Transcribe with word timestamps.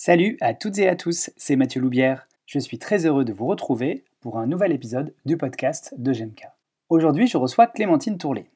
Salut 0.00 0.36
à 0.40 0.54
toutes 0.54 0.78
et 0.78 0.88
à 0.88 0.94
tous, 0.94 1.30
c'est 1.36 1.56
Mathieu 1.56 1.80
Loubière. 1.80 2.28
Je 2.46 2.60
suis 2.60 2.78
très 2.78 3.04
heureux 3.04 3.24
de 3.24 3.32
vous 3.32 3.46
retrouver 3.46 4.04
pour 4.20 4.38
un 4.38 4.46
nouvel 4.46 4.70
épisode 4.70 5.12
du 5.24 5.36
podcast 5.36 5.92
de 5.98 6.12
GMK. 6.12 6.44
Aujourd'hui, 6.88 7.26
je 7.26 7.36
reçois 7.36 7.66
Clémentine 7.66 8.16
Tourlet. 8.16 8.46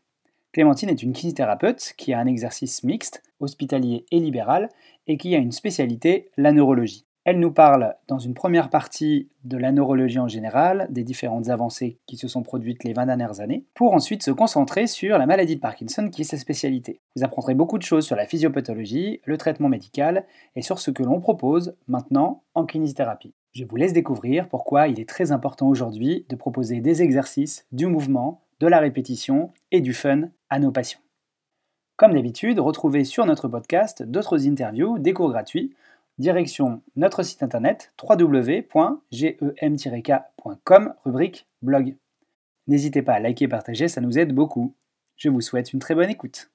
Clémentine 0.52 0.88
est 0.88 1.02
une 1.02 1.12
kinésithérapeute 1.12 1.94
qui 1.96 2.12
a 2.12 2.20
un 2.20 2.28
exercice 2.28 2.84
mixte, 2.84 3.24
hospitalier 3.40 4.06
et 4.12 4.20
libéral, 4.20 4.68
et 5.08 5.16
qui 5.16 5.34
a 5.34 5.38
une 5.38 5.50
spécialité, 5.50 6.30
la 6.36 6.52
neurologie. 6.52 7.06
Elle 7.24 7.38
nous 7.38 7.52
parle 7.52 7.94
dans 8.08 8.18
une 8.18 8.34
première 8.34 8.68
partie 8.68 9.28
de 9.44 9.56
la 9.56 9.70
neurologie 9.70 10.18
en 10.18 10.26
général, 10.26 10.88
des 10.90 11.04
différentes 11.04 11.50
avancées 11.50 12.00
qui 12.06 12.16
se 12.16 12.26
sont 12.26 12.42
produites 12.42 12.82
les 12.82 12.94
20 12.94 13.06
dernières 13.06 13.38
années, 13.38 13.64
pour 13.74 13.92
ensuite 13.92 14.24
se 14.24 14.32
concentrer 14.32 14.88
sur 14.88 15.18
la 15.18 15.26
maladie 15.26 15.54
de 15.54 15.60
Parkinson 15.60 16.10
qui 16.10 16.22
est 16.22 16.24
sa 16.24 16.36
spécialité. 16.36 17.00
Vous 17.14 17.22
apprendrez 17.22 17.54
beaucoup 17.54 17.78
de 17.78 17.84
choses 17.84 18.04
sur 18.04 18.16
la 18.16 18.26
physiopathologie, 18.26 19.20
le 19.24 19.38
traitement 19.38 19.68
médical 19.68 20.24
et 20.56 20.62
sur 20.62 20.80
ce 20.80 20.90
que 20.90 21.04
l'on 21.04 21.20
propose 21.20 21.76
maintenant 21.86 22.42
en 22.54 22.66
kinésithérapie. 22.66 23.34
Je 23.52 23.64
vous 23.64 23.76
laisse 23.76 23.92
découvrir 23.92 24.48
pourquoi 24.48 24.88
il 24.88 24.98
est 24.98 25.08
très 25.08 25.30
important 25.30 25.68
aujourd'hui 25.68 26.26
de 26.28 26.34
proposer 26.34 26.80
des 26.80 27.02
exercices, 27.02 27.66
du 27.70 27.86
mouvement, 27.86 28.40
de 28.58 28.66
la 28.66 28.80
répétition 28.80 29.52
et 29.70 29.80
du 29.80 29.92
fun 29.92 30.30
à 30.50 30.58
nos 30.58 30.72
patients. 30.72 31.00
Comme 31.96 32.14
d'habitude, 32.14 32.58
retrouvez 32.58 33.04
sur 33.04 33.26
notre 33.26 33.46
podcast 33.46 34.02
d'autres 34.02 34.48
interviews, 34.48 34.98
des 34.98 35.12
cours 35.12 35.30
gratuits 35.30 35.72
Direction 36.18 36.82
notre 36.94 37.22
site 37.22 37.42
internet 37.42 37.92
www.gem-k.com, 38.02 38.94
rubrique 41.04 41.48
blog. 41.62 41.96
N'hésitez 42.66 43.02
pas 43.02 43.14
à 43.14 43.20
liker 43.20 43.46
et 43.46 43.48
partager, 43.48 43.88
ça 43.88 44.00
nous 44.00 44.18
aide 44.18 44.34
beaucoup. 44.34 44.76
Je 45.16 45.30
vous 45.30 45.40
souhaite 45.40 45.72
une 45.72 45.80
très 45.80 45.94
bonne 45.94 46.10
écoute. 46.10 46.51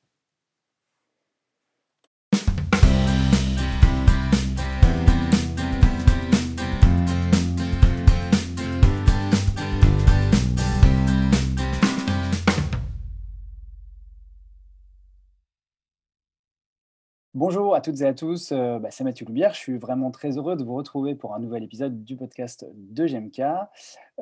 Bonjour 17.38 17.76
à 17.76 17.82
toutes 17.82 18.02
et 18.02 18.06
à 18.08 18.16
tous, 18.16 18.52
euh, 18.52 18.80
bah, 18.80 18.90
c'est 18.90 19.04
Mathieu 19.04 19.24
Loubière. 19.24 19.54
Je 19.54 19.60
suis 19.60 19.78
vraiment 19.78 20.10
très 20.10 20.40
heureux 20.40 20.56
de 20.56 20.64
vous 20.64 20.74
retrouver 20.74 21.14
pour 21.14 21.36
un 21.36 21.40
nouvel 21.40 21.64
épisode 21.64 22.04
du 22.04 22.16
podcast 22.16 22.66
de 22.74 23.06
GMK. 23.06 23.44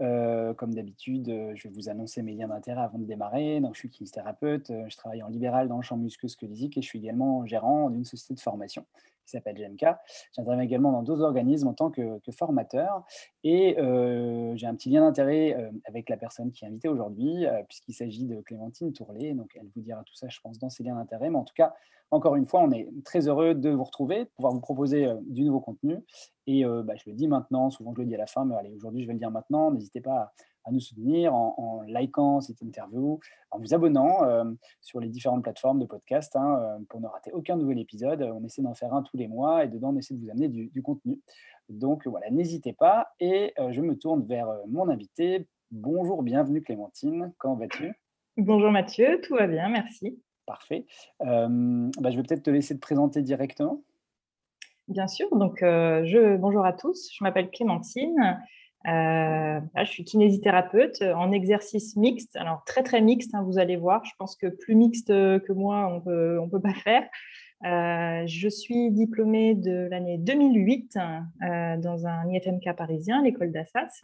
Euh, 0.01 0.53
comme 0.53 0.73
d'habitude, 0.73 1.29
euh, 1.29 1.53
je 1.55 1.69
vais 1.69 1.73
vous 1.73 1.87
annoncer 1.87 2.21
mes 2.23 2.33
liens 2.33 2.49
d'intérêt 2.49 2.81
avant 2.81 2.99
de 2.99 3.05
démarrer. 3.05 3.61
Donc, 3.61 3.75
je 3.75 3.79
suis 3.79 3.89
kinésithérapeute, 3.89 4.69
je 4.89 4.97
travaille 4.97 5.23
en 5.23 5.29
libéral 5.29 5.69
dans 5.69 5.77
le 5.77 5.81
champ 5.81 5.95
musculo-squelettique 5.95 6.77
et 6.77 6.81
je 6.81 6.87
suis 6.87 6.99
également 6.99 7.45
gérant 7.45 7.89
d'une 7.89 8.03
société 8.03 8.33
de 8.33 8.41
formation 8.41 8.85
qui 9.25 9.31
s'appelle 9.31 9.55
GMK. 9.55 9.85
J'interviens 10.35 10.63
également 10.63 10.91
dans 10.91 11.03
d'autres 11.03 11.23
organismes 11.23 11.67
en 11.67 11.73
tant 11.73 11.91
que, 11.91 12.19
formateur 12.31 13.03
et 13.43 13.75
j'ai 14.55 14.67
un 14.67 14.75
petit 14.75 14.89
lien 14.89 15.01
d'intérêt 15.01 15.71
avec 15.85 16.09
la 16.09 16.17
personne 16.17 16.51
qui 16.51 16.65
est 16.65 16.67
invitée 16.67 16.87
aujourd'hui 16.87 17.45
puisqu'il 17.67 17.93
s'agit 17.93 18.25
de 18.25 18.41
Clémentine 18.41 18.93
Tourlet. 18.93 19.33
Donc, 19.33 19.51
elle 19.55 19.67
vous 19.75 19.81
dira 19.81 20.03
tout 20.03 20.15
ça, 20.15 20.27
je 20.29 20.39
pense, 20.41 20.59
dans 20.59 20.69
ses 20.69 20.83
liens 20.83 20.95
d'intérêt. 20.95 21.29
Mais 21.29 21.37
en 21.37 21.43
tout 21.43 21.53
cas, 21.55 21.73
encore 22.11 22.35
une 22.35 22.45
fois, 22.45 22.61
on 22.61 22.71
est 22.71 22.87
très 23.03 23.27
heureux 23.27 23.55
de 23.55 23.69
vous 23.69 23.83
retrouver, 23.83 24.25
de 24.25 24.29
pouvoir 24.35 24.53
vous 24.53 24.61
proposer 24.61 25.07
du 25.27 25.43
nouveau 25.43 25.59
contenu. 25.59 25.97
Et 26.47 26.63
bah, 26.65 26.93
je 26.95 27.09
le 27.09 27.15
dis 27.15 27.27
maintenant, 27.27 27.69
souvent 27.69 27.93
je 27.95 28.01
le 28.01 28.07
dis 28.07 28.15
à 28.15 28.19
la 28.19 28.27
fin, 28.27 28.45
mais 28.45 28.55
allez, 28.55 28.73
aujourd'hui 28.73 29.01
je 29.01 29.07
vais 29.07 29.13
le 29.13 29.19
dire 29.19 29.31
maintenant. 29.31 29.71
N'hésitez 29.71 30.01
pas 30.01 30.15
à, 30.15 30.33
nous 30.71 30.79
soutenir 30.79 31.33
en, 31.33 31.81
likant 31.87 32.41
cette 32.41 32.61
interview, 32.61 33.19
en 33.51 33.59
vous 33.59 33.73
abonnant 33.73 34.21
sur 34.81 34.99
les 34.99 35.09
différentes 35.09 35.43
plateformes 35.43 35.79
de 35.79 35.85
podcast 35.85 36.35
hein, 36.35 36.79
pour 36.89 37.01
ne 37.01 37.07
rater 37.07 37.31
aucun 37.31 37.55
nouvel 37.55 37.79
épisode. 37.79 38.21
On 38.21 38.43
essaie 38.43 38.61
d'en 38.61 38.73
faire 38.73 38.93
un 38.93 39.03
tous 39.03 39.17
les 39.17 39.27
mois 39.27 39.63
et 39.63 39.67
dedans 39.67 39.89
on 39.93 39.97
essaie 39.97 40.13
de 40.13 40.19
vous 40.19 40.29
amener 40.29 40.47
du, 40.47 40.67
du 40.67 40.81
contenu. 40.81 41.19
Donc 41.69 42.07
voilà, 42.07 42.29
n'hésitez 42.29 42.73
pas. 42.73 43.09
Et 43.19 43.53
je 43.57 43.81
me 43.81 43.97
tourne 43.97 44.25
vers 44.25 44.47
mon 44.67 44.89
invité. 44.89 45.47
Bonjour, 45.71 46.23
bienvenue 46.23 46.61
Clémentine. 46.61 47.33
Comment 47.37 47.55
vas-tu? 47.55 47.93
Bonjour 48.37 48.71
Mathieu, 48.71 49.21
tout 49.23 49.35
va 49.35 49.47
bien, 49.47 49.69
merci. 49.69 50.19
Parfait. 50.45 50.85
Bah, 51.19 51.47
je 51.49 52.15
vais 52.15 52.23
peut-être 52.23 52.43
te 52.43 52.49
laisser 52.49 52.75
te 52.75 52.81
présenter 52.81 53.21
directement. 53.21 53.83
Bien 54.87 55.07
sûr. 55.07 55.35
Donc, 55.35 55.59
je, 55.61 56.37
bonjour 56.37 56.65
à 56.65 56.73
tous. 56.73 57.09
Je 57.17 57.23
m'appelle 57.23 57.49
Clémentine. 57.49 58.39
Je 58.85 59.85
suis 59.85 60.03
kinésithérapeute 60.03 61.01
en 61.01 61.31
exercice 61.31 61.95
mixte. 61.95 62.35
Alors, 62.35 62.63
très, 62.65 62.83
très 62.83 63.01
mixte, 63.01 63.33
hein, 63.33 63.43
vous 63.43 63.57
allez 63.57 63.75
voir. 63.75 64.03
Je 64.05 64.11
pense 64.17 64.35
que 64.35 64.47
plus 64.47 64.75
mixte 64.75 65.07
que 65.07 65.51
moi, 65.51 65.87
on 65.91 66.01
peut, 66.01 66.39
on 66.39 66.49
peut 66.49 66.61
pas 66.61 66.73
faire. 66.73 67.03
je 67.63 68.47
suis 68.49 68.91
diplômée 68.91 69.55
de 69.55 69.87
l'année 69.89 70.17
2008 70.17 70.97
dans 71.41 72.07
un 72.07 72.29
IFMK 72.29 72.75
parisien, 72.75 73.23
l'école 73.23 73.51
d'Assas. 73.51 74.01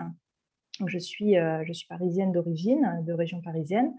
Je 0.88 0.98
suis, 0.98 1.36
je 1.36 1.74
suis 1.74 1.88
parisienne 1.88 2.32
d'origine, 2.32 3.04
de 3.06 3.14
région 3.14 3.42
parisienne. 3.42 3.94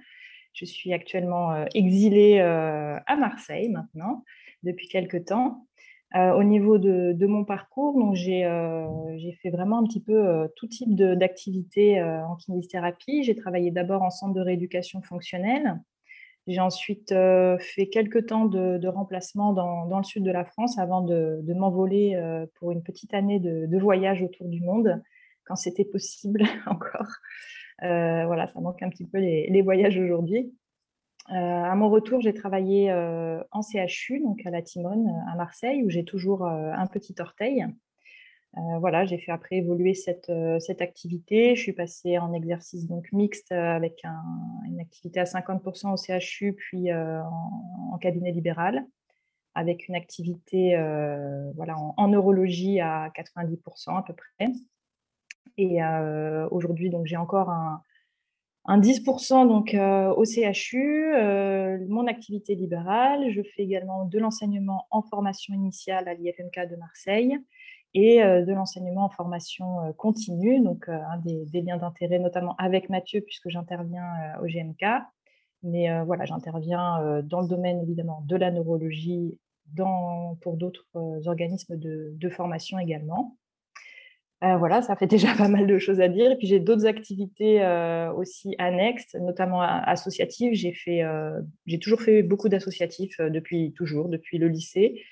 Je 0.52 0.64
suis 0.64 0.92
actuellement 0.92 1.52
euh, 1.52 1.64
exilée 1.74 2.38
euh, 2.40 2.98
à 3.06 3.16
Marseille 3.16 3.70
maintenant, 3.70 4.24
depuis 4.62 4.88
quelques 4.88 5.26
temps. 5.26 5.66
Euh, 6.14 6.32
au 6.32 6.42
niveau 6.42 6.76
de, 6.78 7.26
mon 7.26 7.44
parcours, 7.44 7.98
donc 7.98 8.14
j'ai 8.14 8.42
fait 9.42 9.50
vraiment 9.50 9.78
un 9.78 9.84
petit 9.84 10.02
peu 10.02 10.48
tout 10.56 10.66
type 10.66 10.94
d'activités 10.94 12.02
en 12.02 12.36
kinésithérapie. 12.36 13.22
J'ai 13.22 13.34
travaillé 13.34 13.70
d'abord 13.70 14.02
en 14.02 14.10
centre 14.10 14.34
de 14.34 14.40
rééducation 14.40 15.00
fonctionnelle. 15.02 15.80
J'ai 16.46 16.60
ensuite 16.60 17.14
fait 17.60 17.86
quelques 17.90 18.26
temps 18.26 18.44
de, 18.44 18.86
remplacement 18.88 19.52
dans, 19.54 19.96
le 19.96 20.04
sud 20.04 20.24
de 20.24 20.30
la 20.30 20.44
France 20.44 20.78
avant 20.78 21.00
de, 21.00 21.52
m'envoler 21.54 22.20
pour 22.56 22.72
une 22.72 22.82
petite 22.82 23.14
année 23.14 23.40
de, 23.40 23.78
voyage 23.78 24.22
autour 24.22 24.48
du 24.48 24.60
monde, 24.60 25.00
quand 25.44 25.56
c'était 25.56 25.86
possible 25.86 26.42
encore. 26.66 27.08
Euh, 27.82 28.26
voilà, 28.26 28.46
ça 28.46 28.60
manque 28.60 28.82
un 28.82 28.90
petit 28.90 29.06
peu 29.06 29.18
les, 29.18 29.62
voyages 29.62 29.98
aujourd'hui. 29.98 30.52
Euh, 31.30 31.34
à 31.34 31.74
mon 31.74 31.88
retour, 31.88 32.20
j'ai 32.20 32.34
travaillé 32.34 32.90
euh, 32.90 33.42
en 33.52 33.62
CHU, 33.62 34.20
donc 34.20 34.44
à 34.44 34.50
la 34.50 34.62
Timone, 34.62 35.08
à 35.30 35.36
Marseille, 35.36 35.84
où 35.84 35.90
j'ai 35.90 36.04
toujours 36.04 36.44
un 36.46 36.86
petit 36.86 37.14
orteil. 37.20 37.64
voilà, 38.80 39.04
j'ai 39.06 39.18
fait 39.18 39.32
après 39.32 39.56
évoluer 39.56 39.94
cette, 39.94 40.30
activité. 40.80 41.54
Je 41.54 41.62
suis 41.62 41.72
passée 41.72 42.18
en 42.18 42.32
exercice 42.32 42.86
donc 42.86 43.10
mixte 43.12 43.52
avec 43.52 44.02
une 44.66 44.80
activité 44.80 45.20
à 45.20 45.24
50% 45.24 45.92
au 45.92 45.96
CHU, 45.96 46.54
puis 46.54 46.92
en, 46.92 47.98
cabinet 47.98 48.32
libéral, 48.32 48.84
avec 49.54 49.88
une 49.88 49.94
activité 49.94 50.74
voilà, 51.54 51.76
en, 51.78 52.08
neurologie 52.08 52.80
à 52.80 53.10
90% 53.16 53.96
à 53.96 54.02
peu 54.02 54.14
près. 54.14 54.52
Et 55.56 55.78
aujourd'hui, 56.50 56.92
j'ai 57.04 57.16
encore 57.16 57.48
un, 57.48 57.80
10% 58.68 59.48
donc, 59.48 59.74
au 60.16 60.24
CHU, 60.24 61.12
mon 61.88 62.06
activité 62.06 62.54
libérale. 62.54 63.30
Je 63.30 63.42
fais 63.42 63.62
également 63.62 64.04
de 64.04 64.18
l'enseignement 64.18 64.86
en 64.90 65.02
formation 65.02 65.54
initiale 65.54 66.08
à 66.08 66.14
l'IFMK 66.14 66.70
de 66.70 66.76
Marseille 66.76 67.38
et 67.94 68.20
de 68.20 68.52
l'enseignement 68.52 69.04
en 69.04 69.10
formation 69.10 69.92
continue, 69.98 70.60
donc 70.60 70.88
un 70.88 71.18
des, 71.24 71.60
liens 71.60 71.76
d'intérêt 71.76 72.18
notamment 72.18 72.54
avec 72.56 72.88
Mathieu 72.88 73.20
puisque 73.20 73.48
j'interviens 73.48 74.06
au 74.40 74.46
GMK. 74.46 74.84
Mais 75.64 75.88
voilà, 76.04 76.24
j'interviens 76.24 77.22
dans 77.24 77.40
le 77.40 77.48
domaine 77.48 77.80
évidemment 77.80 78.22
de 78.26 78.36
la 78.36 78.50
neurologie 78.50 79.38
dans, 79.74 80.36
pour 80.40 80.56
d'autres 80.56 80.86
organismes 81.26 81.76
de, 81.76 82.28
formation 82.28 82.78
également. 82.78 83.36
Euh, 84.42 84.56
voilà, 84.56 84.82
ça 84.82 84.96
fait 84.96 85.06
déjà 85.06 85.34
pas 85.34 85.48
mal 85.48 85.66
de 85.66 85.78
choses 85.78 86.00
à 86.00 86.08
dire. 86.08 86.30
Et 86.32 86.36
puis 86.36 86.46
j'ai 86.46 86.60
d'autres 86.60 86.86
activités 86.86 87.62
euh, 87.62 88.12
aussi 88.12 88.54
annexes, 88.58 89.14
notamment 89.14 89.62
associatives. 89.62 90.54
J'ai 90.54 90.72
fait, 90.72 91.02
euh, 91.02 91.40
j'ai 91.66 91.78
toujours 91.78 92.00
fait 92.00 92.22
beaucoup 92.22 92.48
d'associatifs 92.48 93.20
depuis 93.20 93.72
toujours, 93.72 94.08
depuis 94.08 94.38
le 94.38 94.48
lycée. 94.48 95.02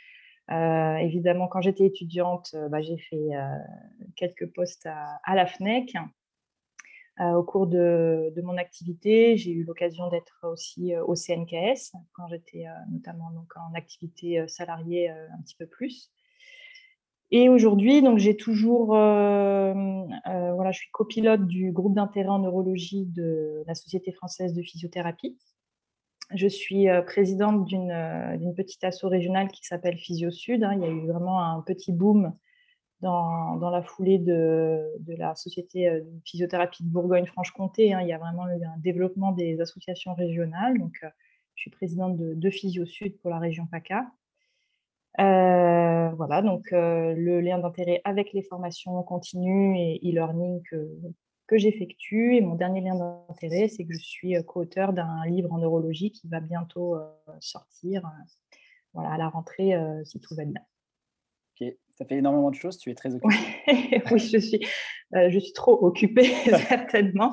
évidemment, 0.50 1.48
quand 1.48 1.60
j'étais 1.60 1.86
étudiante, 1.86 2.56
bah, 2.70 2.82
j'ai 2.82 2.98
fait 2.98 3.28
quelques 4.16 4.52
postes 4.52 4.86
à, 4.86 5.34
la 5.34 5.46
FNEC. 5.46 5.94
au 7.20 7.44
cours 7.44 7.68
de, 7.68 8.32
de 8.34 8.42
mon 8.42 8.56
activité, 8.56 9.36
j'ai 9.36 9.52
eu 9.52 9.62
l'occasion 9.64 10.08
d'être 10.08 10.40
aussi 10.42 10.96
au 10.96 11.14
CNKS 11.14 11.92
quand 12.14 12.26
j'étais 12.28 12.64
notamment 12.90 13.30
donc, 13.30 13.52
en 13.56 13.74
activité 13.74 14.44
salariée 14.48 15.08
un 15.08 15.40
petit 15.44 15.56
peu 15.56 15.66
plus. 15.66 16.10
Et 17.32 17.48
aujourd'hui, 17.48 18.02
donc 18.02 18.18
j'ai 18.18 18.36
toujours, 18.36 18.96
euh, 18.96 19.72
euh, 20.26 20.52
voilà, 20.52 20.72
je 20.72 20.78
suis 20.80 20.90
copilote 20.90 21.46
du 21.46 21.70
groupe 21.70 21.94
d'intérêt 21.94 22.28
en 22.28 22.40
neurologie 22.40 23.06
de 23.06 23.62
la 23.68 23.74
Société 23.76 24.10
française 24.12 24.52
de 24.52 24.62
physiothérapie. 24.62 25.38
Je 26.34 26.48
suis 26.48 26.88
euh, 26.88 27.02
présidente 27.02 27.66
d'une 27.66 28.54
petite 28.56 28.82
asso 28.82 29.04
régionale 29.04 29.48
qui 29.48 29.64
s'appelle 29.64 29.96
Physio 29.96 30.32
Sud. 30.32 30.64
Hein. 30.64 30.74
Il 30.74 30.80
y 30.82 30.84
a 30.84 30.88
eu 30.88 31.06
vraiment 31.06 31.40
un 31.40 31.60
petit 31.60 31.92
boom 31.92 32.34
dans, 33.00 33.56
dans 33.56 33.70
la 33.70 33.82
foulée 33.82 34.18
de, 34.18 34.92
de, 34.98 35.14
la 35.14 35.36
Société 35.36 35.88
de 35.88 36.20
physiothérapie 36.24 36.82
de 36.82 36.88
Bourgogne-Franche-Comté. 36.88 37.94
Hein. 37.94 38.00
Il 38.02 38.08
y 38.08 38.12
a 38.12 38.18
vraiment 38.18 38.48
eu 38.48 38.64
un 38.64 38.78
développement 38.78 39.30
des 39.30 39.60
associations 39.60 40.14
régionales. 40.14 40.78
Donc, 40.78 40.98
je 41.54 41.60
suis 41.60 41.70
présidente 41.70 42.16
de, 42.16 42.34
de 42.34 42.50
Physio 42.50 42.86
Sud 42.86 43.18
pour 43.20 43.30
la 43.30 43.38
région 43.38 43.66
PACA. 43.66 44.06
Voilà, 45.18 46.42
donc 46.42 46.68
le 46.70 47.40
lien 47.40 47.58
d'intérêt 47.58 48.00
avec 48.04 48.32
les 48.32 48.42
formations 48.42 49.02
continues 49.02 49.78
et 49.78 50.00
e-learning 50.04 50.62
que, 50.70 50.90
que 51.46 51.58
j'effectue. 51.58 52.36
Et 52.36 52.40
mon 52.40 52.54
dernier 52.54 52.80
lien 52.80 52.94
d'intérêt, 52.94 53.68
c'est 53.68 53.84
que 53.84 53.92
je 53.92 54.02
suis 54.02 54.34
co-auteur 54.44 54.92
d'un 54.92 55.24
livre 55.26 55.52
en 55.52 55.58
neurologie 55.58 56.10
qui 56.10 56.28
va 56.28 56.40
bientôt 56.40 56.96
sortir 57.40 58.02
voilà, 58.94 59.12
à 59.12 59.18
la 59.18 59.28
rentrée 59.28 59.74
si 60.04 60.20
tout 60.20 60.34
va 60.34 60.44
bien. 60.44 60.62
Ok, 61.60 61.74
ça 61.90 62.04
fait 62.06 62.16
énormément 62.16 62.50
de 62.50 62.54
choses, 62.54 62.78
tu 62.78 62.90
es 62.90 62.94
très 62.94 63.14
occupée. 63.14 63.34
oui, 64.10 64.18
je 64.18 64.38
suis, 64.38 64.66
je 65.12 65.38
suis 65.38 65.52
trop 65.52 65.84
occupée, 65.84 66.24
certainement. 66.68 67.32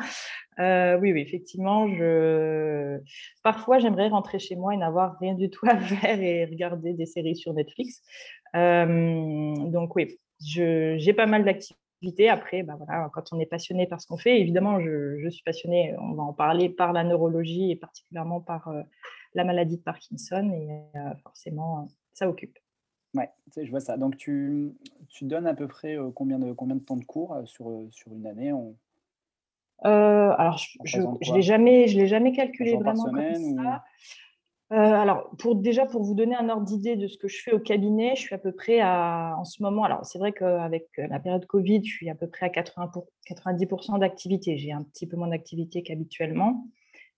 Oui, 0.58 1.12
oui, 1.14 1.22
effectivement, 1.22 1.88
je... 1.88 3.00
parfois 3.44 3.80
j'aimerais 3.80 4.10
rentrer 4.10 4.40
chez 4.40 4.56
moi 4.56 4.74
et 4.74 4.78
n'avoir 4.78 5.18
rien 5.20 5.34
du 5.34 5.50
tout 5.50 5.66
à 5.70 5.78
faire 5.78 6.20
et 6.22 6.46
regarder 6.46 6.94
des 6.94 7.06
séries 7.06 7.36
sur 7.36 7.54
Netflix. 7.54 8.02
donc 8.54 9.96
oui, 9.96 10.20
j'ai 10.40 11.14
pas 11.14 11.26
mal 11.26 11.44
d'activités 11.46 11.78
après, 12.30 12.64
bah 12.64 12.76
voilà, 12.78 13.10
quand 13.14 13.34
on 13.34 13.40
est 13.40 13.46
passionné 13.46 13.88
par 13.88 14.02
ce 14.02 14.08
qu'on 14.08 14.18
fait, 14.18 14.40
évidemment, 14.40 14.80
je, 14.80 15.30
suis 15.30 15.44
passionnée, 15.44 15.96
on 16.00 16.14
va 16.14 16.24
en 16.24 16.34
parler, 16.34 16.70
par 16.70 16.94
la 16.94 17.04
neurologie 17.04 17.72
et 17.72 17.76
particulièrement 17.76 18.40
par 18.40 18.68
euh, 18.68 18.82
la 19.34 19.44
maladie 19.44 19.78
de 19.78 19.82
Parkinson. 19.82 20.52
Et 20.54 20.98
euh, 20.98 21.16
forcément, 21.24 21.88
ça 22.14 22.30
occupe. 22.30 22.58
Ouais, 23.16 23.30
je 23.56 23.70
vois 23.70 23.80
ça. 23.80 23.98
Donc, 23.98 24.18
tu, 24.18 24.74
tu 25.10 25.26
donnes 25.26 25.48
à 25.48 25.56
peu 25.56 25.68
près 25.68 25.98
euh, 25.98 26.12
combien, 26.12 26.40
de, 26.40 26.52
combien 26.54 26.76
de 26.76 26.84
temps 26.84 26.98
de 26.98 27.06
cours 27.06 27.36
sur, 27.46 27.88
sur 27.90 28.14
une 28.14 28.28
année 28.28 28.52
Alors, 29.84 30.58
je 30.84 31.00
ne 31.02 31.36
l'ai 31.36 31.42
jamais, 31.42 31.88
je 31.88 32.06
jamais 32.06 32.32
calculé 32.32 32.76
vraiment 32.78 33.06
comme 33.06 33.34
ça. 33.34 33.84
Euh, 34.74 34.76
alors, 34.76 35.30
pour, 35.38 35.56
déjà, 35.56 35.86
pour 35.86 36.04
vous 36.04 36.14
donner 36.14 36.36
un 36.36 36.50
ordre 36.50 36.66
d'idée 36.66 36.98
de 36.98 37.08
ce 37.08 37.18
que 37.18 37.30
je 37.30 37.42
fais 37.42 37.54
au 37.54 37.60
cabinet, 37.60 38.16
je 38.16 38.22
suis 38.22 38.36
à 38.36 38.38
peu 38.38 38.52
près 38.52 38.82
à, 38.82 39.36
en 39.38 39.46
ce 39.46 39.64
moment, 39.64 39.86
alors 39.86 40.06
c'est 40.06 40.20
vrai 40.20 40.34
qu'avec 40.34 40.90
la 40.98 41.20
période 41.20 41.46
Covid, 41.46 41.86
je 41.86 41.90
suis 41.90 42.10
à 42.10 42.16
peu 42.16 42.28
près 42.28 42.48
à 42.48 42.50
80 42.50 42.88
pour, 42.88 43.08
90% 43.30 44.00
d'activité. 44.00 44.58
J'ai 44.58 44.74
un 44.74 44.84
petit 44.84 45.08
peu 45.08 45.16
moins 45.16 45.30
d'activité 45.30 45.84
qu'habituellement, 45.84 46.66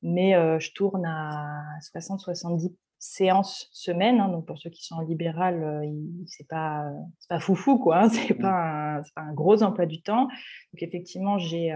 mais 0.03 0.35
euh, 0.35 0.59
je 0.59 0.71
tourne 0.73 1.05
à 1.05 1.63
60-70 1.81 2.71
séances 2.99 3.69
semaine. 3.71 4.19
Hein. 4.19 4.29
donc, 4.29 4.45
pour 4.45 4.57
ceux 4.59 4.69
qui 4.69 4.85
sont 4.85 4.95
en 4.95 5.01
libéral, 5.01 5.63
euh, 5.63 5.85
c'est 6.27 6.47
pas, 6.47 6.91
pas 7.27 7.39
foufou, 7.39 7.79
quoi. 7.79 8.03
Hein, 8.03 8.09
c'est 8.09 8.37
mmh. 8.37 8.41
pas, 8.41 9.01
pas, 9.15 9.21
un 9.21 9.33
gros 9.33 9.63
emploi 9.63 9.85
du 9.85 10.01
temps. 10.01 10.25
Donc, 10.25 10.81
effectivement, 10.81 11.37
j'ai 11.37 11.71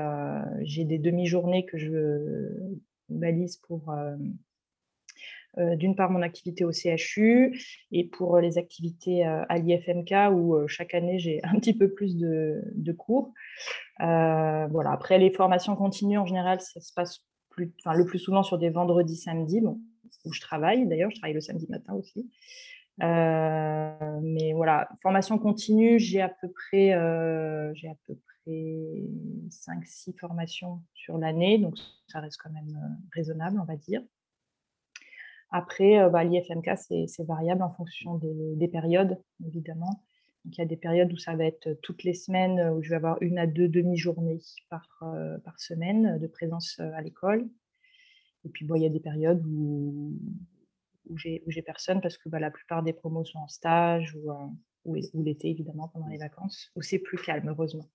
des 0.86 1.00
demi-journées 1.00 1.66
que 1.66 1.78
je 1.78 2.50
balise 3.10 3.58
pour 3.58 3.94
euh, 5.60 5.76
d'une 5.76 5.96
part 5.96 6.10
mon 6.10 6.24
activité 6.24 6.66
au 6.66 6.72
CHU 6.72 7.56
et 7.92 8.08
pour 8.08 8.40
les 8.40 8.58
activités 8.58 9.28
euh, 9.28 9.44
à 9.50 9.60
l'IFMK 9.60 10.12
où 10.32 10.56
euh, 10.56 10.68
chaque 10.68 10.96
année 10.96 11.20
j'ai 11.20 11.42
un 11.44 11.60
petit 11.60 11.78
peu 11.78 11.92
plus 11.92 12.18
de, 12.18 12.92
cours. 12.98 13.32
voilà. 14.00 14.92
Après 14.92 15.20
les 15.20 15.30
formations 15.30 15.76
continues 15.76 16.18
en 16.18 16.26
général, 16.26 16.60
ça 16.60 16.82
se 16.82 16.92
passe 16.94 17.24
plus, 17.50 17.72
le 17.86 18.06
plus 18.06 18.18
souvent 18.18 18.42
sur 18.42 18.58
des 18.58 18.72
vendredis, 18.72 19.16
samedis, 19.16 19.62
où 20.26 20.34
je 20.34 20.42
travaille 20.42 20.88
d'ailleurs, 20.88 21.12
je 21.12 21.18
travaille 21.18 21.34
le 21.34 21.42
samedi 21.42 21.68
matin 21.70 21.94
aussi. 21.94 22.30
mais 23.00 24.54
voilà, 24.54 24.90
formation 25.02 25.38
continue, 25.38 26.00
j'ai 26.00 26.22
à 26.22 26.30
peu 26.30 26.50
près, 26.50 26.94
peu 28.08 28.16
près 28.16 29.06
5-6 29.50 30.18
formations 30.20 30.82
sur 30.94 31.18
l'année, 31.18 31.58
donc 31.58 31.78
ça 32.08 32.20
reste 32.20 32.40
quand 32.42 32.52
même 32.52 32.98
raisonnable, 33.14 33.60
on 33.60 33.66
va 33.66 33.76
dire. 33.76 34.02
Après, 35.54 36.00
euh, 36.00 36.10
bah, 36.10 36.24
l'IFMK, 36.24 36.72
c'est 36.76 37.24
variable 37.24 37.62
en 37.62 37.70
fonction 37.70 38.16
des, 38.18 38.68
périodes, 38.68 39.20
évidemment. 39.46 40.02
Donc, 40.44 40.58
il 40.58 40.60
y 40.60 40.62
a 40.64 40.66
des 40.66 40.78
périodes 40.78 41.14
où 41.14 41.18
ça 41.18 41.36
va 41.36 41.46
être 41.46 41.78
toutes 41.84 42.04
les 42.04 42.16
semaines, 42.16 42.60
où 42.72 42.82
je 42.82 42.90
vais 42.90 42.96
avoir 42.96 43.22
une 43.22 43.38
à 43.38 43.46
deux 43.46 43.70
demi-journées 43.70 44.40
par, 44.70 44.88
euh, 45.04 45.38
par 45.46 45.60
semaine 45.60 46.18
de 46.18 46.28
présence 46.28 46.78
euh, 46.80 46.92
à 46.96 47.02
l'école. 47.02 47.48
Et 48.46 48.50
puis, 48.50 48.66
bon, 48.66 48.76
il 48.76 48.84
y 48.84 48.86
a 48.86 48.90
des 48.90 49.00
périodes 49.00 49.46
où, 49.46 50.18
où 51.10 51.18
j'ai 51.18 51.62
personne 51.66 52.02
parce 52.02 52.18
que 52.18 52.30
bah, 52.30 52.40
la 52.40 52.52
plupart 52.52 52.84
des 52.84 52.94
promos 52.94 53.26
sont 53.26 53.40
en 53.40 53.48
stage 53.48 54.16
ou, 54.16 54.32
ou, 54.86 55.24
l'été, 55.24 55.50
évidemment, 55.50 55.88
pendant 55.88 56.08
les 56.08 56.18
vacances, 56.18 56.72
où 56.76 56.82
c'est 56.82 57.00
plus 57.00 57.18
calme, 57.18 57.50
heureusement. 57.50 57.90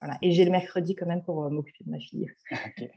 Voilà. 0.00 0.18
Et 0.22 0.30
j'ai 0.30 0.44
le 0.44 0.50
mercredi 0.50 0.94
quand 0.94 1.06
même 1.06 1.22
pour 1.22 1.50
m'occuper 1.50 1.84
de 1.84 1.90
ma 1.90 1.98
fille. 1.98 2.30
ok, 2.52 2.90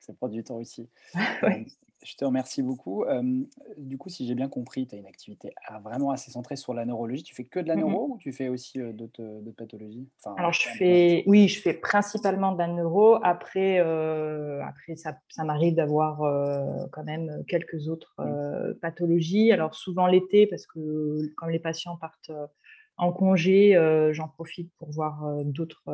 ça 0.00 0.14
prend 0.14 0.28
du 0.28 0.42
temps 0.42 0.56
aussi. 0.56 0.88
Je 2.04 2.16
te 2.16 2.24
remercie 2.24 2.62
beaucoup. 2.62 3.04
du 3.76 3.98
coup, 3.98 4.08
si 4.08 4.26
j'ai 4.26 4.34
bien 4.34 4.48
compris, 4.48 4.86
tu 4.86 4.94
as 4.94 4.98
une 4.98 5.06
activité 5.06 5.52
vraiment 5.84 6.10
assez 6.10 6.30
centrée 6.30 6.56
sur 6.56 6.74
la 6.74 6.84
neurologie. 6.84 7.22
Tu 7.22 7.34
fais 7.34 7.44
que 7.44 7.60
de 7.60 7.68
la 7.68 7.76
mmh 7.76 7.80
neuro 7.80 8.08
ou 8.12 8.18
tu 8.18 8.32
fais 8.32 8.48
aussi 8.48 8.78
d'autres 8.78 9.52
pathologies? 9.56 10.08
Alors, 10.36 10.52
je 10.52 10.68
fais, 10.68 11.22
oui, 11.26 11.48
je 11.48 11.60
fais 11.60 11.74
principalement 11.74 12.52
de 12.52 12.58
la 12.58 12.68
neuro. 12.68 13.18
Après, 13.22 13.78
après 13.78 14.96
ça, 14.96 15.16
ça 15.28 15.44
m'arrive 15.44 15.74
d'avoir 15.74 16.18
quand 16.90 17.04
même 17.04 17.44
quelques 17.46 17.88
autres 17.88 18.14
mmh. 18.18 18.74
pathologies. 18.80 19.52
Alors, 19.52 19.74
souvent 19.74 20.06
l'été, 20.06 20.46
parce 20.46 20.66
que 20.66 21.32
quand 21.36 21.46
les 21.46 21.60
patients 21.60 21.96
partent 21.96 22.32
en 22.96 23.12
congé, 23.12 23.78
j'en 24.10 24.28
profite 24.28 24.72
pour 24.78 24.90
voir 24.90 25.44
d'autres 25.44 25.84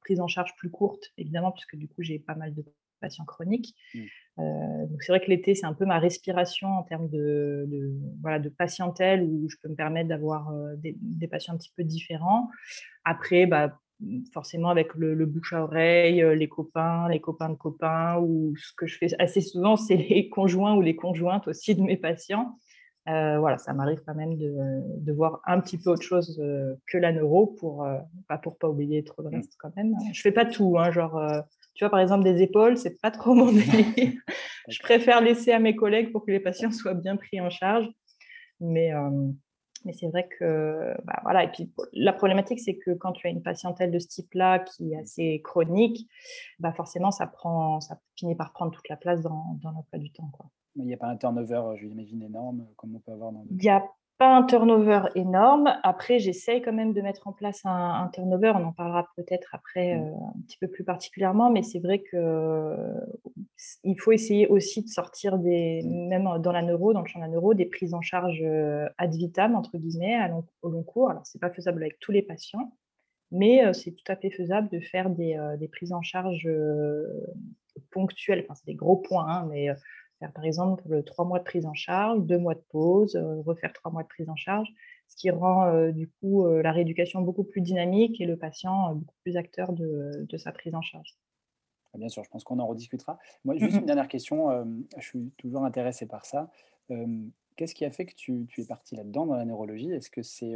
prises 0.00 0.20
en 0.20 0.26
charge 0.26 0.54
plus 0.56 0.70
courtes, 0.70 1.12
évidemment, 1.18 1.52
puisque 1.52 1.76
du 1.76 1.86
coup, 1.86 2.02
j'ai 2.02 2.18
pas 2.18 2.34
mal 2.34 2.54
de 2.54 2.64
patients 3.02 3.26
chroniques. 3.26 3.74
Mmh. 3.94 4.00
Euh, 4.38 4.86
donc 4.86 5.02
c'est 5.02 5.12
vrai 5.12 5.20
que 5.20 5.30
l'été, 5.30 5.54
c'est 5.54 5.66
un 5.66 5.74
peu 5.74 5.84
ma 5.84 5.98
respiration 5.98 6.68
en 6.68 6.82
termes 6.82 7.08
de, 7.08 7.68
voilà, 8.22 8.38
de 8.38 8.48
patientèle 8.48 9.22
où 9.22 9.48
je 9.48 9.56
peux 9.62 9.68
me 9.68 9.74
permettre 9.74 10.08
d'avoir 10.08 10.50
euh, 10.50 10.74
des, 10.76 11.28
patients 11.28 11.54
un 11.54 11.58
petit 11.58 11.72
peu 11.76 11.84
différents. 11.84 12.48
Après, 13.04 13.46
bah, 13.46 13.78
forcément 14.32 14.70
avec 14.70 14.94
le, 14.94 15.26
bouche 15.26 15.52
à 15.52 15.62
oreille, 15.62 16.22
euh, 16.22 16.34
les 16.34 16.48
copains, 16.48 17.08
les 17.08 17.20
copains 17.20 17.50
de 17.50 17.54
copains, 17.54 18.18
ou 18.18 18.54
ce 18.56 18.72
que 18.76 18.86
je 18.86 18.96
fais 18.96 19.08
assez 19.18 19.40
souvent, 19.40 19.76
c'est 19.76 19.96
les 19.96 20.28
conjoints 20.30 20.74
ou 20.74 20.80
les 20.80 20.96
conjointes 20.96 21.46
aussi 21.48 21.74
de 21.74 21.82
mes 21.82 21.98
patients. 21.98 22.58
voilà, 23.04 23.58
ça 23.58 23.74
m'arrive 23.74 24.00
quand 24.06 24.14
même 24.14 24.38
de, 24.38 24.54
de, 24.98 25.12
voir 25.12 25.42
un 25.46 25.60
petit 25.60 25.76
peu 25.76 25.90
autre 25.90 26.02
chose 26.02 26.42
que 26.86 26.98
la 26.98 27.12
neuro 27.12 27.46
pour 27.46 27.86
pas 28.28 28.38
pour 28.38 28.56
pas 28.56 28.68
oublier 28.68 29.04
trop 29.04 29.22
de 29.22 29.28
mmh. 29.28 29.34
reste 29.34 29.56
quand 29.58 29.76
même. 29.76 29.94
Je 30.12 30.20
fais 30.20 30.32
pas 30.32 30.46
tout, 30.46 30.78
hein, 30.78 30.90
genre 30.90 31.20
tu 31.74 31.84
vois, 31.84 31.90
par 31.90 32.00
exemple, 32.00 32.24
des 32.24 32.42
épaules, 32.42 32.76
c'est 32.76 33.00
pas 33.00 33.10
trop 33.10 33.34
mon 33.34 33.52
délire. 33.52 34.12
je 34.68 34.78
préfère 34.80 35.20
laisser 35.20 35.52
à 35.52 35.58
mes 35.58 35.74
collègues 35.74 36.12
pour 36.12 36.24
que 36.24 36.30
les 36.30 36.40
patients 36.40 36.70
soient 36.70 36.94
bien 36.94 37.16
pris 37.16 37.40
en 37.40 37.50
charge. 37.50 37.88
Mais, 38.60 38.92
euh, 38.94 39.28
mais 39.84 39.92
c'est 39.92 40.08
vrai 40.08 40.28
que, 40.38 40.94
bah, 41.04 41.18
voilà. 41.22 41.44
Et 41.44 41.50
puis, 41.50 41.72
la 41.92 42.12
problématique, 42.12 42.60
c'est 42.60 42.76
que 42.76 42.92
quand 42.92 43.12
tu 43.12 43.26
as 43.26 43.30
une 43.30 43.42
patientèle 43.42 43.90
de 43.90 43.98
ce 43.98 44.08
type-là 44.08 44.60
qui 44.60 44.92
est 44.92 44.96
assez 44.96 45.40
chronique, 45.42 46.08
bah, 46.58 46.72
forcément, 46.72 47.10
ça, 47.10 47.26
prend, 47.26 47.80
ça 47.80 47.98
finit 48.16 48.36
par 48.36 48.52
prendre 48.52 48.72
toute 48.72 48.88
la 48.88 48.96
place 48.96 49.20
dans, 49.22 49.58
dans 49.62 49.70
l'emploi 49.72 49.98
du 49.98 50.12
temps. 50.12 50.30
Quoi. 50.32 50.46
Il 50.76 50.84
n'y 50.84 50.94
a 50.94 50.96
pas 50.96 51.08
un 51.08 51.16
turnover, 51.16 51.76
je 51.76 51.86
l'imagine, 51.86 52.22
énorme, 52.22 52.66
comme 52.76 52.94
on 52.94 53.00
peut 53.00 53.12
avoir 53.12 53.32
dans. 53.32 53.44
Il 53.50 53.56
n'y 53.56 53.68
a 53.68 53.84
un 54.24 54.42
turnover 54.44 55.02
énorme. 55.14 55.72
Après, 55.82 56.18
j'essaye 56.18 56.62
quand 56.62 56.72
même 56.72 56.92
de 56.92 57.00
mettre 57.00 57.28
en 57.28 57.32
place 57.32 57.60
un, 57.64 58.10
turnover. 58.12 58.52
On 58.54 58.64
en 58.64 58.72
parlera 58.72 59.08
peut-être 59.16 59.54
après 59.54 59.96
mmh. 59.96 60.00
euh, 60.00 60.14
un 60.36 60.40
petit 60.46 60.58
peu 60.58 60.68
plus 60.68 60.84
particulièrement, 60.84 61.50
mais 61.50 61.62
c'est 61.62 61.78
vrai 61.78 62.00
que 62.00 62.16
euh, 62.16 63.00
il 63.84 64.00
faut 64.00 64.12
essayer 64.12 64.46
aussi 64.48 64.82
de 64.82 64.88
sortir 64.88 65.38
des, 65.38 65.82
même 65.84 66.28
dans 66.40 66.52
la 66.52 66.62
neuro, 66.62 66.92
dans 66.92 67.00
le 67.00 67.06
champ 67.06 67.18
de 67.18 67.24
la 67.24 67.30
neuro, 67.30 67.54
des 67.54 67.66
prises 67.66 67.94
en 67.94 68.00
charge 68.00 68.40
euh, 68.42 68.88
ad 68.98 69.14
vitam 69.14 69.54
entre 69.54 69.76
guillemets 69.78 70.18
au 70.62 70.70
long 70.70 70.82
cours. 70.82 71.10
Alors, 71.10 71.26
c'est 71.26 71.40
pas 71.40 71.50
faisable 71.50 71.82
avec 71.82 71.98
tous 71.98 72.12
les 72.12 72.22
patients, 72.22 72.72
mais 73.30 73.72
c'est 73.72 73.92
tout 73.92 74.10
à 74.10 74.16
fait 74.16 74.30
faisable 74.30 74.68
de 74.68 74.80
faire 74.80 75.10
des, 75.10 75.68
prises 75.70 75.92
en 75.92 76.02
charge 76.02 76.48
ponctuelles. 77.90 78.44
Enfin, 78.44 78.54
c'est 78.54 78.66
des 78.66 78.74
gros 78.74 78.96
points, 78.96 79.26
hein, 79.28 79.46
mais 79.50 79.68
par 80.28 80.44
exemple 80.44 81.02
trois 81.04 81.24
mois 81.24 81.38
de 81.38 81.44
prise 81.44 81.66
en 81.66 81.74
charge, 81.74 82.20
deux 82.22 82.38
mois 82.38 82.54
de 82.54 82.62
pause, 82.70 83.16
euh, 83.16 83.40
refaire 83.42 83.72
trois 83.72 83.90
mois 83.90 84.02
de 84.02 84.08
prise 84.08 84.28
en 84.28 84.36
charge, 84.36 84.68
ce 85.08 85.16
qui 85.16 85.30
rend 85.30 85.66
euh, 85.66 85.90
du 85.90 86.08
coup 86.08 86.46
euh, 86.46 86.62
la 86.62 86.72
rééducation 86.72 87.20
beaucoup 87.22 87.44
plus 87.44 87.60
dynamique 87.60 88.20
et 88.20 88.26
le 88.26 88.36
patient 88.36 88.94
beaucoup 88.94 89.14
plus 89.22 89.36
acteur 89.36 89.72
de, 89.72 90.26
sa 90.36 90.52
prise 90.52 90.74
en 90.74 90.82
charge. 90.82 91.16
Ah, 91.94 91.98
bien 91.98 92.08
sûr, 92.08 92.24
je 92.24 92.30
pense 92.30 92.44
qu'on 92.44 92.58
en 92.58 92.66
rediscutera. 92.66 93.18
Moi, 93.44 93.56
juste 93.56 93.78
une 93.78 93.86
dernière 93.86 94.08
question, 94.08 94.48
je 94.96 95.06
suis 95.06 95.30
toujours 95.36 95.64
intéressé 95.64 96.06
par 96.06 96.24
ça. 96.24 96.50
Qu'est-ce 97.56 97.74
qui 97.74 97.84
a 97.84 97.90
fait 97.90 98.06
que 98.06 98.14
tu, 98.14 98.48
es 98.56 98.64
parti 98.64 98.96
là-dedans 98.96 99.26
dans 99.26 99.36
la 99.36 99.44
neurologie? 99.44 99.92
Est-ce 99.92 100.08
que 100.08 100.22
c'est 100.22 100.54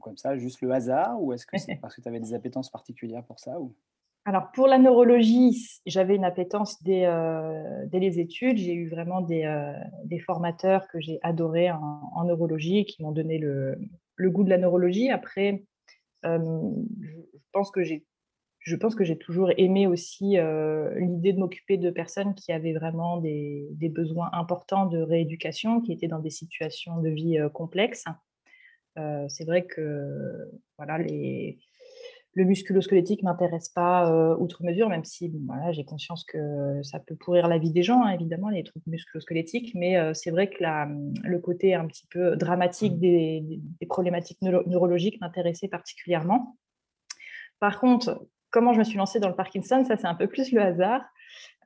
comme 0.00 0.16
ça, 0.16 0.38
juste 0.38 0.60
le 0.60 0.70
hasard, 0.70 1.20
ou 1.20 1.32
est-ce 1.32 1.44
que 1.44 1.58
c'est 1.58 1.74
parce 1.74 1.96
que 1.96 2.02
tu 2.02 2.08
avais 2.08 2.20
des 2.20 2.34
appétences 2.34 2.70
particulières 2.70 3.24
pour 3.24 3.40
ça 3.40 3.58
ou? 3.58 3.74
Alors, 4.26 4.50
pour 4.52 4.66
la 4.66 4.78
neurologie, 4.78 5.80
j'avais 5.86 6.14
une 6.14 6.24
appétence 6.24 6.82
dès, 6.82 7.06
euh, 7.06 7.86
les 7.92 8.20
études. 8.20 8.58
J'ai 8.58 8.74
eu 8.74 8.88
vraiment 8.88 9.22
des, 9.22 9.44
euh, 9.44 10.18
formateurs 10.26 10.86
que 10.88 11.00
j'ai 11.00 11.18
adorés 11.22 11.70
en, 11.70 12.24
neurologie 12.24 12.84
qui 12.84 13.02
m'ont 13.02 13.12
donné 13.12 13.38
le, 13.38 13.78
goût 14.20 14.44
de 14.44 14.50
la 14.50 14.58
neurologie. 14.58 15.08
Après, 15.10 15.64
euh, 16.26 16.70
je 17.00 18.76
pense 18.76 18.94
que 18.94 19.04
j'ai 19.04 19.16
toujours 19.18 19.52
aimé 19.56 19.86
aussi 19.86 20.36
l'idée 20.96 21.32
de 21.32 21.38
m'occuper 21.38 21.78
de 21.78 21.90
personnes 21.90 22.34
qui 22.34 22.52
avaient 22.52 22.74
vraiment 22.74 23.16
des, 23.16 23.70
besoins 23.90 24.28
importants 24.34 24.84
de 24.84 24.98
rééducation, 24.98 25.80
qui 25.80 25.92
étaient 25.92 26.08
dans 26.08 26.18
des 26.18 26.30
situations 26.30 27.00
de 27.00 27.08
vie 27.08 27.38
complexes. 27.54 28.04
c'est 29.28 29.46
vrai 29.46 29.64
que 29.64 30.50
voilà, 30.76 30.98
les, 30.98 31.58
le 32.34 32.44
musculo-squelettique 32.44 33.22
ne 33.22 33.28
m'intéresse 33.28 33.68
pas 33.68 34.36
outre 34.38 34.62
mesure, 34.62 34.88
même 34.88 35.04
si 35.04 35.32
voilà, 35.46 35.72
j'ai 35.72 35.84
conscience 35.84 36.24
que 36.24 36.80
ça 36.82 37.00
peut 37.00 37.16
pourrir 37.16 37.48
la 37.48 37.58
vie 37.58 37.72
des 37.72 37.82
gens, 37.82 38.04
hein, 38.04 38.10
évidemment, 38.10 38.50
les 38.50 38.62
trucs 38.62 38.86
musculo-squelettiques, 38.86 39.74
mais 39.74 39.98
c'est 40.14 40.30
vrai 40.30 40.48
que 40.48 40.62
la, 40.62 40.88
le 41.24 41.38
côté 41.40 41.74
un 41.74 41.86
petit 41.86 42.06
peu 42.08 42.36
dramatique 42.36 42.94
mmh. 42.94 43.00
des, 43.00 43.60
des 43.80 43.86
problématiques 43.86 44.40
neurologiques 44.42 45.20
m'intéressait 45.20 45.68
particulièrement. 45.68 46.56
Par 47.58 47.80
contre, 47.80 48.26
comment 48.50 48.72
je 48.72 48.78
me 48.78 48.84
suis 48.84 48.98
lancée 48.98 49.20
dans 49.20 49.28
le 49.28 49.34
Parkinson, 49.34 49.84
ça 49.84 49.96
c'est 49.96 50.06
un 50.06 50.14
peu 50.14 50.26
plus 50.26 50.52
le 50.52 50.60
hasard. 50.60 51.02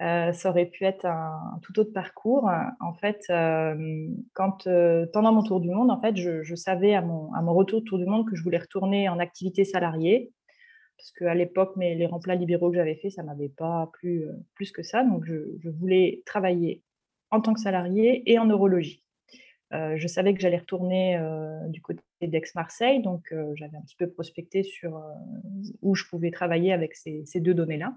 ça 0.00 0.50
aurait 0.50 0.66
pu 0.66 0.85
être 0.85 1.04
un, 1.06 1.59
tout 1.62 1.78
autre 1.78 1.92
parcours. 1.92 2.50
En 2.80 2.94
fait, 2.94 3.21
quand 4.35 4.68
pendant 5.12 5.33
mon 5.33 5.42
tour 5.42 5.61
du 5.61 5.71
monde, 5.71 5.90
en 5.90 6.00
fait, 6.00 6.16
je, 6.16 6.42
je 6.42 6.54
savais 6.54 6.94
à 6.94 7.02
mon, 7.02 7.33
à 7.35 7.42
mon, 7.42 7.54
retour 7.54 7.83
tour 7.85 7.99
du 7.99 8.06
monde 8.06 8.28
que 8.28 8.37
je 8.37 8.42
voulais 8.42 8.59
retourner 8.59 9.09
en 9.09 9.18
activité 9.18 9.64
salariée 9.64 10.33
parce 10.97 11.13
qu'à 11.13 11.35
l'époque, 11.35 11.75
les 11.77 12.07
remplats 12.07 12.35
libéraux 12.35 12.71
que 12.71 12.77
j'avais 12.77 12.95
fait, 12.97 13.11
ça 13.11 13.23
ne 13.23 13.29
m'avait 13.29 13.49
pas 13.49 13.91
plu 13.95 14.27
euh, 14.27 14.33
plus 14.55 14.73
que 14.73 14.83
ça. 14.83 15.05
Donc, 15.05 15.25
je, 15.25 15.69
voulais 15.69 16.23
travailler 16.25 16.83
en 17.31 17.41
tant 17.41 17.55
que 17.55 17.61
salarié 17.61 18.23
et 18.31 18.39
en 18.39 18.47
neurologie. 18.47 19.05
Euh, 19.73 19.95
je 19.97 20.07
savais 20.07 20.35
que 20.35 20.41
j'allais 20.41 20.59
retourner 20.59 21.17
euh, 21.19 21.67
du 21.69 21.83
côté 21.83 22.01
d'Aix-Marseille, 22.23 23.03
donc 23.03 23.35
j'avais 23.55 23.77
un 23.77 23.83
petit 23.83 23.97
peu 23.97 24.09
prospecté 24.09 24.63
sur 24.63 25.03
où 25.83 25.95
je 25.95 26.05
pouvais 26.05 26.31
travailler 26.31 26.73
avec 26.73 26.95
ces, 26.95 27.25
ces 27.27 27.41
deux 27.41 27.55
données-là. 27.55 27.95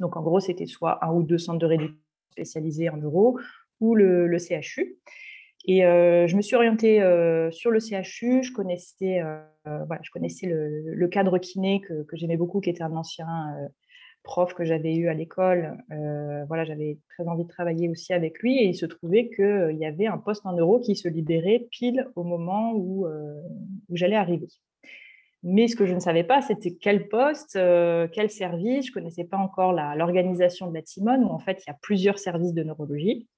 Donc, 0.00 0.16
en 0.16 0.22
gros, 0.22 0.40
c'était 0.40 0.66
soit 0.66 1.04
un 1.04 1.12
ou 1.12 1.22
deux 1.22 1.38
centres 1.38 1.58
de 1.58 1.66
réduction 1.66 1.98
spécialisés 2.30 2.88
en 2.88 2.96
neuro 2.96 3.38
ou 3.80 3.94
le 3.94 4.38
CHU. 4.38 4.96
Et 5.64 5.84
euh, 5.84 6.26
je 6.26 6.36
me 6.36 6.42
suis 6.42 6.56
orientée 6.56 7.00
euh, 7.00 7.50
sur 7.50 7.70
le 7.70 7.78
CHU. 7.78 8.42
Je 8.42 8.52
connaissais, 8.52 9.20
euh, 9.20 9.38
voilà, 9.64 10.00
je 10.02 10.10
connaissais 10.10 10.46
le, 10.46 11.08
cadre 11.08 11.38
kiné 11.38 11.80
que, 11.80 12.04
j'aimais 12.14 12.36
beaucoup, 12.36 12.60
qui 12.60 12.70
était 12.70 12.82
un 12.82 12.96
ancien 12.96 13.26
prof 14.24 14.54
que 14.54 14.64
j'avais 14.64 14.94
eu 14.94 15.08
à 15.08 15.14
l'école. 15.14 15.76
voilà, 16.48 16.64
j'avais 16.64 16.98
très 17.10 17.26
envie 17.28 17.44
de 17.44 17.48
travailler 17.48 17.88
aussi 17.88 18.12
avec 18.12 18.40
lui. 18.40 18.58
Et 18.58 18.66
il 18.66 18.74
se 18.74 18.86
trouvait 18.86 19.30
qu'il 19.30 19.76
y 19.78 19.86
avait 19.86 20.06
un 20.06 20.18
poste 20.18 20.44
en 20.46 20.56
euro 20.56 20.80
qui 20.80 20.96
se 20.96 21.08
libérait 21.08 21.66
pile 21.70 22.08
au 22.16 22.24
moment 22.24 22.72
où, 22.74 23.06
où 23.06 23.96
j'allais 23.96 24.16
arriver. 24.16 24.48
Mais 25.44 25.66
ce 25.66 25.74
que 25.74 25.86
je 25.86 25.94
ne 25.94 25.98
savais 26.00 26.22
pas, 26.22 26.40
c'était 26.40 26.72
quel 26.72 27.08
poste, 27.08 27.58
quel 28.12 28.30
service. 28.30 28.86
Je 28.86 28.90
ne 28.90 28.94
connaissais 28.94 29.24
pas 29.24 29.38
encore 29.38 29.72
l'organisation 29.72 30.68
de 30.68 30.74
la 30.74 30.82
Timone, 30.82 31.24
où 31.24 31.28
en 31.28 31.38
fait, 31.38 31.62
il 31.64 31.70
y 31.70 31.70
a 31.70 31.78
plusieurs 31.80 32.18
services 32.18 32.54
de 32.54 32.64
neurologie. 32.64 33.28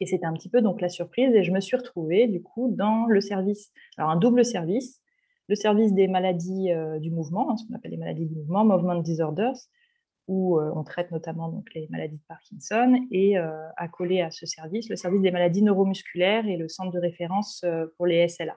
Et 0.00 0.06
c'était 0.06 0.26
un 0.26 0.32
petit 0.32 0.48
peu 0.48 0.60
donc 0.60 0.80
la 0.80 0.88
surprise. 0.88 1.34
Et 1.34 1.42
je 1.42 1.52
me 1.52 1.60
suis 1.60 1.76
retrouvée 1.76 2.26
du 2.26 2.42
coup 2.42 2.74
dans 2.76 3.06
le 3.06 3.20
service, 3.20 3.72
alors 3.96 4.10
un 4.10 4.16
double 4.16 4.44
service, 4.44 5.00
le 5.48 5.54
service 5.54 5.92
des 5.92 6.08
maladies 6.08 6.72
euh, 6.72 6.98
du 6.98 7.10
mouvement, 7.10 7.50
hein, 7.50 7.56
ce 7.56 7.66
qu'on 7.66 7.74
appelle 7.74 7.90
les 7.90 7.96
maladies 7.96 8.26
du 8.26 8.34
mouvement, 8.34 8.64
movement 8.64 8.96
disorders, 8.96 9.56
où 10.26 10.58
euh, 10.58 10.72
on 10.74 10.84
traite 10.84 11.10
notamment 11.10 11.62
les 11.74 11.86
maladies 11.90 12.16
de 12.16 12.22
Parkinson, 12.26 12.98
et 13.10 13.38
euh, 13.38 13.68
accolé 13.76 14.22
à 14.22 14.30
ce 14.30 14.46
service, 14.46 14.88
le 14.88 14.96
service 14.96 15.20
des 15.20 15.30
maladies 15.30 15.62
neuromusculaires 15.62 16.46
et 16.46 16.56
le 16.56 16.68
centre 16.68 16.92
de 16.92 16.98
référence 16.98 17.64
pour 17.96 18.06
les 18.06 18.26
SLA. 18.28 18.56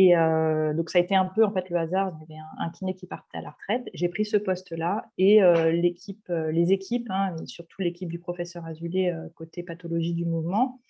Et 0.00 0.16
euh, 0.16 0.72
donc, 0.72 0.88
ça 0.88 0.98
a 0.98 1.02
été 1.02 1.14
un 1.14 1.26
peu 1.26 1.44
en 1.44 1.52
fait 1.52 1.68
le 1.68 1.76
hasard. 1.76 2.10
Il 2.16 2.34
y 2.34 2.38
avait 2.38 2.42
un, 2.58 2.70
kiné 2.70 2.94
qui 2.94 3.06
partait 3.06 3.36
à 3.36 3.42
la 3.42 3.50
retraite. 3.50 3.86
J'ai 3.92 4.08
pris 4.08 4.24
ce 4.24 4.38
poste-là 4.38 5.04
et 5.18 5.42
euh, 5.42 5.72
l'équipe, 5.72 6.24
euh, 6.30 6.50
les 6.50 6.72
équipes, 6.72 7.10
hein, 7.10 7.36
surtout 7.44 7.82
l'équipe 7.82 8.08
du 8.08 8.18
professeur 8.18 8.64
Azulé 8.64 9.14
côté 9.34 9.62
pathologie 9.62 10.14
du 10.14 10.24
mouvement. 10.24 10.80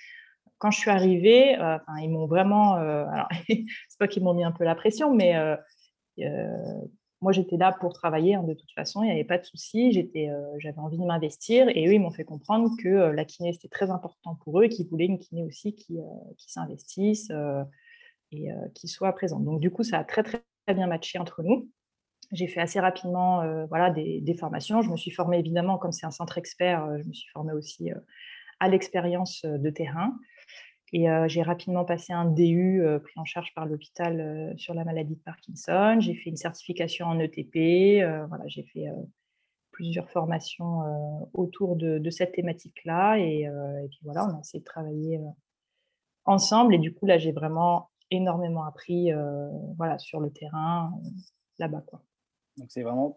Quand 0.58 0.70
je 0.70 0.78
suis 0.78 0.90
arrivée, 0.90 1.56
ils 2.00 2.08
m'ont 2.08 2.26
vraiment. 2.26 2.76
c'est 3.48 3.98
pas 3.98 4.06
qu'ils 4.06 4.22
m'ont 4.22 4.34
mis 4.34 4.44
un 4.44 4.52
peu 4.52 4.62
la 4.62 4.76
pression, 4.76 5.12
mais 5.12 5.34
moi 7.20 7.32
j'étais 7.32 7.56
là 7.56 7.72
pour 7.80 7.92
travailler 7.92 8.36
hein, 8.36 8.44
de 8.44 8.54
toute 8.54 8.70
façon. 8.72 9.02
Il 9.02 9.06
n'y 9.06 9.12
avait 9.12 9.24
pas 9.24 9.38
de 9.38 9.44
souci. 9.44 9.90
J'étais, 9.90 10.28
j'avais 10.58 10.78
envie 10.78 10.98
de 10.98 11.04
m'investir 11.04 11.68
et 11.70 11.88
eux 11.88 11.94
ils 11.94 12.00
m'ont 12.00 12.12
fait 12.12 12.24
comprendre 12.24 12.70
que 12.80 12.88
la 12.88 13.24
kiné 13.24 13.52
c'était 13.54 13.68
très 13.68 13.90
important 13.90 14.36
pour 14.44 14.60
eux 14.60 14.64
et 14.64 14.68
qu'ils 14.68 14.86
voulaient 14.86 15.06
une 15.06 15.18
kiné 15.18 15.42
aussi 15.42 15.74
qui 15.74 15.98
s'investisse 16.36 17.32
et 18.32 18.52
euh, 18.52 18.56
qui 18.74 18.88
soit 18.88 19.12
présente. 19.12 19.44
Donc, 19.44 19.60
du 19.60 19.70
coup, 19.70 19.82
ça 19.82 19.98
a 19.98 20.04
très, 20.04 20.22
très, 20.22 20.42
bien 20.72 20.86
matché 20.86 21.18
entre 21.18 21.42
nous. 21.42 21.68
J'ai 22.30 22.46
fait 22.46 22.60
assez 22.60 22.78
rapidement 22.78 23.40
euh, 23.40 23.66
voilà, 23.66 23.90
des, 23.90 24.36
formations. 24.38 24.82
Je 24.82 24.90
me 24.90 24.96
suis 24.96 25.10
formée, 25.10 25.38
évidemment, 25.38 25.78
comme 25.78 25.90
c'est 25.90 26.06
un 26.06 26.12
centre 26.12 26.38
expert, 26.38 26.84
euh, 26.84 26.98
je 27.02 27.08
me 27.08 27.12
suis 27.12 27.28
formée 27.30 27.52
aussi 27.52 27.90
à 28.60 28.68
l'expérience 28.68 29.44
de 29.44 29.70
terrain. 29.70 30.16
Et 30.92 31.06
j'ai 31.28 31.42
rapidement 31.42 31.84
passé 31.84 32.12
un 32.12 32.24
DU 32.24 32.82
pris 33.04 33.12
en 33.14 33.24
charge 33.24 33.54
par 33.54 33.64
l'hôpital 33.64 34.52
sur 34.56 34.74
la 34.74 34.84
maladie 34.84 35.14
de 35.14 35.20
Parkinson. 35.20 35.98
J'ai 36.00 36.16
fait 36.16 36.30
une 36.30 36.36
certification 36.36 37.06
en 37.06 37.20
ETP. 37.20 38.04
voilà, 38.28 38.42
j'ai 38.48 38.64
fait 38.64 38.86
plusieurs 39.70 40.10
formations 40.10 40.80
autour 41.32 41.76
de, 41.76 42.10
cette 42.10 42.32
thématique-là. 42.32 43.18
Et, 43.18 43.42
et, 43.42 43.88
puis 43.88 44.00
voilà, 44.02 44.26
on 44.26 44.36
a 44.36 44.40
essayé 44.40 44.58
de 44.58 44.64
travailler 44.64 45.20
ensemble. 46.24 46.74
Et 46.74 46.78
du 46.78 46.92
coup, 46.92 47.06
là, 47.06 47.18
j'ai 47.18 47.30
vraiment 47.30 47.90
énormément 48.10 48.64
appris 48.64 49.12
euh, 49.12 49.48
voilà, 49.76 49.98
sur 49.98 50.20
le 50.20 50.30
terrain, 50.30 50.92
euh, 51.04 51.08
là-bas. 51.58 51.82
Quoi. 51.86 52.02
Donc 52.56 52.70
c'est 52.70 52.82
vraiment 52.82 53.16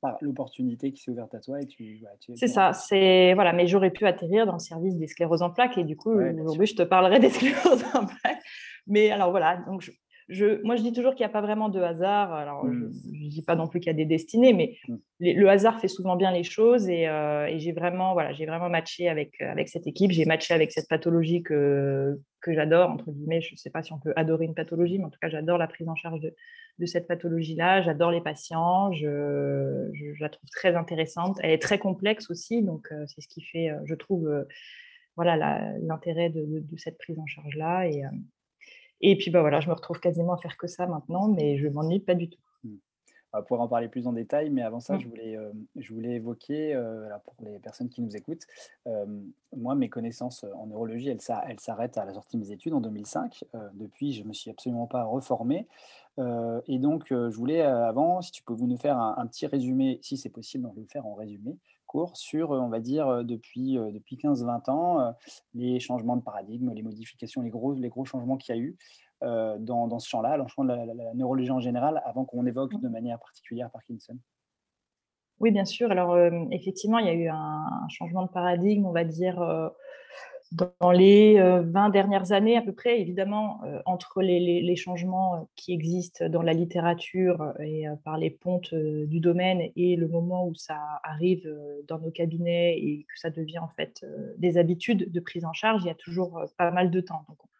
par 0.00 0.16
l'opportunité 0.20 0.92
qui 0.92 1.02
s'est 1.02 1.10
ouverte 1.10 1.34
à 1.34 1.40
toi 1.40 1.60
et 1.60 1.66
tu, 1.66 2.04
c'est 2.36 2.46
ça 2.46 2.72
c'est 2.72 3.34
voilà 3.34 3.52
mais 3.52 3.66
j'aurais 3.66 3.90
pu 3.90 4.06
atterrir 4.06 4.46
dans 4.46 4.52
le 4.52 4.60
service 4.60 4.96
des 4.96 5.08
scléroses 5.08 5.42
en 5.42 5.50
plaques 5.50 5.76
et 5.76 5.82
du 5.82 5.96
coup 5.96 6.12
aujourd'hui 6.12 6.66
je 6.66 6.76
te 6.76 6.82
parlerai 6.84 7.18
des 7.18 7.30
scléroses 7.30 7.82
en 7.94 8.06
plaques 8.06 8.44
mais 8.86 9.10
alors 9.10 9.32
voilà 9.32 9.56
donc 9.66 9.80
je, 9.80 9.90
moi, 10.62 10.76
je 10.76 10.82
dis 10.82 10.92
toujours 10.92 11.14
qu'il 11.14 11.24
n'y 11.24 11.30
a 11.30 11.32
pas 11.32 11.40
vraiment 11.40 11.70
de 11.70 11.80
hasard. 11.80 12.34
Alors, 12.34 12.66
je 12.66 12.72
ne 12.72 12.88
mmh. 12.88 13.28
dis 13.28 13.42
pas 13.42 13.56
non 13.56 13.66
plus 13.66 13.80
qu'il 13.80 13.88
y 13.88 13.94
a 13.94 13.96
des 13.96 14.04
destinées, 14.04 14.52
mais 14.52 14.76
mmh. 14.86 14.96
le 15.20 15.48
hasard 15.48 15.80
fait 15.80 15.88
souvent 15.88 16.16
bien 16.16 16.30
les 16.32 16.42
choses. 16.42 16.88
Et, 16.88 17.08
euh, 17.08 17.48
j'ai 17.58 17.72
vraiment, 17.72 18.12
voilà, 18.12 18.32
j'ai 18.32 18.44
vraiment 18.44 18.68
matché 18.68 19.08
avec, 19.08 19.40
avec 19.40 19.68
cette 19.68 19.86
équipe. 19.86 20.10
J'ai 20.10 20.26
matché 20.26 20.52
avec 20.52 20.70
cette 20.70 20.86
pathologie 20.86 21.42
que, 21.42 22.20
que 22.42 22.52
j'adore, 22.52 22.90
entre 22.90 23.10
guillemets. 23.10 23.40
Je 23.40 23.54
ne 23.54 23.56
sais 23.56 23.70
pas 23.70 23.82
si 23.82 23.92
on 23.94 23.98
peut 23.98 24.12
adorer 24.16 24.44
une 24.44 24.54
pathologie, 24.54 24.98
mais 24.98 25.06
en 25.06 25.10
tout 25.10 25.18
cas, 25.20 25.30
j'adore 25.30 25.56
la 25.56 25.66
prise 25.66 25.88
en 25.88 25.94
charge 25.94 26.20
de, 26.20 26.34
de 26.78 26.86
cette 26.86 27.08
pathologie-là. 27.08 27.80
J'adore 27.80 28.10
les 28.10 28.20
patients. 28.20 28.92
Je, 28.92 29.88
je, 29.94 30.20
la 30.20 30.28
trouve 30.28 30.50
très 30.50 30.76
intéressante. 30.76 31.38
Elle 31.42 31.52
est 31.52 31.62
très 31.62 31.78
complexe 31.78 32.30
aussi. 32.30 32.62
Donc, 32.62 32.88
euh, 32.92 33.06
c'est 33.06 33.22
ce 33.22 33.28
qui 33.28 33.40
fait, 33.40 33.70
euh, 33.70 33.78
je 33.86 33.94
trouve, 33.94 34.30
voilà, 35.16 35.72
l'intérêt 35.80 36.28
de, 36.28 36.44
de, 36.46 36.76
cette 36.76 36.98
prise 36.98 37.18
en 37.18 37.26
charge-là. 37.26 37.86
Et, 37.88 38.02
et 39.00 39.16
puis 39.16 39.30
bah 39.30 39.40
voilà, 39.40 39.60
je 39.60 39.68
me 39.68 39.74
retrouve 39.74 40.00
quasiment 40.00 40.34
à 40.34 40.38
faire 40.38 40.56
que 40.56 40.66
ça 40.66 40.86
maintenant, 40.86 41.28
mais 41.28 41.58
je 41.58 41.68
m'ennuie 41.68 42.00
pas 42.00 42.14
du 42.14 42.28
tout. 42.28 42.40
Mmh. 42.64 42.74
On 43.32 43.38
va 43.38 43.42
pouvoir 43.42 43.60
en 43.60 43.68
parler 43.68 43.88
plus 43.88 44.06
en 44.06 44.12
détail, 44.12 44.50
mais 44.50 44.62
avant 44.62 44.80
ça, 44.80 44.96
mmh. 44.96 45.00
je, 45.00 45.08
voulais, 45.08 45.36
euh, 45.36 45.52
je 45.76 45.94
voulais 45.94 46.14
évoquer, 46.14 46.74
euh, 46.74 47.08
pour 47.24 47.34
les 47.44 47.58
personnes 47.58 47.88
qui 47.88 48.02
nous 48.02 48.16
écoutent, 48.16 48.46
euh, 48.86 49.06
moi, 49.56 49.74
mes 49.74 49.88
connaissances 49.88 50.44
en 50.54 50.66
neurologie, 50.66 51.08
elles, 51.08 51.20
elles 51.48 51.60
s'arrêtent 51.60 51.98
à 51.98 52.04
la 52.04 52.14
sortie 52.14 52.36
de 52.36 52.42
mes 52.42 52.50
études 52.50 52.74
en 52.74 52.80
2005. 52.80 53.44
depuis, 53.74 54.12
je 54.12 54.22
ne 54.22 54.28
me 54.28 54.32
suis 54.32 54.50
absolument 54.50 54.86
pas 54.86 55.04
reformé. 55.04 55.66
et 56.18 56.78
donc, 56.78 57.06
je 57.10 57.36
voulais, 57.36 57.62
avant, 57.62 58.20
si 58.20 58.32
tu 58.32 58.42
peux 58.42 58.54
vous 58.54 58.66
nous 58.66 58.76
faire 58.76 58.98
un, 58.98 59.14
un 59.18 59.26
petit 59.26 59.46
résumé, 59.46 60.00
si 60.02 60.16
c'est 60.16 60.30
possible, 60.30 60.66
on 60.66 60.72
va 60.72 60.80
le 60.80 60.86
faire 60.86 61.06
en 61.06 61.14
résumé, 61.14 61.56
cours 61.88 62.16
sur, 62.16 62.50
on 62.50 62.68
va 62.68 62.78
dire, 62.78 63.24
depuis, 63.24 63.74
depuis 63.92 64.16
15-20 64.16 64.70
ans, 64.70 65.14
les 65.54 65.80
changements 65.80 66.16
de 66.16 66.22
paradigme, 66.22 66.72
les 66.72 66.82
modifications, 66.82 67.42
les 67.42 67.50
gros, 67.50 67.74
les 67.74 67.88
gros 67.88 68.04
changements 68.04 68.36
qu'il 68.36 68.54
y 68.54 68.58
a 68.58 68.60
eu 68.60 68.76
dans, 69.20 69.88
dans, 69.88 69.98
ce 69.98 70.08
champ-là, 70.08 70.38
dans 70.38 70.44
le 70.44 70.48
champ 70.48 70.64
de 70.64 70.72
la, 70.72 71.14
neurologie 71.14 71.50
en 71.50 71.60
général, 71.60 72.00
avant 72.04 72.24
qu'on 72.24 72.46
évoque 72.46 72.74
mmh. 72.74 72.80
de 72.80 72.88
manière 72.88 73.18
particulière 73.18 73.70
Parkinson. 73.70 74.16
Oui, 75.40 75.50
bien 75.50 75.64
sûr. 75.64 75.90
Alors, 75.90 76.16
effectivement, 76.52 76.98
il 76.98 77.06
y 77.06 77.10
a 77.10 77.14
eu 77.14 77.28
un, 77.28 77.88
changement 77.88 78.22
de 78.22 78.30
paradigme, 78.30 78.86
on 78.86 78.92
va 78.92 79.04
dire, 79.04 79.40
dans 80.52 80.90
les 80.90 81.38
20 81.38 81.90
dernières 81.90 82.32
années 82.32 82.56
à 82.56 82.62
peu 82.62 82.72
près, 82.72 83.00
évidemment, 83.00 83.60
entre 83.84 84.22
les, 84.22 84.76
changements 84.76 85.48
qui 85.56 85.72
existent 85.72 86.28
dans 86.28 86.42
la 86.42 86.52
littérature 86.52 87.52
et 87.60 87.84
par 88.04 88.16
les 88.16 88.30
pontes 88.30 88.74
du 88.74 89.20
domaine 89.20 89.70
et 89.76 89.96
le 89.96 90.08
moment 90.08 90.46
où 90.46 90.54
ça 90.54 90.78
arrive 91.02 91.46
dans 91.86 91.98
nos 91.98 92.10
cabinets 92.10 92.78
et 92.78 93.06
que 93.08 93.18
ça 93.18 93.30
devient 93.30 93.58
en 93.58 93.68
fait 93.68 94.06
des 94.38 94.56
habitudes 94.56 95.10
de 95.12 95.20
prise 95.20 95.44
en 95.44 95.52
charge, 95.52 95.82
il 95.84 95.88
y 95.88 95.90
a 95.90 95.94
toujours 95.94 96.42
pas 96.56 96.70
mal 96.70 96.90
de 96.90 97.00
temps. 97.00 97.24
Euh, 97.28 97.57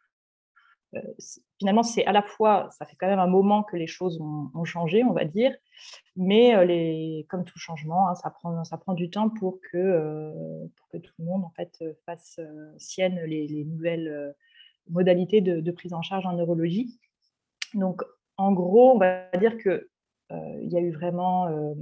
finalement, 1.59 1.83
c'est 1.83 2.05
à 2.07 2.13
la 2.13 2.23
fois, 2.23 2.69
ça 2.71 2.87
fait 2.87 2.97
quand 2.97 3.09
même 3.09 3.19
un 3.19 3.27
moment 3.27 3.63
que 3.63 3.77
les 3.77 3.87
choses 3.87 4.21
ont, 4.21 4.65
changé, 4.65 5.05
on 5.05 5.13
va 5.13 5.25
dire, 5.25 5.55
mais 6.17 6.55
euh, 6.55 7.23
comme 7.29 7.45
tout 7.45 7.59
changement, 7.59 8.09
hein, 8.09 8.15
ça, 8.15 8.31
prend, 8.31 8.65
ça 8.65 8.77
prend 8.79 8.95
du 8.95 9.11
temps 9.11 9.29
pour 9.29 9.61
que, 9.61 9.77
euh, 9.77 10.67
pour 10.77 10.89
que 10.89 10.99
tout 10.99 11.13
le 11.19 11.25
monde 11.25 11.45
en 11.45 11.51
fait, 11.51 11.85
fasse 12.07 12.41
sienne 12.79 13.21
les, 13.25 13.65
nouvelles 13.65 14.35
modalités 14.91 15.41
de, 15.41 15.71
prise 15.71 15.93
en 15.93 16.03
charge 16.03 16.27
en 16.27 16.33
neurologie. 16.33 16.99
Donc, 17.75 18.03
en 18.37 18.53
gros, 18.53 18.93
on 18.93 18.99
va 18.99 19.29
dire 19.39 19.59
que 19.59 19.89
il 20.31 20.69
y 20.71 20.77
a 20.77 20.81
eu 20.81 20.91
vraiment 20.91 21.75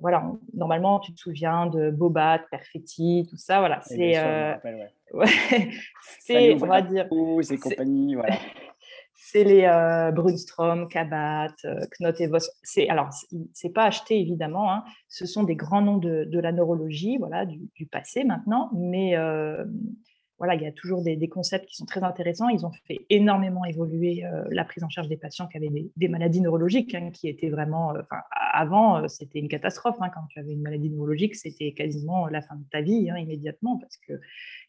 voilà, 0.00 0.24
normalement, 0.54 1.00
tu 1.00 1.12
te 1.12 1.20
souviens 1.20 1.66
de 1.66 1.90
Bobat, 1.90 2.40
Perfetti, 2.50 3.26
tout 3.28 3.36
ça, 3.36 3.58
voilà. 3.58 3.80
C'est, 3.82 4.16
euh, 4.16 4.54
ouais. 5.14 5.26
c'est, 6.20 6.54
on 6.54 6.66
va 6.66 6.82
dire, 6.82 7.08
c'est 7.42 7.58
compagnie, 7.58 8.14
voilà. 8.14 8.36
C'est 9.14 9.44
les 9.44 9.64
euh, 9.64 10.10
Brunstrom, 10.10 10.88
Kabat, 10.88 11.54
euh, 11.64 11.80
Knot 11.98 12.12
et 12.18 12.26
Voss. 12.26 12.50
C'est 12.62 12.88
alors, 12.90 13.08
c'est 13.54 13.70
pas 13.70 13.84
acheté 13.84 14.20
évidemment. 14.20 14.70
Hein. 14.70 14.84
Ce 15.08 15.26
sont 15.26 15.44
des 15.44 15.54
grands 15.54 15.80
noms 15.80 15.96
de, 15.96 16.24
de 16.24 16.38
la 16.38 16.52
neurologie, 16.52 17.16
voilà, 17.18 17.46
du, 17.46 17.60
du 17.74 17.86
passé 17.86 18.24
maintenant, 18.24 18.68
mais 18.74 19.16
voilà, 20.42 20.56
il 20.56 20.62
y 20.62 20.66
a 20.66 20.72
toujours 20.72 21.04
des, 21.04 21.28
concepts 21.28 21.66
qui 21.66 21.76
sont 21.76 21.86
très 21.86 22.02
intéressants. 22.02 22.48
Ils 22.48 22.66
ont 22.66 22.72
fait 22.88 23.06
énormément 23.10 23.64
évoluer 23.64 24.24
euh, 24.24 24.42
la 24.50 24.64
prise 24.64 24.82
en 24.82 24.88
charge 24.88 25.06
des 25.06 25.16
patients 25.16 25.46
qui 25.46 25.56
avaient 25.56 25.70
des, 25.94 26.08
maladies 26.08 26.40
neurologiques, 26.40 26.96
hein, 26.96 27.12
qui 27.12 27.28
étaient 27.28 27.48
vraiment. 27.48 27.94
Euh, 27.94 28.02
avant, 28.52 28.96
euh, 28.96 29.06
c'était 29.06 29.38
une 29.38 29.46
catastrophe. 29.46 29.94
Hein, 30.00 30.08
quand 30.12 30.26
tu 30.30 30.40
avais 30.40 30.50
une 30.50 30.62
maladie 30.62 30.90
neurologique, 30.90 31.36
c'était 31.36 31.70
quasiment 31.70 32.26
la 32.26 32.42
fin 32.42 32.56
de 32.56 32.64
ta 32.72 32.80
vie 32.80 33.08
hein, 33.08 33.18
immédiatement, 33.18 33.78
parce 33.78 33.96
qu'il 33.98 34.18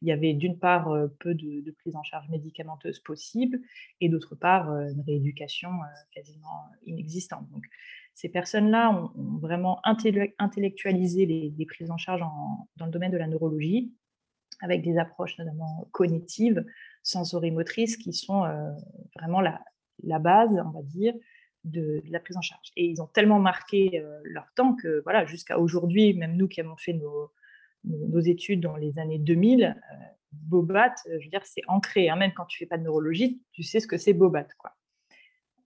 y 0.03 0.11
avait 0.11 0.35
d'une 0.35 0.59
part 0.59 0.93
peu 1.19 1.33
de, 1.33 1.71
prise 1.79 1.95
en 1.95 2.03
charge 2.03 2.29
médicamenteuse 2.29 2.99
possible, 2.99 3.59
et 3.99 4.09
d'autre 4.09 4.35
part 4.35 4.69
une 4.69 5.01
rééducation 5.01 5.71
quasiment 6.13 6.67
inexistante. 6.85 7.49
Donc, 7.51 7.63
ces 8.13 8.29
personnes-là 8.29 8.91
ont, 8.91 9.39
vraiment 9.39 9.81
intellectualisé 9.83 11.25
les, 11.25 11.65
prises 11.65 11.89
en 11.89 11.97
charge 11.97 12.21
dans 12.21 12.85
le 12.85 12.91
domaine 12.91 13.11
de 13.11 13.17
la 13.17 13.25
neurologie 13.25 13.91
avec 14.63 14.82
des 14.82 14.98
approches 14.98 15.38
notamment 15.38 15.88
cognitives, 15.91 16.65
sensorimotrices, 17.03 17.98
qui 17.98 18.13
sont 18.13 18.46
euh, 18.46 18.72
vraiment 19.20 19.41
la, 19.41 19.62
la, 20.03 20.20
base, 20.20 20.51
on 20.65 20.72
va 20.72 20.82
dire, 20.82 21.13
de, 21.65 22.01
la 22.10 22.22
prise 22.22 22.38
en 22.38 22.41
charge. 22.41 22.72
Et 22.77 22.86
ils 22.86 23.01
ont 23.01 23.08
tellement 23.08 23.39
marqué 23.39 24.00
euh, 24.00 24.20
leur 24.24 24.46
temps 24.55 24.74
que, 24.74 25.01
voilà, 25.03 25.25
jusqu'à 25.25 25.60
aujourd'hui, 25.60 26.13
même 26.13 26.38
nous 26.38 26.48
qui 26.48 26.62
avons 26.62 26.77
fait 26.77 26.93
nos, 26.93 27.29
nos, 27.84 28.22
études 28.22 28.62
dans 28.62 28.77
les 28.77 28.98
années 28.98 29.20
2000, 29.20 29.65
euh, 29.65 29.96
Bobat, 30.32 30.96
je 31.05 31.25
veux 31.25 31.29
dire, 31.29 31.46
c'est 31.46 31.62
ancré. 31.67 32.10
Hein. 32.10 32.15
Même 32.15 32.34
quand 32.34 32.46
tu 32.46 32.58
fais 32.58 32.65
pas 32.65 32.77
de 32.77 32.84
neurologie, 32.84 33.41
tu 33.51 33.63
sais 33.63 33.82
ce 33.82 33.86
que 33.86 33.98
c'est 33.98 34.13
Bobat, 34.13 34.48
quoi. 34.58 34.72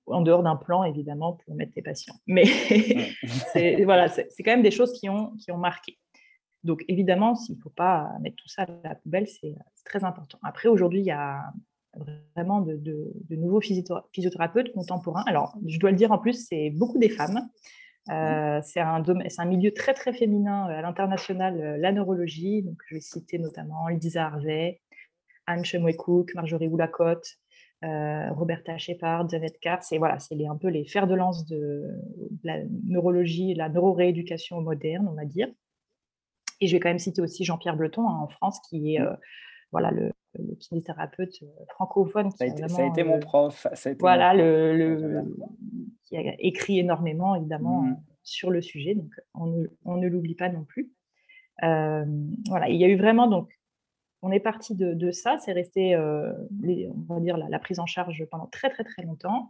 En 0.07 0.21
dehors 0.21 0.41
d'un 0.41 0.55
plan, 0.55 0.83
évidemment, 0.85 1.33
pour 1.33 1.53
mettre 1.53 1.73
tes 1.73 1.81
patients. 1.81 2.15
Mais 2.25 2.45
c'est, 3.53 3.83
voilà, 3.83 4.07
c'est 4.07 4.43
quand 4.43 4.51
même 4.51 4.63
des 4.63 4.71
choses 4.71 4.93
qui 4.93 5.07
ont, 5.07 5.35
qui 5.35 5.51
ont 5.51 5.57
marqué. 5.57 5.99
Donc 6.63 6.83
évidemment, 6.87 7.35
s'il 7.35 7.55
ne 7.55 7.61
faut 7.61 7.69
pas 7.69 8.11
mettre 8.21 8.35
tout 8.37 8.47
ça 8.47 8.63
à 8.63 8.67
la 8.83 8.95
poubelle, 8.95 9.27
c'est 9.27 9.55
très 9.85 10.03
important. 10.03 10.39
Après, 10.43 10.69
aujourd'hui, 10.69 10.99
il 10.99 11.05
y 11.05 11.11
a 11.11 11.51
vraiment 12.35 12.61
de, 12.61 13.13
nouveaux 13.29 13.61
physiothérapeutes 13.61 14.71
contemporains. 14.73 15.23
Alors, 15.27 15.57
je 15.65 15.79
dois 15.79 15.91
le 15.91 15.97
dire 15.97 16.11
en 16.11 16.17
plus, 16.17 16.47
c'est 16.47 16.69
beaucoup 16.69 16.97
des 16.97 17.09
femmes. 17.09 17.49
Euh, 18.09 18.61
c'est 18.63 18.79
un, 18.79 19.03
un, 19.05 19.45
milieu 19.45 19.73
très 19.73 19.93
très 19.93 20.13
féminin 20.13 20.69
euh, 20.69 20.79
à 20.79 20.81
l'international, 20.81 21.59
euh, 21.59 21.77
la 21.77 21.91
neurologie. 21.91 22.63
Donc, 22.63 22.77
je 22.87 22.95
vais 22.95 23.01
citer 23.01 23.37
notamment 23.37 23.87
Lisa 23.89 24.27
Harvey, 24.27 24.79
Anne 25.45 25.65
Chemoué-Cook, 25.65 26.33
Marjorie 26.35 26.67
Woulacotte, 26.67 27.37
Roberta 27.83 28.77
Shepard, 28.77 29.29
Janet 29.29 29.59
Katz. 29.59 29.91
Et 29.91 29.97
voilà, 29.97 30.19
c'est 30.19 30.35
un 30.47 30.55
peu 30.55 30.69
les 30.69 30.85
fers 30.85 31.05
de 31.05 31.15
lance 31.15 31.45
de, 31.45 31.85
de 32.31 32.39
la 32.43 32.59
neurologie, 32.85 33.53
la 33.53 33.69
neurorééducation 33.69 34.61
moderne, 34.61 35.07
on 35.09 35.13
va 35.13 35.25
dire. 35.25 35.47
Et 36.59 36.67
je 36.67 36.75
vais 36.75 36.79
quand 36.79 36.89
même 36.89 36.99
citer 36.99 37.21
aussi 37.21 37.43
Jean-Pierre 37.43 37.75
Bleton 37.75 38.07
hein, 38.07 38.19
en 38.21 38.27
France, 38.27 38.59
qui 38.69 38.95
est 38.95 38.99
mmh. 38.99 39.03
euh, 39.03 39.15
voilà, 39.71 39.91
le, 39.91 40.11
kinésithérapeute 40.59 41.35
euh, 41.43 41.65
francophone. 41.69 42.29
Qui 42.31 42.37
ça, 42.37 42.45
a 42.45 42.85
été, 42.85 43.03
mon 43.03 43.17
euh, 43.17 43.19
prof. 43.19 43.67
voilà, 43.99 44.33
Le, 44.33 45.23
qui 46.05 46.17
a 46.17 46.35
écrit 46.39 46.79
énormément, 46.79 47.35
évidemment, 47.35 47.83
mmh. 47.83 47.97
sur 48.23 48.49
le 48.49 48.61
sujet. 48.61 48.95
Donc, 48.95 49.11
on 49.33 49.47
ne, 49.47 49.67
on 49.85 49.97
ne 49.97 50.07
l'oublie 50.07 50.35
pas 50.35 50.49
non 50.49 50.63
plus. 50.63 50.91
voilà, 51.61 52.69
il 52.69 52.77
y 52.77 52.85
a 52.85 52.87
eu 52.87 52.97
vraiment 52.97 53.27
donc 53.27 53.56
on 54.27 54.31
est 54.31 54.41
parti 54.41 54.75
de, 54.75 55.11
ça, 55.11 55.37
c'est 55.37 55.53
resté, 55.53 55.95
on 55.97 57.13
va 57.13 57.19
dire, 57.21 57.37
la, 57.37 57.59
prise 57.59 57.79
en 57.79 57.85
charge 57.85 58.25
pendant 58.29 58.47
très 58.47 58.69
très 58.69 58.83
très 58.83 59.03
longtemps. 59.03 59.47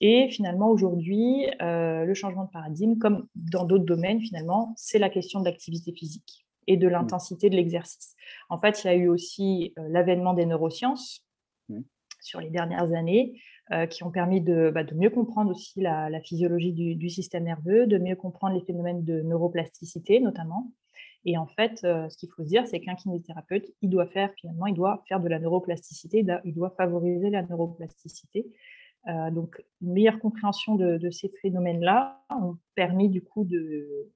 Et 0.00 0.28
finalement, 0.30 0.70
aujourd'hui, 0.70 1.46
le 1.60 2.14
changement 2.14 2.44
de 2.44 2.50
paradigme, 2.50 2.98
comme 2.98 3.26
dans 3.34 3.64
d'autres 3.64 3.84
domaines, 3.84 4.20
finalement, 4.20 4.72
c'est 4.76 4.98
la 4.98 5.10
question 5.10 5.40
de 5.40 5.44
l'activité 5.44 5.92
physique 5.92 6.46
et 6.68 6.76
de 6.76 6.86
mmh. 6.86 6.90
l'intensité 6.90 7.50
de 7.50 7.56
l'exercice. 7.56 8.14
En 8.48 8.60
fait, 8.60 8.84
il 8.84 8.86
y 8.86 8.90
a 8.90 8.94
eu 8.94 9.08
aussi 9.08 9.74
l'avènement 9.76 10.34
des 10.34 10.46
neurosciences 10.46 11.26
mmh. 11.68 11.80
sur 12.20 12.40
les 12.40 12.50
dernières 12.50 12.92
années, 12.92 13.40
qui 13.88 14.04
ont 14.04 14.10
permis 14.10 14.42
de, 14.42 14.70
bah, 14.72 14.84
mieux 14.94 15.08
comprendre 15.08 15.50
aussi 15.50 15.80
la, 15.80 16.20
physiologie 16.20 16.72
du, 16.72 17.08
système 17.08 17.44
nerveux, 17.44 17.86
de 17.86 17.98
mieux 17.98 18.16
comprendre 18.16 18.54
les 18.54 18.64
phénomènes 18.64 19.02
de 19.02 19.22
neuroplasticité 19.22 20.20
notamment. 20.20 20.70
Et 21.24 21.38
en 21.38 21.46
fait, 21.46 21.84
euh, 21.84 22.08
ce 22.08 22.16
qu'il 22.16 22.30
faut 22.30 22.42
se 22.42 22.48
dire, 22.48 22.66
c'est 22.66 22.80
qu'un 22.80 22.94
kinésithérapeute, 22.94 23.70
il 23.80 23.90
doit 23.90 24.06
faire 24.06 24.32
finalement, 24.40 24.66
il 24.66 24.74
doit 24.74 25.04
faire 25.08 25.20
de 25.20 25.28
la 25.28 25.38
neuroplasticité, 25.38 26.24
il 26.44 26.54
doit 26.54 26.70
favoriser 26.70 27.30
la 27.30 27.42
neuroplasticité. 27.42 28.46
Euh, 29.08 29.30
donc, 29.30 29.62
une 29.80 29.92
meilleure 29.92 30.18
compréhension 30.18 30.74
de, 30.74 31.10
ces 31.10 31.32
phénomènes-là 31.42 32.20
ont 32.30 32.56
permis 32.74 33.08
du 33.08 33.22
coup 33.22 33.44
de, 33.44 34.10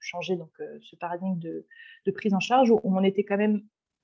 changer 0.00 0.36
donc, 0.36 0.50
euh, 0.60 0.78
ce 0.82 0.96
paradigme 0.96 1.38
de, 1.38 1.66
prise 2.12 2.34
en 2.34 2.40
charge 2.40 2.70
où 2.70 2.80
on 2.82 3.02
était 3.04 3.24
quand 3.24 3.36
même 3.36 3.62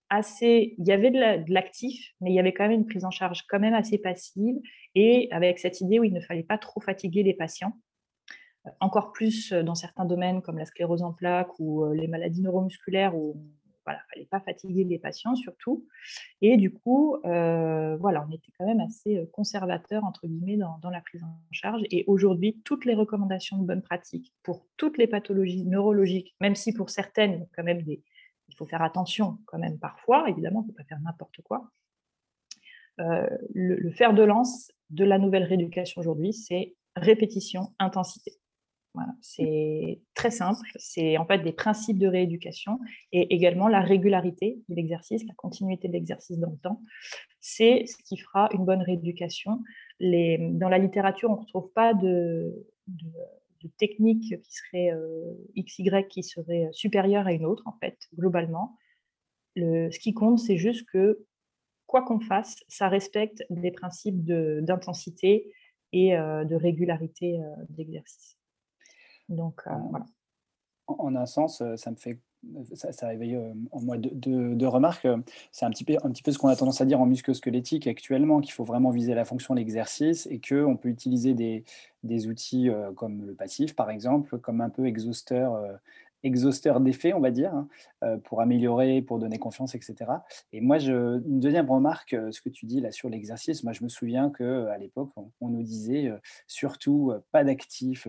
assez, 0.08 0.74
il 0.78 0.86
y 0.86 0.92
avait 0.92 1.10
de 1.10 1.52
l'actif, 1.52 2.12
mais 2.20 2.30
il 2.30 2.34
y 2.34 2.38
avait 2.38 2.52
quand 2.52 2.64
même 2.64 2.78
une 2.78 2.86
prise 2.86 3.04
en 3.04 3.10
charge 3.10 3.44
quand 3.48 3.58
même 3.58 3.74
assez 3.74 3.98
passive 3.98 4.56
et 4.94 5.28
avec 5.32 5.58
cette 5.58 5.80
idée 5.80 5.98
où 5.98 6.04
il 6.04 6.12
ne 6.12 6.20
fallait 6.20 6.44
pas 6.44 6.58
trop 6.58 6.80
fatiguer 6.80 7.24
les 7.24 7.34
patients 7.34 7.72
encore 8.80 9.12
plus 9.12 9.52
dans 9.52 9.74
certains 9.74 10.04
domaines 10.04 10.42
comme 10.42 10.58
la 10.58 10.66
sclérose 10.66 11.02
en 11.02 11.12
plaques 11.12 11.58
ou 11.58 11.86
les 11.92 12.08
maladies 12.08 12.42
neuromusculaires 12.42 13.16
où 13.16 13.36
voilà, 13.86 14.00
il 14.00 14.14
fallait 14.14 14.26
pas 14.26 14.40
fatiguer 14.40 14.84
les 14.84 14.98
patients 14.98 15.36
surtout. 15.36 15.86
Et 16.42 16.56
du 16.56 16.72
coup, 16.72 17.16
voilà, 17.22 18.26
on 18.28 18.32
était 18.32 18.52
quand 18.58 18.66
même 18.66 18.80
assez 18.80 19.28
conservateur 19.32 20.04
entre 20.04 20.26
guillemets 20.26 20.56
dans, 20.56 20.90
la 20.90 21.00
prise 21.00 21.22
en 21.22 21.38
charge. 21.52 21.82
Et 21.90 22.04
aujourd'hui, 22.06 22.60
toutes 22.64 22.84
les 22.84 22.94
recommandations 22.94 23.58
de 23.58 23.64
bonne 23.64 23.82
pratique 23.82 24.34
pour 24.42 24.66
toutes 24.76 24.98
les 24.98 25.06
pathologies 25.06 25.64
neurologiques, 25.64 26.34
même 26.40 26.56
si 26.56 26.72
pour 26.72 26.90
certaines, 26.90 27.46
des, 27.56 28.02
il 28.48 28.56
faut 28.56 28.66
faire 28.66 28.82
attention 28.82 29.38
quand 29.46 29.58
même 29.58 29.78
parfois, 29.78 30.28
évidemment, 30.28 30.62
il 30.62 30.66
ne 30.66 30.72
faut 30.72 30.76
pas 30.76 30.84
faire 30.84 31.00
n'importe 31.00 31.40
quoi. 31.42 31.70
le 32.98 33.90
fer 33.92 34.14
de 34.14 34.22
lance 34.24 34.72
de 34.90 35.04
la 35.04 35.18
nouvelle 35.18 35.44
rééducation 35.44 36.00
aujourd'hui, 36.00 36.32
c'est 36.32 36.74
répétition, 36.96 37.72
intensité 37.78 38.32
c'est 39.20 40.00
très 40.14 40.30
simple. 40.30 40.68
C'est 40.76 41.16
en 41.18 41.26
fait 41.26 41.38
des 41.38 41.52
principes 41.52 41.98
de 41.98 42.06
rééducation 42.06 42.78
et 43.12 43.34
également 43.34 43.68
la 43.68 43.80
régularité 43.80 44.60
de 44.68 44.74
l'exercice, 44.74 45.24
la 45.26 45.34
continuité 45.34 45.88
de 45.88 45.92
l'exercice 45.92 46.38
dans 46.38 46.50
le 46.50 46.58
temps. 46.58 46.82
C'est 47.40 47.84
ce 47.86 47.96
qui 48.04 48.16
fera 48.16 48.48
une 48.52 48.64
bonne 48.64 48.82
rééducation. 48.82 49.62
Les, 50.00 50.38
dans 50.52 50.68
la 50.68 50.78
littérature, 50.78 51.30
on 51.30 51.36
ne 51.36 51.40
retrouve 51.40 51.70
pas 51.72 51.94
de, 51.94 52.66
de, 52.88 53.06
technique 53.78 54.40
qui 54.42 54.52
serait 54.52 54.92
euh, 54.92 55.34
XY 55.58 55.90
qui 56.08 56.22
serait 56.22 56.68
supérieure 56.70 57.26
à 57.26 57.32
une 57.32 57.44
autre, 57.44 57.64
en 57.66 57.76
fait, 57.80 57.98
globalement. 58.16 58.76
Le, 59.56 59.90
ce 59.90 59.98
qui 59.98 60.14
compte, 60.14 60.38
c'est 60.38 60.56
juste 60.56 60.88
que 60.88 61.26
quoi 61.86 62.02
qu'on 62.02 62.20
fasse, 62.20 62.56
ça 62.68 62.88
respecte 62.88 63.44
des 63.50 63.72
principes 63.72 64.24
d'intensité 64.24 65.50
et 65.92 66.16
euh, 66.16 66.44
de 66.44 66.56
régularité 66.56 67.40
euh, 67.40 67.64
d'exercice. 67.70 68.36
Donc, 69.28 69.62
euh, 69.66 69.70
voilà. 69.90 70.06
En, 70.86 71.16
un 71.16 71.26
sens, 71.26 71.60
euh, 71.60 71.76
ça 71.76 71.90
me 71.90 71.96
fait 71.96 72.20
ça, 72.74 72.92
ça 72.92 73.08
réveille 73.08 73.34
euh, 73.34 73.52
en 73.72 73.80
moi 73.80 73.96
deux, 73.98 74.68
remarques. 74.68 75.08
C'est 75.50 75.64
un 75.64 75.70
petit, 75.70 75.82
peu, 75.82 75.96
un 76.04 76.10
petit 76.10 76.22
peu 76.22 76.30
ce 76.30 76.38
qu'on 76.38 76.48
a 76.48 76.54
tendance 76.54 76.80
à 76.80 76.84
dire 76.84 77.00
en 77.00 77.06
musculosquelettique 77.06 77.88
actuellement, 77.88 78.40
qu'il 78.40 78.52
faut 78.52 78.62
vraiment 78.62 78.90
viser 78.90 79.14
la 79.14 79.24
fonction 79.24 79.54
de 79.54 79.58
l'exercice 79.58 80.28
et 80.30 80.40
qu'on 80.40 80.76
peut 80.76 80.88
utiliser 80.88 81.34
des, 81.34 81.64
des 82.04 82.28
outils 82.28 82.68
comme 82.94 83.24
le 83.26 83.34
passif, 83.34 83.74
par 83.74 83.90
exemple, 83.90 84.38
comme 84.38 84.60
un 84.60 84.70
peu 84.70 84.86
exhausteur, 84.86 85.60
exhausteur 86.22 86.80
d'effet, 86.80 87.14
on 87.14 87.20
va 87.20 87.32
dire, 87.32 87.52
hein, 87.52 88.18
pour 88.22 88.40
améliorer, 88.40 89.02
pour 89.02 89.18
donner 89.18 89.38
confiance, 89.38 89.74
etc. 89.74 89.96
Et 90.52 90.60
moi, 90.60 90.78
je, 90.78 91.20
une 91.26 91.40
deuxième 91.40 91.68
remarque, 91.68 92.14
ce 92.30 92.40
que 92.40 92.48
tu 92.48 92.66
dis 92.66 92.80
là 92.80 92.92
sur 92.92 93.08
l'exercice, 93.08 93.64
moi, 93.64 93.72
je 93.72 93.82
me 93.82 93.88
souviens 93.88 94.30
qu'à 94.30 94.78
l'époque, 94.78 95.10
on, 95.16 95.32
on, 95.40 95.48
nous 95.48 95.64
disait 95.64 96.12
surtout 96.46 97.12
pas 97.32 97.42
d'actifs 97.42 98.06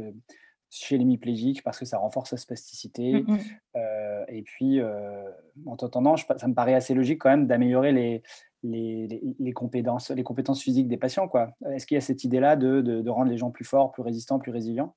chez 0.69 0.97
l'hémiplégique 0.97 1.63
parce 1.63 1.79
que 1.79 1.85
ça 1.85 1.97
renforce 1.97 2.31
la 2.31 2.37
spasticité. 2.37 3.21
Mmh 3.21 3.37
euh, 3.75 4.25
et 4.27 4.41
puis, 4.41 4.79
euh, 4.79 5.29
en 5.65 5.77
t'entendant, 5.77 6.15
ça 6.17 6.47
me 6.47 6.53
paraît 6.53 6.73
assez 6.73 6.93
logique 6.93 7.19
quand 7.21 7.29
même 7.29 7.47
d'améliorer 7.47 7.91
les, 7.91 8.23
les, 8.63 9.35
les, 9.39 9.53
compétences, 9.53 10.09
les 10.09 10.23
compétences 10.23 10.61
physiques 10.61 10.87
des 10.87 10.97
patients. 10.97 11.29
Est-ce 11.71 11.85
qu'il 11.85 11.95
y 11.95 11.97
a 11.97 12.01
cette 12.01 12.23
idée-là 12.23 12.55
de, 12.55 12.81
de, 12.81 13.09
rendre 13.09 13.29
les 13.29 13.37
gens 13.37 13.51
plus 13.51 13.65
forts, 13.65 13.91
plus 13.91 14.01
résistants, 14.01 14.39
plus 14.39 14.51
résilients? 14.51 14.95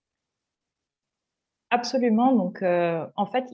Absolument. 1.70 2.34
Donc, 2.34 2.62
euh, 2.62 3.06
en 3.16 3.26
fait, 3.26 3.44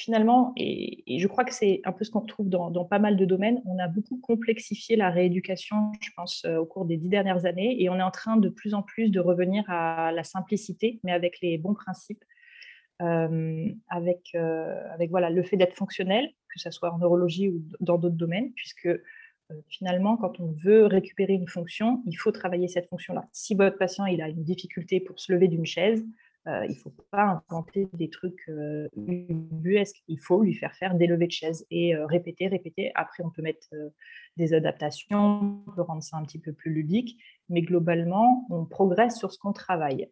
finalement, 0.00 0.52
et, 0.56 1.18
je 1.18 1.26
crois 1.26 1.44
que 1.44 1.52
c'est 1.52 1.80
un 1.84 1.92
peu 1.92 2.04
ce 2.04 2.10
qu'on 2.10 2.20
retrouve 2.20 2.48
dans, 2.48 2.84
pas 2.84 2.98
mal 2.98 3.16
de 3.16 3.24
domaines, 3.24 3.62
on 3.66 3.78
a 3.78 3.88
beaucoup 3.88 4.18
complexifié 4.18 4.96
la 4.96 5.10
rééducation, 5.10 5.92
je 6.00 6.10
pense, 6.16 6.44
euh, 6.44 6.56
au 6.56 6.66
cours 6.66 6.86
des 6.86 6.96
dix 6.96 7.08
dernières 7.08 7.46
années, 7.46 7.82
et 7.82 7.88
on 7.90 7.96
est 7.96 8.02
en 8.02 8.10
train 8.10 8.36
de 8.36 8.48
plus 8.48 8.74
en 8.74 8.82
plus 8.82 9.10
de 9.10 9.20
revenir 9.20 9.64
à 9.68 10.12
la 10.12 10.24
simplicité, 10.24 11.00
mais 11.04 11.12
avec 11.12 11.40
les 11.40 11.58
bons 11.58 11.74
principes, 11.74 12.24
euh, 13.02 13.68
avec, 13.88 14.30
euh, 14.34 14.82
avec 14.92 15.10
voilà, 15.10 15.30
le 15.30 15.42
fait 15.42 15.56
d'être 15.56 15.76
fonctionnel, 15.76 16.30
que 16.52 16.58
ce 16.58 16.70
soit 16.70 16.92
en 16.92 16.98
neurologie 16.98 17.48
ou 17.48 17.62
dans 17.80 17.98
d'autres 17.98 18.16
domaines, 18.16 18.52
puisque 18.54 18.88
finalement, 19.68 20.16
quand 20.16 20.38
on 20.38 20.52
veut 20.52 20.86
récupérer 20.86 21.32
une 21.32 21.48
fonction, 21.48 22.02
il 22.06 22.14
faut 22.14 22.30
travailler 22.30 22.68
cette 22.68 22.88
fonction-là. 22.88 23.28
Si 23.32 23.56
votre 23.56 23.78
patient 23.78 24.06
il 24.06 24.22
a 24.22 24.28
une 24.28 24.44
difficulté 24.44 25.00
pour 25.00 25.18
se 25.18 25.32
lever 25.32 25.48
d'une 25.48 25.66
chaise, 25.66 26.04
euh, 26.46 26.64
il 26.64 26.70
ne 26.70 26.74
faut 26.74 26.94
pas 27.10 27.42
inventer 27.50 27.86
des 27.92 28.08
trucs 28.08 28.48
euh, 28.48 28.88
ubuesques. 28.96 30.02
Il 30.08 30.18
faut 30.18 30.42
lui 30.42 30.54
faire 30.54 30.74
faire 30.74 30.94
des 30.94 31.06
levées 31.06 31.26
de 31.26 31.32
chaise 31.32 31.66
et 31.70 31.94
euh, 31.94 32.06
répéter, 32.06 32.48
répéter. 32.48 32.92
Après, 32.94 33.22
on 33.22 33.30
peut 33.30 33.42
mettre 33.42 33.68
des 34.36 34.54
adaptations, 34.54 35.62
on 35.66 35.72
peut 35.72 35.82
rendre 35.82 36.02
ça 36.02 36.16
un 36.16 36.24
petit 36.24 36.38
peu 36.38 36.52
plus 36.52 36.72
ludique. 36.72 37.20
Mais 37.50 37.60
globalement, 37.60 38.46
on 38.50 38.64
progresse 38.64 39.18
sur 39.18 39.32
ce 39.32 39.38
qu'on 39.38 39.52
travaille. 39.52 40.08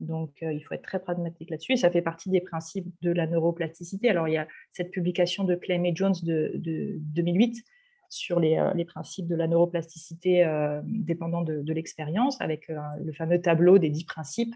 Donc, 0.00 0.38
il 0.40 0.60
faut 0.62 0.74
être 0.74 0.82
très 0.82 0.98
pragmatique 0.98 1.50
là-dessus. 1.50 1.74
Et 1.74 1.76
ça 1.76 1.90
fait 1.90 2.02
partie 2.02 2.30
des 2.30 2.40
principes 2.40 2.88
de 3.02 3.12
la 3.12 3.26
neuroplasticité. 3.26 4.08
Alors, 4.08 4.28
il 4.28 4.34
y 4.34 4.38
a 4.38 4.48
cette 4.72 4.90
publication 4.90 5.44
de 5.44 5.54
Clay 5.54 5.80
et 5.84 5.92
Jones 5.94 6.14
de, 6.22 6.52
2008 6.54 7.62
sur 8.08 8.40
les, 8.40 8.84
principes 8.86 9.28
de 9.28 9.36
la 9.36 9.46
neuroplasticité 9.46 10.48
dépendant 10.84 11.42
de 11.42 11.72
l'expérience, 11.72 12.40
avec 12.40 12.68
le 12.68 13.12
fameux 13.12 13.42
tableau 13.42 13.78
des 13.78 13.90
dix 13.90 14.04
principes 14.04 14.54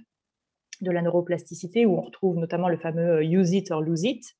de 0.82 0.90
la 0.90 1.02
neuroplasticité, 1.02 1.86
où 1.86 1.96
on 1.96 2.00
retrouve 2.00 2.36
notamment 2.36 2.68
le 2.68 2.76
fameux 2.76 3.16
euh, 3.16 3.24
use 3.24 3.52
it 3.52 3.70
or 3.70 3.80
lose 3.80 4.04
it, 4.04 4.36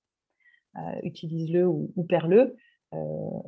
euh, 0.77 0.81
utilise-le 1.03 1.67
ou, 1.67 2.05
perds-le. 2.09 2.57
Euh, 2.93 2.97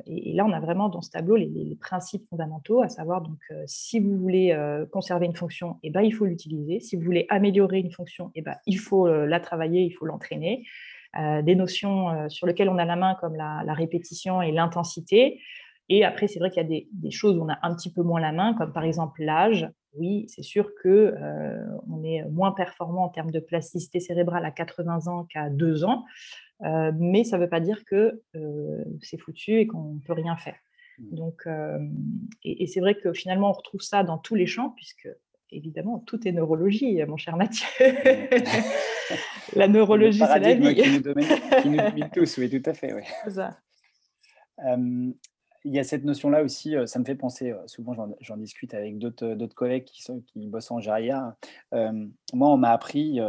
et, 0.05 0.33
là, 0.33 0.45
on 0.45 0.51
a 0.51 0.59
vraiment 0.59 0.89
dans 0.89 1.01
ce 1.01 1.09
tableau 1.09 1.35
les, 1.35 1.77
principes 1.79 2.27
fondamentaux, 2.29 2.81
à 2.81 2.89
savoir 2.89 3.21
donc 3.21 3.39
si 3.65 3.99
vous 3.99 4.17
voulez 4.17 4.55
conserver 4.91 5.25
une 5.25 5.35
fonction, 5.35 5.77
eh 5.83 5.89
ben, 5.89 6.01
il 6.01 6.11
faut 6.11 6.25
l'utiliser. 6.25 6.79
Si 6.79 6.95
vous 6.95 7.03
voulez 7.03 7.25
améliorer 7.29 7.79
une 7.79 7.91
fonction, 7.91 8.31
eh 8.35 8.41
ben, 8.41 8.55
il 8.65 8.77
faut 8.77 9.07
la 9.07 9.39
travailler, 9.39 9.83
il 9.83 9.91
faut 9.91 10.05
l'entraîner. 10.05 10.65
des 11.15 11.55
notions 11.55 12.27
sur 12.29 12.45
lesquelles 12.45 12.67
on 12.67 12.77
a 12.77 12.83
la 12.83 12.97
main 12.97 13.15
comme 13.21 13.35
la, 13.35 13.73
répétition 13.73 14.41
et 14.41 14.51
l'intensité. 14.51 15.39
Et 15.87 16.03
après, 16.03 16.27
c'est 16.27 16.39
vrai 16.39 16.49
qu'il 16.49 16.61
y 16.61 16.65
a 16.65 16.67
des, 16.67 16.89
des, 16.91 17.11
choses 17.11 17.37
où 17.37 17.43
on 17.43 17.49
a 17.49 17.59
un 17.61 17.73
petit 17.73 17.93
peu 17.93 18.01
moins 18.01 18.19
la 18.19 18.33
main, 18.33 18.53
comme 18.55 18.73
par 18.73 18.83
exemple 18.83 19.23
l'âge, 19.23 19.69
oui, 19.97 20.25
c'est 20.29 20.43
sûr 20.43 20.71
qu'on 20.81 20.89
euh, 20.89 22.03
est 22.03 22.23
moins 22.25 22.51
performant 22.51 23.05
en 23.05 23.09
termes 23.09 23.31
de 23.31 23.39
plasticité 23.39 23.99
cérébrale 23.99 24.45
à 24.45 24.51
80 24.51 25.07
ans 25.07 25.25
qu'à 25.25 25.49
2 25.49 25.83
ans, 25.83 26.05
euh, 26.63 26.91
mais 26.97 27.23
ça 27.23 27.37
ne 27.37 27.43
veut 27.43 27.49
pas 27.49 27.59
dire 27.59 27.85
que 27.85 28.21
euh, 28.35 28.83
c'est 29.01 29.17
foutu 29.17 29.59
et 29.59 29.67
qu'on 29.67 29.93
ne 29.95 29.99
peut 29.99 30.13
rien 30.13 30.35
faire. 30.37 30.55
Mmh. 30.99 31.15
Donc, 31.15 31.47
et, 32.43 32.67
c'est 32.67 32.79
vrai 32.79 32.95
que 32.95 33.13
finalement, 33.13 33.49
on 33.49 33.53
retrouve 33.53 33.81
ça 33.81 34.03
dans 34.03 34.17
tous 34.17 34.35
les 34.35 34.47
champs, 34.47 34.71
puisque 34.71 35.07
évidemment, 35.51 35.99
tout 35.99 36.27
est 36.27 36.31
neurologie, 36.31 37.03
mon 37.05 37.17
cher 37.17 37.37
Mathieu. 37.37 37.67
la 39.55 39.67
neurologie, 39.67 40.19
c'est 40.19 40.39
la 40.39 40.53
vie. 40.55 40.75
Qui 40.75 40.89
nous, 40.89 41.13
qui 41.61 41.69
nous 41.69 41.77
domine 41.77 42.09
tous, 42.13 42.37
oui, 42.37 42.49
tout 42.49 42.67
à 42.67 42.73
fait. 42.73 42.93
Oui. 42.93 43.03
Il 45.67 45.73
y 45.73 45.79
a 45.79 45.83
cette 45.83 46.05
notion-là 46.05 46.43
aussi, 46.43 46.75
euh, 46.75 46.85
ça 46.85 46.97
me 46.99 47.05
fait 47.05 47.15
penser, 47.15 47.51
euh, 47.51 47.67
souvent 47.67 47.93
j'en 48.21 48.37
discute 48.37 48.73
avec 48.73 48.97
d'autres 48.97 49.25
euh, 49.25 49.47
collègues 49.47 49.83
qui, 49.83 50.47
bossent 50.47 50.71
en 50.71 50.79
GERIA. 50.79 51.35
moi, 51.73 52.49
on 52.49 52.57
m'a 52.57 52.71
appris, 52.71 53.19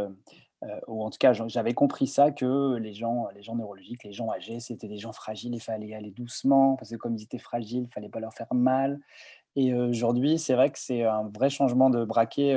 ou 0.87 1.03
en 1.03 1.09
tout 1.09 1.17
cas 1.17 1.33
j'avais 1.33 1.73
compris 1.73 2.07
ça, 2.07 2.31
que 2.31 2.75
les 2.77 2.93
gens, 2.93 3.27
les 3.35 3.41
gens 3.41 3.55
neurologiques, 3.55 4.03
les 4.03 4.13
gens 4.13 4.31
âgés, 4.31 4.59
c'était 4.59 4.87
des 4.87 4.97
gens 4.97 5.11
fragiles, 5.11 5.53
il 5.53 5.61
fallait 5.61 5.93
aller 5.93 6.11
doucement, 6.11 6.75
parce 6.75 6.91
que 6.91 6.95
comme 6.95 7.15
ils 7.15 7.23
étaient 7.23 7.39
fragiles, 7.39 7.79
il 7.79 7.83
ne 7.83 7.91
fallait 7.93 8.09
pas 8.09 8.19
leur 8.19 8.33
faire 8.33 8.53
mal. 8.53 8.99
Et 9.55 9.73
aujourd'hui, 9.73 10.37
c'est 10.37 10.53
vrai 10.53 10.71
que 10.71 10.79
c'est 10.79 11.03
un 11.03 11.29
vrai 11.35 11.49
changement 11.49 11.89
de 11.89 12.05
braquet 12.05 12.55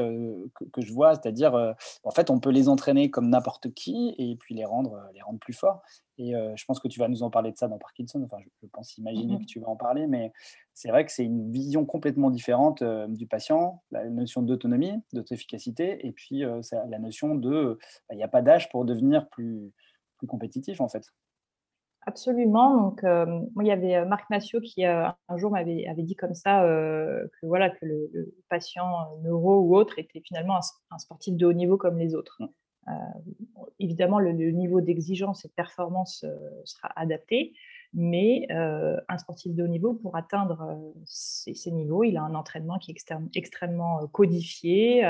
que, 0.72 0.82
je 0.82 0.92
vois, 0.92 1.14
c'est-à-dire, 1.14 1.74
en 2.04 2.10
fait, 2.10 2.30
on 2.30 2.38
peut 2.38 2.50
les 2.50 2.68
entraîner 2.68 3.10
comme 3.10 3.28
n'importe 3.30 3.72
qui 3.72 4.14
et 4.18 4.36
puis 4.36 4.54
les 4.54 4.64
rendre, 4.64 5.00
les 5.14 5.22
rendre 5.22 5.38
plus 5.38 5.54
forts. 5.54 5.82
Et 6.18 6.32
je 6.32 6.64
pense 6.64 6.80
que 6.80 6.88
tu 6.88 7.00
vas 7.00 7.08
nous 7.08 7.22
en 7.22 7.30
parler 7.30 7.50
de 7.50 7.56
ça 7.56 7.66
dans 7.66 7.78
Parkinson. 7.78 8.22
Enfin, 8.24 8.36
je, 8.62 8.66
pense 8.68 8.96
imaginer 8.98 9.36
mmh 9.36 9.40
que 9.40 9.46
tu 9.46 9.58
vas 9.58 9.68
en 9.68 9.76
parler, 9.76 10.06
mais 10.06 10.32
c'est 10.74 10.90
vrai 10.90 11.04
que 11.04 11.12
c'est 11.12 11.24
une 11.24 11.50
vision 11.50 11.84
complètement 11.84 12.30
différente 12.30 12.84
du 13.08 13.26
patient, 13.26 13.82
la 13.90 14.08
notion 14.08 14.42
d'autonomie, 14.42 15.02
d'auto-efficacité, 15.12 16.06
et 16.06 16.12
puis 16.12 16.40
la 16.42 16.98
notion 16.98 17.34
de, 17.34 17.78
bah, 18.08 18.14
il 18.14 18.18
n'y 18.18 18.22
a 18.22 18.28
pas 18.28 18.42
d'âge 18.42 18.68
pour 18.68 18.84
devenir 18.84 19.28
plus, 19.28 19.72
plus 20.18 20.26
compétitif 20.26 20.80
en 20.80 20.88
fait. 20.88 21.04
Absolument. 22.04 22.82
Donc, 22.82 23.04
euh, 23.04 23.26
moi, 23.54 23.62
il 23.62 23.68
y 23.68 23.70
avait 23.70 23.94
euh, 23.94 24.04
Marc 24.04 24.28
Massiot 24.28 24.60
qui 24.60 24.84
euh, 24.84 25.06
un 25.28 25.36
jour 25.36 25.52
m'avait 25.52 25.86
avait 25.86 26.02
dit 26.02 26.16
comme 26.16 26.34
ça 26.34 26.62
que 26.62 27.46
voilà 27.46 27.70
que 27.70 27.84
le, 27.84 28.34
patient 28.48 29.18
neuro 29.22 29.60
ou 29.60 29.76
autre 29.76 29.98
était 29.98 30.20
finalement 30.20 30.58
un, 30.90 30.98
sportif 30.98 31.36
de 31.36 31.46
haut 31.46 31.52
niveau 31.52 31.76
comme 31.76 31.98
les 31.98 32.14
autres. 32.14 32.38
Mmh. 32.40 32.92
évidemment, 33.78 34.18
le, 34.18 34.32
niveau 34.32 34.80
d'exigence 34.80 35.44
et 35.44 35.48
de 35.48 35.52
performance 35.52 36.26
sera 36.64 36.90
adapté, 36.96 37.52
mais 37.94 38.48
un 38.50 39.18
sportif 39.18 39.54
de 39.54 39.62
haut 39.62 39.68
niveau, 39.68 39.94
pour 39.94 40.16
atteindre 40.16 40.92
ces, 41.04 41.70
niveaux, 41.70 42.02
il 42.02 42.16
a 42.16 42.22
un 42.22 42.34
entraînement 42.34 42.78
qui 42.78 42.90
est 42.90 43.14
extrêmement 43.36 44.08
codifié, 44.08 45.04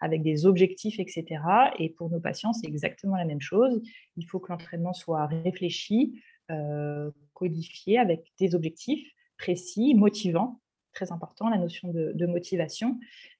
avec 0.00 0.22
des 0.22 0.46
objectifs, 0.46 0.98
etc. 0.98 1.42
Et 1.78 1.90
pour 1.90 2.08
nos 2.08 2.20
patients, 2.20 2.54
c'est 2.54 2.66
exactement 2.66 3.16
la 3.16 3.26
même 3.26 3.42
chose. 3.42 3.82
Il 4.16 4.24
faut 4.24 4.40
que 4.40 4.50
l'entraînement 4.50 4.94
soit 4.94 5.26
réfléchi, 5.26 6.22
euh, 6.50 7.10
codifié 7.34 7.98
avec 7.98 8.32
des 8.38 8.54
objectifs 8.54 9.06
précis, 9.38 9.94
motivants, 9.94 10.60
très 10.92 11.12
important, 11.12 11.48
la 11.48 11.58
notion 11.58 11.88
de, 11.92 12.26
motivation. 12.26 12.98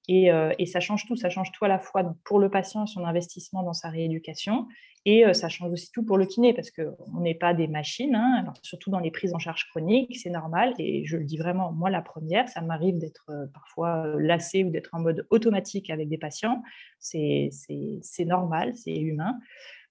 Euh, 0.08 0.52
et, 0.58 0.66
ça 0.66 0.80
change 0.80 1.06
tout, 1.06 1.16
ça 1.16 1.30
change 1.30 1.52
tout 1.52 1.64
à 1.64 1.68
la 1.68 1.78
fois 1.78 2.14
pour 2.24 2.38
le 2.38 2.50
patient, 2.50 2.86
son 2.86 3.04
investissement 3.04 3.62
dans 3.62 3.72
sa 3.72 3.90
rééducation, 3.90 4.66
et 5.04 5.24
euh, 5.24 5.32
ça 5.32 5.48
change 5.48 5.72
aussi 5.72 5.90
tout 5.92 6.04
pour 6.04 6.18
le 6.18 6.26
kiné, 6.26 6.52
parce 6.52 6.70
qu'on 6.70 7.20
n'est 7.20 7.34
pas 7.34 7.54
des 7.54 7.68
machines, 7.68 8.14
hein. 8.14 8.52
surtout 8.62 8.90
dans 8.90 8.98
les 8.98 9.10
prises 9.10 9.34
en 9.34 9.38
charge 9.38 9.68
chroniques, 9.70 10.18
c'est 10.18 10.30
normal, 10.30 10.74
et 10.78 11.04
je 11.04 11.16
le 11.16 11.24
dis 11.24 11.38
vraiment, 11.38 11.72
moi 11.72 11.90
la 11.90 12.02
première, 12.02 12.48
ça 12.48 12.60
m'arrive 12.60 12.98
d'être 12.98 13.30
parfois 13.52 14.14
lassé 14.18 14.64
ou 14.64 14.70
d'être 14.70 14.90
en 14.92 15.00
mode 15.00 15.26
automatique 15.30 15.90
avec 15.90 16.08
des 16.08 16.18
patients, 16.18 16.62
c'est 16.98 17.50
normal, 18.20 18.74
c'est 18.74 18.96
humain. 18.96 19.38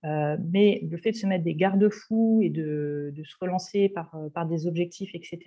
Euh, 0.05 0.37
mais 0.51 0.79
le 0.89 0.97
fait 0.97 1.11
de 1.11 1.17
se 1.17 1.27
mettre 1.27 1.43
des 1.43 1.55
garde-fous 1.55 2.39
et 2.41 2.49
de, 2.49 3.13
se 3.25 3.35
relancer 3.39 3.89
par, 3.89 4.15
euh, 4.15 4.45
des 4.45 4.65
objectifs, 4.67 5.13
etc. 5.13 5.39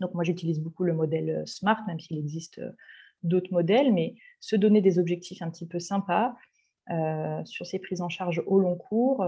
Donc 0.00 0.12
moi, 0.14 0.24
j'utilise 0.24 0.60
beaucoup 0.60 0.84
le 0.84 0.92
modèle 0.92 1.30
euh, 1.30 1.46
SMART, 1.46 1.84
même 1.86 2.00
s'il 2.00 2.18
existe 2.18 2.60
d'autres 3.22 3.52
modèles, 3.52 3.92
mais 3.92 4.16
se 4.40 4.56
donner 4.56 4.80
des 4.80 4.98
objectifs 4.98 5.40
un 5.40 5.50
petit 5.50 5.66
peu 5.66 5.78
sympas 5.78 6.34
sur 7.46 7.64
ces 7.64 7.78
prises 7.78 8.02
en 8.02 8.10
charge 8.10 8.42
au 8.44 8.58
long 8.60 8.76
cours, 8.76 9.24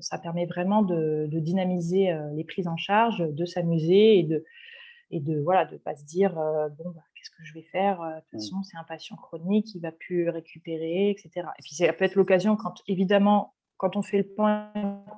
ça 0.00 0.18
permet 0.18 0.46
vraiment 0.46 0.80
de, 0.80 1.28
dynamiser 1.30 2.18
les 2.32 2.44
prises 2.44 2.66
en 2.66 2.78
charge, 2.78 3.18
de 3.18 3.44
s'amuser 3.44 4.18
et 4.18 4.22
de 4.22 4.42
et 5.10 5.22
voilà 5.44 5.66
de 5.66 5.76
pas 5.76 5.94
se 5.94 6.06
dire 6.06 6.32
bon 6.78 6.92
bah, 6.94 7.02
qu'est-ce 7.18 7.30
que 7.30 7.44
je 7.44 7.54
vais 7.54 7.62
faire? 7.62 8.00
De 8.00 8.20
toute 8.20 8.32
mmh. 8.32 8.38
façon 8.38 8.62
c'est 8.62 8.76
un 8.76 8.84
patient 8.84 9.16
chronique 9.16 9.74
il 9.74 9.80
va 9.80 9.92
plus 9.92 10.28
récupérer 10.28 11.10
etc 11.10 11.46
et 11.58 11.62
puis 11.62 11.74
ça 11.74 11.92
peut 11.92 12.04
être 12.04 12.14
l'occasion 12.14 12.56
quand 12.56 12.82
évidemment 12.86 13.54
quand 13.76 13.96
on 13.96 14.02
fait 14.02 14.18
le 14.18 14.28
point 14.28 14.72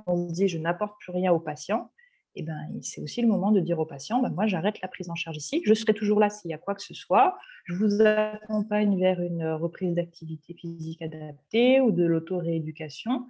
on 0.07 0.29
se 0.29 0.33
dit 0.33 0.49
je 0.49 0.59
n'apporte 0.59 0.99
plus 1.01 1.13
rien 1.13 1.33
au 1.33 1.41
patient 1.41 1.91
et 2.37 2.41
eh 2.41 2.43
ben 2.45 2.59
c'est 2.81 3.01
aussi 3.01 3.23
le 3.23 3.29
moment 3.29 3.51
de 3.51 3.61
dire 3.61 3.79
au 3.81 3.87
patient 3.87 4.23
ben, 4.23 4.31
moi 4.31 4.47
j'arrête 4.47 4.81
la 4.81 4.89
prise 4.89 5.11
en 5.11 5.17
charge 5.17 5.37
ici 5.37 5.63
je 5.65 5.75
serai 5.75 5.95
toujours 5.95 6.21
là 6.21 6.31
s'il 6.31 6.51
y 6.51 6.55
a 6.55 6.59
quoi 6.59 6.75
que 6.75 6.83
ce 6.83 6.95
soit. 6.95 7.37
Je 7.65 7.75
vous 7.75 8.01
accompagne 8.03 8.99
vers 8.99 9.21
une 9.21 9.45
reprise 9.45 9.95
d'activité 9.95 10.55
physique 10.55 11.03
adaptée 11.03 11.81
ou 11.81 11.91
de 11.91 12.05
l'auto-rééducation 12.05 13.27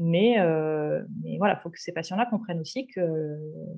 mais, 0.00 0.38
euh, 0.38 1.02
mais 1.24 1.38
voilà, 1.38 1.58
il 1.58 1.60
faut 1.60 1.70
que 1.70 1.80
ces 1.80 1.90
patients-là 1.90 2.24
comprennent 2.26 2.60
aussi 2.60 2.86
que 2.86 3.00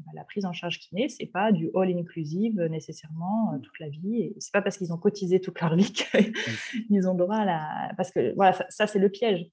bah, 0.04 0.12
la 0.14 0.24
prise 0.24 0.44
en 0.44 0.52
charge 0.52 0.78
kiné, 0.78 1.08
ce 1.08 1.16
n'est 1.22 1.28
pas 1.28 1.50
du 1.50 1.70
all-inclusive 1.74 2.60
nécessairement 2.60 3.54
euh, 3.54 3.58
toute 3.58 3.78
la 3.80 3.88
vie. 3.88 4.34
Ce 4.38 4.48
n'est 4.48 4.52
pas 4.52 4.60
parce 4.60 4.76
qu'ils 4.76 4.92
ont 4.92 4.98
cotisé 4.98 5.40
toute 5.40 5.58
leur 5.62 5.74
vie 5.74 5.90
qu'ils 5.90 7.08
ont 7.08 7.14
droit 7.14 7.36
à 7.36 7.44
la... 7.46 7.92
Parce 7.96 8.10
que 8.10 8.34
voilà, 8.34 8.52
ça, 8.68 8.86
c'est 8.86 8.98
le 8.98 9.08
piège. 9.08 9.50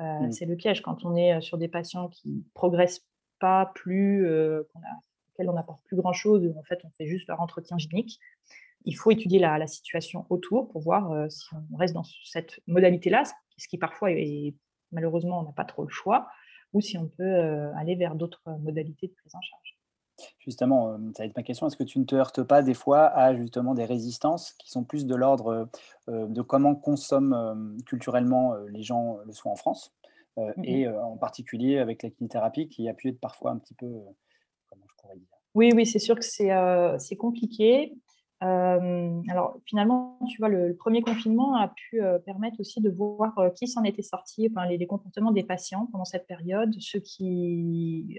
Euh, 0.00 0.20
mmh. 0.20 0.32
C'est 0.32 0.46
le 0.46 0.56
piège 0.56 0.80
quand 0.80 1.04
on 1.04 1.14
est 1.16 1.38
sur 1.42 1.58
des 1.58 1.68
patients 1.68 2.08
qui 2.08 2.30
ne 2.30 2.40
progressent 2.54 3.04
pas 3.38 3.70
plus, 3.74 4.26
auxquels 4.26 5.50
on 5.50 5.52
n'apporte 5.52 5.84
plus 5.84 5.96
grand-chose, 5.96 6.50
en 6.56 6.62
fait 6.62 6.80
on 6.84 6.90
fait 6.96 7.06
juste 7.06 7.28
leur 7.28 7.42
entretien 7.42 7.76
gynéque. 7.76 8.18
Il 8.86 8.96
faut 8.96 9.10
étudier 9.10 9.38
la, 9.38 9.58
la 9.58 9.66
situation 9.66 10.24
autour 10.30 10.68
pour 10.68 10.80
voir 10.80 11.30
si 11.30 11.46
on 11.70 11.76
reste 11.76 11.92
dans 11.92 12.04
cette 12.24 12.60
modalité-là, 12.66 13.24
ce 13.58 13.68
qui 13.68 13.76
parfois 13.76 14.12
est 14.12 14.54
malheureusement, 14.92 15.40
on 15.40 15.42
n'a 15.44 15.52
pas 15.52 15.64
trop 15.64 15.82
le 15.82 15.90
choix, 15.90 16.28
ou 16.72 16.80
si 16.80 16.98
on 16.98 17.08
peut 17.08 17.22
euh, 17.22 17.72
aller 17.76 17.94
vers 17.94 18.14
d'autres 18.14 18.42
modalités 18.60 19.08
de 19.08 19.12
prise 19.12 19.34
en 19.34 19.40
charge. 19.40 19.76
Justement, 20.38 20.92
euh, 20.92 20.98
ça 21.14 21.22
va 21.22 21.26
être 21.26 21.36
ma 21.36 21.42
question. 21.42 21.66
Est-ce 21.66 21.76
que 21.76 21.84
tu 21.84 21.98
ne 21.98 22.04
te 22.04 22.14
heurtes 22.14 22.42
pas 22.42 22.62
des 22.62 22.74
fois 22.74 23.06
à 23.06 23.34
justement 23.34 23.74
des 23.74 23.84
résistances 23.84 24.52
qui 24.54 24.70
sont 24.70 24.84
plus 24.84 25.06
de 25.06 25.14
l'ordre 25.14 25.68
euh, 26.08 26.26
de 26.26 26.42
comment 26.42 26.74
consomment 26.74 27.76
culturellement 27.86 28.54
les 28.68 28.82
gens 28.82 29.18
le 29.24 29.32
soin 29.32 29.52
en 29.52 29.56
France 29.56 29.92
mmh 30.38 30.64
et 30.64 30.86
en 30.86 31.16
particulier 31.16 31.78
avec 31.78 32.02
la 32.02 32.10
kinésithérapie 32.10 32.68
qui 32.68 32.90
a 32.90 32.92
pu 32.92 33.08
être 33.08 33.18
parfois 33.18 33.52
un 33.52 33.56
petit 33.56 33.72
peu, 33.72 33.90
comment 34.68 34.84
je 34.86 34.94
pourrais 35.00 35.16
dire? 35.16 35.28
Oui, 35.54 35.70
oui, 35.74 35.86
c'est 35.86 35.98
sûr 35.98 36.14
que 36.14 36.98
c'est 36.98 37.16
compliqué 37.16 37.96
alors 38.40 39.58
finalement, 39.64 40.18
tu 40.28 40.38
vois, 40.38 40.48
le, 40.48 40.76
premier 40.76 41.02
confinement 41.02 41.56
a 41.56 41.68
pu 41.68 42.00
permettre 42.24 42.60
aussi 42.60 42.80
de 42.80 42.90
voir 42.90 43.34
qui 43.54 43.66
s'en 43.66 43.82
était 43.84 44.02
sorti, 44.02 44.48
enfin, 44.50 44.66
les, 44.66 44.86
comportements 44.86 45.32
des 45.32 45.42
patients 45.42 45.88
pendant 45.90 46.04
cette 46.04 46.26
période, 46.26 46.74
ceux 46.78 47.00
qui, 47.00 48.18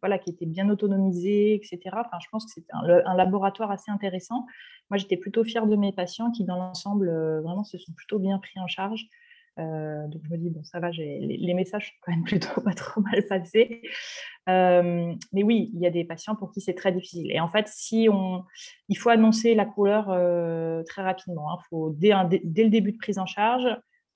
voilà, 0.00 0.18
qui 0.18 0.30
étaient 0.30 0.46
bien 0.46 0.68
autonomisés, 0.68 1.54
etc. 1.54 1.78
Enfin, 1.92 2.18
je 2.22 2.28
pense 2.30 2.44
que 2.44 2.52
c'était 2.52 2.72
un, 2.72 3.14
laboratoire 3.14 3.70
assez 3.70 3.90
intéressant. 3.90 4.46
Moi, 4.90 4.98
j'étais 4.98 5.16
plutôt 5.16 5.42
fière 5.42 5.66
de 5.66 5.76
mes 5.76 5.92
patients 5.92 6.30
qui, 6.30 6.44
dans 6.44 6.56
l'ensemble, 6.56 7.10
vraiment 7.42 7.64
se 7.64 7.78
sont 7.78 7.92
plutôt 7.92 8.18
bien 8.18 8.38
pris 8.38 8.60
en 8.60 8.66
charge. 8.66 9.08
Euh, 9.58 10.06
donc 10.08 10.22
je 10.24 10.30
me 10.30 10.36
dis, 10.36 10.50
bon, 10.50 10.62
ça 10.64 10.80
va, 10.80 10.90
les, 10.90 11.54
messages 11.54 11.86
sont 11.86 11.94
quand 12.02 12.12
même 12.12 12.24
plutôt 12.24 12.60
pas 12.60 12.74
trop 12.74 13.00
mal 13.00 13.24
passés. 13.26 13.82
Euh, 14.48 15.14
mais 15.32 15.42
oui, 15.42 15.70
il 15.74 15.80
y 15.80 15.86
a 15.86 15.90
des 15.90 16.04
patients 16.04 16.36
pour 16.36 16.52
qui 16.52 16.60
c'est 16.60 16.74
très 16.74 16.92
difficile. 16.92 17.30
Et 17.32 17.40
en 17.40 17.48
fait, 17.48 17.66
si 17.68 18.08
on, 18.10 18.44
il 18.88 18.96
faut 18.96 19.10
annoncer 19.10 19.54
la 19.54 19.64
couleur 19.64 20.10
euh, 20.10 20.82
très 20.84 21.02
rapidement. 21.02 21.52
Hein. 21.52 21.58
Faut, 21.68 21.90
dès, 21.90 22.12
dès, 22.44 22.64
le 22.64 22.70
début 22.70 22.92
de 22.92 22.98
prise 22.98 23.18
en 23.18 23.26
charge, 23.26 23.66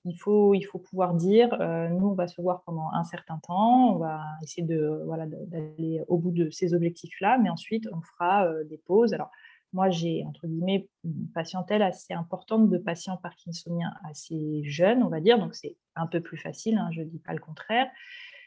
il 0.05 0.17
faut, 0.17 0.53
il 0.55 0.63
faut 0.63 0.79
pouvoir 0.79 1.13
dire, 1.13 1.49
nous, 1.91 2.07
on 2.07 2.15
va 2.15 2.27
se 2.27 2.41
voir 2.41 2.63
pendant 2.63 2.89
un 2.91 3.03
certain 3.03 3.37
temps, 3.37 3.93
on 3.93 3.97
va 3.99 4.23
essayer 4.41 4.65
de, 4.65 5.03
voilà, 5.05 5.27
d'aller 5.27 6.01
au 6.07 6.17
bout 6.17 6.31
de 6.31 6.49
ces 6.49 6.73
objectifs-là, 6.73 7.37
mais 7.37 7.51
ensuite, 7.51 7.87
on 7.93 8.01
fera 8.01 8.47
des 8.63 8.79
pauses. 8.79 9.13
Alors, 9.13 9.29
moi, 9.73 9.89
j'ai, 9.89 10.23
entre 10.25 10.47
guillemets, 10.47 10.89
une 11.03 11.29
patientèle 11.33 11.81
assez 11.81 12.13
importante 12.13 12.69
de 12.69 12.77
patients 12.77 13.17
parkinsoniens 13.17 13.93
assez 14.09 14.63
jeunes, 14.65 15.01
on 15.03 15.09
va 15.09 15.21
dire, 15.21 15.39
donc 15.39 15.55
c'est 15.55 15.77
un 15.95 16.07
peu 16.07 16.21
plus 16.21 16.37
facile, 16.37 16.77
hein, 16.77 16.89
je 16.91 17.01
ne 17.01 17.05
dis 17.05 17.19
pas 17.19 17.33
le 17.33 17.39
contraire. 17.39 17.87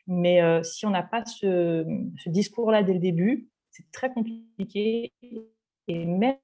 Mais 0.07 0.43
euh, 0.43 0.63
si 0.63 0.85
on 0.85 0.91
n'a 0.91 1.03
pas 1.03 1.25
ce, 1.25 1.85
discours-là 2.27 2.83
dès 2.83 2.93
le 2.93 2.99
début, 2.99 3.49
c'est 3.71 3.91
très 3.91 4.13
compliqué. 4.13 5.13
Et 5.89 6.05
même 6.05 6.37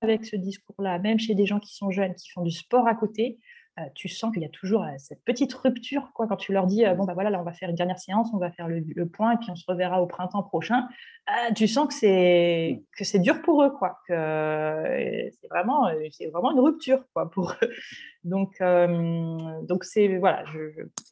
avec 0.00 0.24
ce 0.24 0.36
discours-là, 0.36 0.98
même 0.98 1.18
chez 1.18 1.34
des 1.34 1.46
gens 1.46 1.58
qui 1.58 1.74
sont 1.74 1.90
jeunes, 1.90 2.14
qui 2.14 2.30
font 2.30 2.42
du 2.42 2.52
sport 2.52 2.86
à 2.86 2.94
côté, 2.94 3.38
tu 3.94 4.08
sens 4.08 4.32
qu'il 4.32 4.42
y 4.42 4.46
a 4.46 4.50
toujours 4.50 4.84
euh, 4.84 4.90
cette 4.98 5.24
petite 5.24 5.52
rupture 5.52 6.12
quoi, 6.14 6.26
quand 6.26 6.36
tu 6.36 6.52
leur 6.52 6.66
dis 6.66 6.84
bon, 6.96 7.04
bah 7.04 7.14
voilà, 7.14 7.30
là, 7.30 7.40
on 7.40 7.44
va 7.44 7.52
faire 7.52 7.68
une 7.68 7.74
dernière 7.74 7.98
séance, 7.98 8.28
on 8.32 8.38
va 8.38 8.50
faire 8.50 8.68
le, 8.68 9.06
point 9.06 9.32
et 9.32 9.36
puis 9.36 9.50
on 9.50 9.56
se 9.56 9.64
reverra 9.66 10.00
au 10.02 10.06
printemps 10.06 10.42
prochain. 10.42 10.88
tu 11.54 11.66
sens 11.66 11.88
que 11.88 11.94
c'est, 11.94 12.78
mmh. 12.80 12.96
que 12.96 13.04
c'est 13.04 13.18
dur 13.18 13.42
pour 13.42 13.62
eux, 13.62 13.70
quoi, 13.70 13.98
que 14.08 15.28
c'est 15.40 15.48
vraiment, 15.48 15.88
c'est 16.10 16.26
vraiment 16.26 16.52
une 16.52 16.60
rupture 16.60 17.04
quoi, 17.12 17.30
pour 17.30 17.52
eux. 17.62 17.70
Donc, 18.24 18.62
donc 19.68 19.84
c'est, 19.84 20.16
voilà, 20.18 20.44
je, 20.46 20.70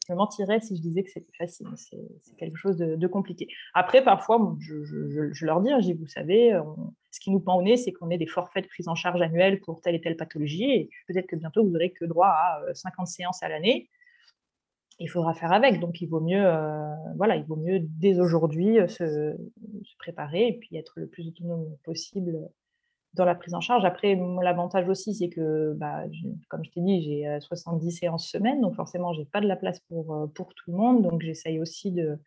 je, 0.09 0.14
mentirais 0.14 0.61
si 0.61 0.77
je 0.77 0.83
disais 0.83 1.03
que 1.03 1.11
c'était 1.11 1.37
facile. 1.37 1.66
C'est, 1.77 2.37
quelque 2.38 2.57
chose 2.57 2.77
de, 2.79 3.07
compliqué. 3.07 3.48
Après, 3.75 4.03
parfois, 4.03 4.57
je, 4.61 4.83
je, 4.85 5.44
leur 5.46 5.61
dis, 5.61 5.70
hein, 5.70 5.81
vous 5.98 6.07
savez, 6.07 6.59
ce 7.12 7.20
qui 7.20 7.31
nous 7.31 7.40
pend 7.40 7.57
au 7.57 7.62
nez, 7.62 7.77
c'est 7.77 7.92
qu'on 7.92 8.11
ait 8.11 8.18
des 8.18 8.27
forfaits 8.27 8.64
de 8.64 8.68
prise 8.68 8.88
en 8.88 8.94
charge 8.94 9.20
annuels 9.20 9.61
pour 9.61 9.83
telle 9.83 9.94
et 9.94 10.01
telle 10.01 10.16
pathologie. 10.16 10.70
Et 10.70 10.90
peut-être 11.07 11.27
que 11.27 11.37
bientôt, 11.37 11.62
vous 11.62 11.70
n'aurez 11.70 11.90
que 11.90 12.07
droit 12.07 12.29
à 12.29 12.75
50 12.75 13.07
séances 13.07 13.42
à 13.42 13.48
l'année. 13.48 13.90
Il 14.98 15.11
faudra 15.11 15.35
faire 15.35 15.53
avec. 15.53 15.79
Donc, 15.79 16.01
il 16.01 16.07
vaut 16.09 16.20
mieux, 16.20 16.42
voilà, 17.16 17.37
il 17.37 17.44
vaut 17.44 17.57
mieux 17.57 17.81
dès 17.81 18.18
aujourd'hui 18.18 18.79
se, 18.88 19.37
se, 19.85 19.96
préparer 19.98 20.48
et 20.48 20.59
puis 20.59 20.77
être 20.77 20.94
le 20.96 21.07
plus 21.07 21.29
autonome 21.29 21.77
possible 21.85 22.48
dans 23.12 23.27
la 23.27 23.35
prise 23.35 23.53
en 23.53 23.61
charge. 23.61 23.85
Après, 23.85 24.18
l'avantage 24.42 24.88
aussi, 24.88 25.14
c'est 25.14 25.29
que, 25.29 25.75
bah, 25.75 26.05
comme 26.48 26.64
je 26.64 26.70
t'ai 26.70 26.81
dit, 26.81 27.03
j'ai 27.03 27.38
70 27.40 27.90
séances 27.90 28.27
semaine, 28.27 28.62
donc 28.62 28.75
forcément, 28.75 29.12
je 29.12 29.20
n'ai 29.20 29.27
pas 29.27 29.42
de 29.42 29.48
la 29.48 29.57
place 29.57 29.81
pour, 29.81 30.31
pour 30.35 30.55
tout 30.55 30.70
le 30.70 30.79
monde. 30.79 31.03
Donc, 31.03 31.20
j'essaye 31.20 31.61
aussi 31.61 31.92
de, 31.92 32.18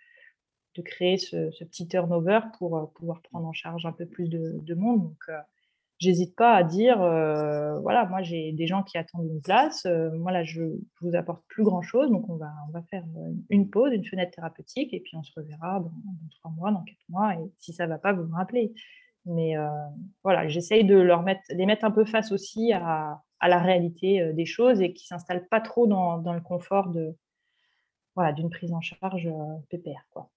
de 0.76 0.82
créer 0.82 1.18
ce, 1.18 1.50
petit 1.64 1.88
turnover 1.88 2.40
pour 2.58 2.92
pouvoir 2.94 3.22
prendre 3.22 3.48
en 3.48 3.54
charge 3.54 3.86
un 3.86 3.92
peu 3.92 4.06
plus 4.06 4.30
de, 4.30 4.74
monde. 4.76 5.04
Donc, 5.04 5.38
j'hésite 6.00 6.36
pas 6.36 6.54
à 6.54 6.64
dire, 6.64 6.98
voilà, 6.98 8.06
moi, 8.06 8.22
j'ai 8.22 8.52
des 8.52 8.68
gens 8.68 8.84
qui 8.84 8.98
attendent 8.98 9.28
une 9.28 9.42
place. 9.42 9.88
moi, 10.14 10.32
là, 10.32 10.44
je 10.44 10.64
ne 10.64 10.76
vous 11.02 11.16
apporte 11.16 11.44
plus 11.48 11.64
grand-chose. 11.64 12.10
Donc, 12.10 12.30
on 12.30 12.36
va, 12.36 12.52
on 12.68 12.72
va 12.72 12.82
faire 12.84 13.04
une 13.50 13.70
pause, 13.70 13.94
une 13.94 14.06
fenêtre 14.06 14.32
thérapeutique, 14.36 14.94
et 14.94 15.00
puis 15.00 15.16
on 15.16 15.24
se 15.24 15.32
reverra 15.36 15.80
dans, 15.80 15.86
dans 15.86 16.30
trois 16.40 16.52
mois, 16.52 16.72
dans 16.72 16.84
quatre 16.84 17.10
mois. 17.10 17.34
Et 17.36 17.52
si 17.60 17.72
ça 17.72 17.86
ne 17.86 17.90
va 17.90 17.98
pas, 17.98 18.14
vous 18.14 18.24
me 18.24 18.36
rappelez. 18.36 18.74
Mais 19.26 19.58
euh, 19.58 19.70
voilà, 20.24 20.48
j'essaye 20.48 20.84
de 20.86 20.96
leur 20.96 21.24
mettre, 21.24 21.42
les 21.50 21.66
mettre 21.66 21.84
un 21.86 21.92
peu 21.92 22.06
face 22.06 22.32
aussi 22.32 22.74
à, 22.74 23.22
la 23.42 23.60
réalité 23.60 24.22
euh, 24.22 24.34
des 24.34 24.46
choses 24.46 24.82
et 24.82 24.94
qui 24.94 25.06
ne 25.06 25.18
s'installent 25.18 25.48
pas 25.48 25.62
trop 25.62 25.88
dans, 25.88 26.34
le 26.34 26.42
confort 26.42 26.90
de, 26.90 27.16
voilà, 28.16 28.34
d'une 28.34 28.50
prise 28.50 28.72
en 28.72 28.82
charge 28.82 29.28
euh, 29.28 29.56
pépère. 29.70 30.06
Quoi. 30.12 30.30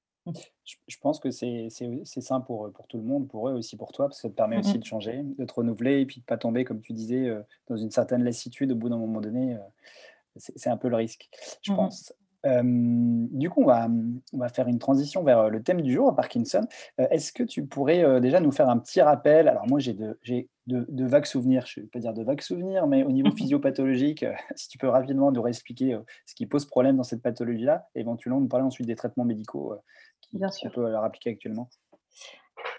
Je, 0.64 0.96
pense 1.00 1.18
que 1.18 1.30
c'est 1.30 1.68
sain 1.70 2.40
pour, 2.40 2.70
pour 2.72 2.86
tout 2.86 2.98
le 2.98 3.04
monde, 3.04 3.28
pour 3.28 3.48
eux 3.48 3.52
aussi, 3.52 3.76
pour 3.76 3.92
toi, 3.92 4.06
parce 4.06 4.18
que 4.18 4.22
ça 4.22 4.28
te 4.28 4.34
permet 4.34 4.56
mmh 4.56 4.60
aussi 4.60 4.78
de 4.78 4.84
changer, 4.84 5.22
de 5.22 5.44
te 5.44 5.54
renouveler 5.54 6.00
et 6.00 6.06
puis 6.06 6.16
de 6.16 6.22
ne 6.22 6.26
pas 6.26 6.38
tomber, 6.38 6.64
comme 6.64 6.80
tu 6.80 6.92
disais, 6.92 7.30
dans 7.68 7.76
une 7.76 7.90
certaine 7.90 8.24
lassitude 8.24 8.72
au 8.72 8.76
bout 8.76 8.88
d'un 8.88 8.98
moment 8.98 9.20
donné. 9.20 9.56
C'est 10.36 10.70
un 10.70 10.76
peu 10.76 10.88
le 10.88 10.96
risque, 10.96 11.28
je 11.62 11.72
mmh 11.72 11.76
pense 11.76 12.12
du 12.44 13.50
coup, 13.50 13.62
on 13.62 13.66
va, 13.66 13.88
on 14.32 14.38
va, 14.38 14.48
faire 14.48 14.68
une 14.68 14.78
transition 14.78 15.22
vers 15.24 15.50
le 15.50 15.62
thème 15.62 15.82
du 15.82 15.92
jour, 15.92 16.14
Parkinson. 16.14 16.66
Est-ce 16.98 17.32
que 17.32 17.42
tu 17.42 17.66
pourrais 17.66 18.20
déjà 18.20 18.40
nous 18.40 18.52
faire 18.52 18.68
un 18.68 18.78
petit 18.78 19.00
rappel? 19.00 19.48
Alors 19.48 19.66
moi, 19.66 19.80
j'ai 19.80 19.92
de, 19.92 20.18
de, 20.66 20.86
de, 20.88 21.04
vagues 21.04 21.24
souvenirs, 21.24 21.66
je 21.66 21.80
ne 21.80 21.84
vais 21.84 21.90
pas 21.90 21.98
dire 21.98 22.14
de 22.14 22.22
vagues 22.22 22.40
souvenirs, 22.40 22.86
mais 22.86 23.02
au 23.02 23.10
niveau 23.10 23.30
physiopathologique, 23.36 24.24
si 24.54 24.68
tu 24.68 24.78
peux 24.78 24.88
rapidement 24.88 25.32
nous 25.32 25.42
réexpliquer 25.42 25.98
ce 26.26 26.34
qui 26.34 26.46
pose 26.46 26.64
problème 26.66 26.96
dans 26.96 27.02
cette 27.02 27.22
pathologie-là, 27.22 27.88
éventuellement 27.94 28.40
nous 28.40 28.48
parler 28.48 28.66
ensuite 28.66 28.86
des 28.86 28.96
traitements 28.96 29.24
médicaux 29.24 29.74
qui, 30.30 30.38
qu'on 30.38 30.70
peut 30.70 30.90
leur 30.90 31.04
appliquer 31.04 31.30
actuellement. 31.30 31.68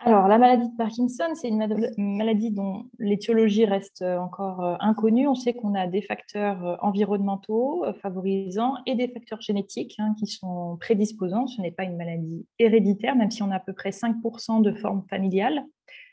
Alors, 0.02 0.30
la 0.30 0.38
maladie 0.38 0.70
de 0.70 0.78
Parkinson, 0.78 1.26
c'est 1.34 1.50
une 1.50 2.18
maladie 2.18 2.52
dont 2.52 2.86
l'étiologie 3.00 3.66
reste 3.66 4.02
euh, 4.02 4.18
encore 4.18 4.64
euh, 4.64 4.76
inconnue. 4.80 5.28
On 5.28 5.36
sait 5.36 5.54
qu'on 5.54 5.76
a 5.76 5.88
des 5.88 6.02
facteurs 6.02 6.66
euh, 6.66 6.76
environnementaux 6.82 7.84
favorisants 8.02 8.76
et 8.86 8.96
des 8.96 9.10
facteurs 9.10 9.42
génétiques 9.42 9.96
hein, 10.00 10.16
qui 10.18 10.28
sont 10.28 10.78
prédisposants. 10.80 11.48
Ce 11.48 11.62
n'est 11.62 11.72
pas 11.72 11.84
une 11.84 11.98
maladie 11.98 12.48
héréditaire, 12.60 13.16
même 13.16 13.30
si 13.30 13.44
on 13.44 13.52
a 13.52 13.56
à 13.56 13.60
peu 13.60 13.74
près 13.74 13.90
5% 13.90 14.62
de 14.62 14.74
forme 14.74 15.04
familiale, 15.10 15.66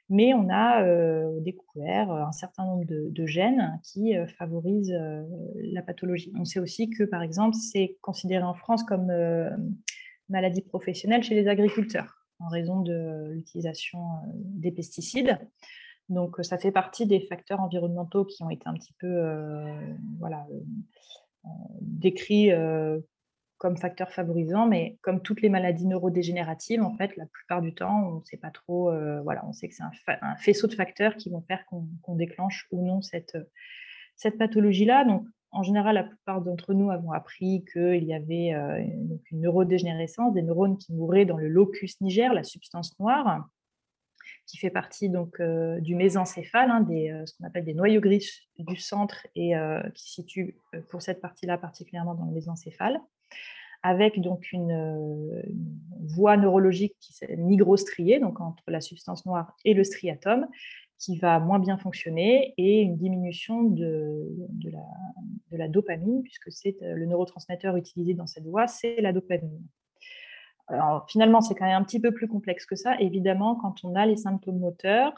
mais 0.09 0.35
on 0.35 0.49
a 0.51 0.85
découvert 1.41 2.11
un 2.11 2.33
certain 2.33 2.65
nombre 2.65 2.85
de, 2.87 3.27
gènes 3.27 3.81
qui 3.83 4.15
favorisent 4.39 4.97
la 5.57 5.83
pathologie. 5.83 6.33
On 6.39 6.45
sait 6.45 6.61
aussi 6.61 6.91
que, 6.91 7.03
par 7.03 7.23
exemple, 7.23 7.57
c'est 7.57 7.97
considéré 8.03 8.45
en 8.45 8.55
France 8.55 8.85
comme 8.85 9.11
maladie 10.29 10.63
professionnelle 10.63 11.23
chez 11.23 11.35
les 11.35 11.49
agriculteurs 11.49 12.27
en 12.41 12.49
raison 12.49 12.81
de 12.81 13.31
l'utilisation 13.33 13.99
euh, 13.99 14.31
des 14.35 14.71
pesticides. 14.71 15.39
Donc, 16.09 16.37
ça 16.43 16.59
fait 16.59 16.71
partie 16.71 17.07
des 17.07 17.21
facteurs 17.21 17.61
environnementaux 17.61 18.25
qui 18.25 18.43
ont 18.43 18.51
été 18.51 18.63
un 18.67 18.75
petit 18.75 18.95
peu 19.01 19.09
euh, 19.09 19.65
voilà, 20.21 20.47
euh, 21.45 21.49
décrits 21.81 22.51
comme 23.59 23.77
facteurs 23.77 24.13
favorisants, 24.13 24.67
mais 24.67 24.99
comme 25.01 25.23
toutes 25.23 25.41
les 25.41 25.49
maladies 25.49 25.87
neurodégénératives, 25.87 26.83
en 26.83 26.95
fait, 26.97 27.17
la 27.17 27.27
plupart 27.27 27.63
du 27.63 27.75
temps, 27.75 28.11
on 28.11 28.21
ne 28.21 28.25
sait 28.25 28.37
pas 28.37 28.51
trop, 28.51 28.93
voilà, 29.23 29.45
on 29.47 29.53
sait 29.53 29.69
que 29.69 29.75
c'est 29.75 29.83
un, 29.83 30.37
faisceau 30.37 30.67
de 30.67 30.75
facteurs 30.75 31.17
qui 31.17 31.31
vont 31.31 31.41
faire 31.41 31.65
qu'on 31.67 32.15
déclenche 32.15 32.67
ou 32.71 32.85
non 32.85 33.01
cette, 33.01 33.39
cette 34.15 34.37
pathologie-là. 34.37 35.05
Donc, 35.05 35.27
en 35.57 35.63
général, 35.63 35.95
la 35.95 36.05
plupart 36.05 36.43
d'entre 36.43 36.75
nous 36.75 36.91
avons 36.91 37.13
appris 37.13 37.65
qu'il 37.73 38.05
y 38.05 38.13
avait 38.13 38.53
euh, 38.53 38.85
une 39.31 39.41
neurodégénérescence, 39.41 40.35
des 40.35 40.43
neurones 40.43 40.77
qui 40.77 40.93
mouraient 40.93 41.25
dans 41.25 41.39
le 41.39 41.49
locus 41.49 41.99
niger, 42.03 42.35
la 42.35 42.45
substance 42.45 42.99
noire, 43.01 43.49
qui 44.47 44.59
fait 44.59 44.71
partie 44.71 45.09
donc 45.09 45.41
euh, 45.41 45.81
du 45.81 45.95
mésencéphale, 45.95 46.71
hein, 46.71 46.87
euh, 46.91 47.25
ce 47.25 47.35
qu'on 47.35 47.45
appelle 47.45 47.65
des 47.65 47.73
noyaux 47.73 48.03
gris 48.03 48.29
du 48.59 48.77
centre 48.77 49.27
et 49.35 49.55
qui 49.95 50.05
se 50.05 50.13
situe 50.13 50.59
pour 50.91 51.01
cette 51.01 51.23
partie-là 51.23 51.57
particulièrement 51.57 52.15
dans 52.15 52.27
le 52.27 52.33
mésencéphale, 52.33 53.01
avec 53.83 54.21
donc 54.21 54.53
une, 54.53 55.43
voie 56.03 56.37
neurologique 56.37 56.97
qui 57.01 57.15
est 57.25 57.37
nigrostriée, 57.37 58.21
donc 58.21 58.41
entre 58.41 58.63
la 58.69 58.83
substance 58.83 59.25
noire 59.25 59.57
et 59.65 59.73
le 59.73 59.85
striatum, 59.85 60.47
qui 60.99 61.19
va 61.19 61.39
moins 61.41 61.59
bien 61.59 61.77
fonctionner 61.77 62.55
et 62.57 62.81
une 62.81 62.97
diminution 62.97 63.63
de, 63.63 64.29
de, 64.49 64.71
la, 64.71 64.85
de 65.51 65.57
la, 65.57 65.69
dopamine, 65.69 66.23
puisque 66.23 66.51
c'est 66.51 66.77
euh, 66.83 66.95
le 66.95 67.07
neurotransmetteur 67.07 67.77
utilisé 67.77 68.15
dans 68.15 68.27
cette 68.27 68.47
voie, 68.47 68.67
c'est 68.67 69.01
la 69.01 69.13
dopamine. 69.13 69.63
Alors, 70.69 71.07
finalement, 71.09 71.41
c'est 71.41 71.55
quand 71.55 71.65
même 71.65 71.81
un 71.81 71.85
petit 71.85 72.01
peu 72.01 72.13
plus 72.13 72.27
complexe 72.27 72.67
que 72.67 72.75
ça. 72.75 72.99
Évidemment, 72.99 73.55
quand 73.55 73.85
on 73.85 73.95
a 73.95 74.05
les 74.05 74.17
symptômes 74.17 74.59
moteurs, 74.59 75.13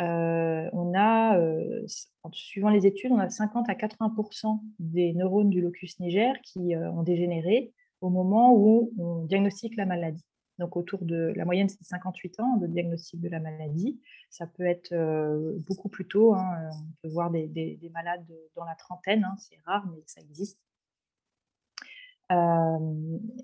euh, 0.00 0.68
on 0.72 0.92
a, 0.94 1.38
euh, 1.38 1.84
suivant 2.32 2.68
les 2.68 2.86
études, 2.86 3.12
on 3.12 3.18
a 3.18 3.30
50 3.30 3.68
à 3.70 3.74
80% 3.74 4.60
des 4.78 5.12
neurones 5.14 5.50
du 5.50 5.60
locus 5.60 5.98
niger 6.00 6.34
qui 6.42 6.76
ont 6.76 7.02
dégénéré 7.02 7.72
au 8.00 8.10
moment 8.10 8.54
où 8.54 8.90
on 8.98 9.24
diagnostique 9.24 9.76
la 9.76 9.86
maladie. 9.86 10.24
Donc 10.58 10.76
autour 10.76 11.04
de 11.04 11.32
la 11.34 11.44
moyenne, 11.44 11.68
c'est 11.68 11.82
58 11.82 12.40
ans 12.40 12.56
de 12.56 12.66
diagnostic 12.66 13.20
de 13.20 13.28
la 13.28 13.40
maladie. 13.40 14.00
Ça 14.30 14.46
peut 14.46 14.64
être 14.64 14.92
euh, 14.92 15.58
beaucoup 15.66 15.88
plus 15.88 16.06
tôt. 16.06 16.34
Hein. 16.34 16.70
On 16.72 16.92
peut 17.02 17.08
voir 17.08 17.30
des, 17.30 17.90
malades 17.92 18.26
dans 18.54 18.64
la 18.64 18.74
trentaine, 18.74 19.24
hein. 19.24 19.34
c'est 19.38 19.58
rare, 19.64 19.86
mais 19.88 20.02
ça 20.06 20.20
existe. 20.20 20.58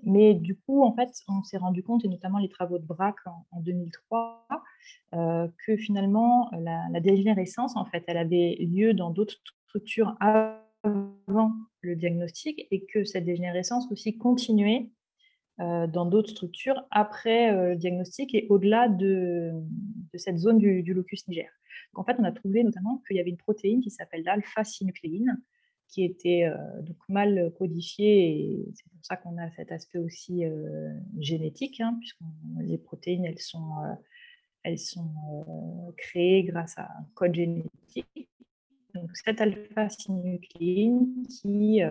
mais 0.03 0.33
du 0.33 0.55
coup, 0.55 0.83
en 0.83 0.93
fait, 0.93 1.09
on 1.27 1.43
s'est 1.43 1.57
rendu 1.57 1.83
compte, 1.83 2.05
et 2.05 2.07
notamment 2.07 2.39
les 2.39 2.49
travaux 2.49 2.79
de 2.79 2.85
Braque 2.85 3.25
en, 3.51 3.59
2003, 3.59 4.47
que 5.11 5.77
finalement, 5.77 6.49
la, 6.53 6.99
dégénérescence, 6.99 7.75
en 7.75 7.85
fait, 7.85 8.03
elle 8.07 8.17
avait 8.17 8.55
lieu 8.59 8.93
dans 8.93 9.11
d'autres 9.11 9.35
structures 9.67 10.15
avant 10.19 11.53
le 11.81 11.95
diagnostic 11.95 12.67
et 12.71 12.85
que 12.85 13.03
cette 13.03 13.25
dégénérescence 13.25 13.91
aussi 13.91 14.17
continuait 14.17 14.89
dans 15.59 16.05
d'autres 16.05 16.29
structures 16.29 16.81
après 16.89 17.51
le 17.51 17.75
diagnostic 17.75 18.33
et 18.33 18.47
au-delà 18.49 18.87
de, 18.87 19.51
cette 20.15 20.37
zone 20.37 20.57
du, 20.57 20.93
locus 20.93 21.27
niger. 21.27 21.49
Donc, 21.93 21.99
en 21.99 22.03
fait, 22.05 22.15
on 22.19 22.23
a 22.23 22.31
trouvé 22.31 22.63
notamment 22.63 23.03
qu'il 23.05 23.17
y 23.17 23.19
avait 23.19 23.29
une 23.29 23.37
protéine 23.37 23.81
qui 23.81 23.89
s'appelle 23.89 24.23
l'alpha-synucléine, 24.23 25.41
qui 25.89 26.05
était 26.05 26.49
donc 26.81 26.97
mal 27.09 27.51
codifiée 27.57 28.29
et 28.29 28.71
c'est 28.73 28.89
pour 28.89 29.03
ça 29.03 29.17
qu'on 29.17 29.37
a 29.37 29.49
cet 29.51 29.71
aspect 29.71 29.99
aussi 29.99 30.43
génétique, 31.17 31.81
hein, 31.81 31.97
puisque 31.99 32.19
les 32.61 32.77
protéines, 32.77 33.25
elles 33.25 33.39
sont, 33.39 33.73
elles 34.63 34.79
sont 34.79 35.93
créées 35.97 36.43
grâce 36.43 36.77
à 36.77 36.83
un 36.83 37.05
code 37.15 37.35
génétique. 37.35 38.29
Donc, 38.93 39.09
cette 39.13 39.41
alpha-synucléine 39.41 41.25
qui 41.27 41.81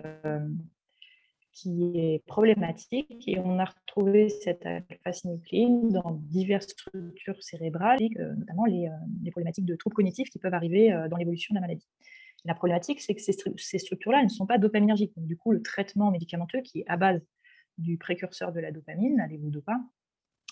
qui 1.61 1.91
est 1.95 2.23
problématique 2.25 3.27
et 3.27 3.39
on 3.39 3.59
a 3.59 3.65
retrouvé 3.65 4.29
cette 4.29 4.65
alpha-synucléine 4.65 5.89
dans 5.89 6.11
diverses 6.11 6.67
structures 6.67 7.41
cérébrales, 7.41 7.99
notamment 8.37 8.65
les, 8.65 8.87
euh, 8.87 8.91
les, 9.23 9.31
problématiques 9.31 9.65
de 9.65 9.75
troubles 9.75 9.95
cognitifs 9.95 10.29
qui 10.29 10.39
peuvent 10.39 10.53
arriver 10.53 10.91
euh, 10.91 11.07
dans 11.09 11.17
l'évolution 11.17 11.53
de 11.53 11.57
la 11.57 11.61
maladie. 11.61 11.87
La 12.45 12.55
problématique, 12.55 13.01
c'est 13.01 13.13
que 13.13 13.21
ces, 13.21 13.35
ces 13.57 13.79
structures-là 13.79 14.23
ne 14.23 14.29
sont 14.29 14.45
pas 14.45 14.57
dopaminergiques. 14.57 15.13
Donc, 15.17 15.27
du 15.27 15.35
coup, 15.35 15.51
le 15.51 15.61
traitement 15.61 16.11
médicamenteux 16.11 16.61
qui 16.61 16.79
est 16.79 16.85
à 16.87 16.95
base 16.95 17.21
du 17.77 17.97
précurseur 17.97 18.51
de 18.53 18.59
la 18.59 18.71
dopamine, 18.71 19.17
la 19.17 19.27
levodopa, 19.27 19.77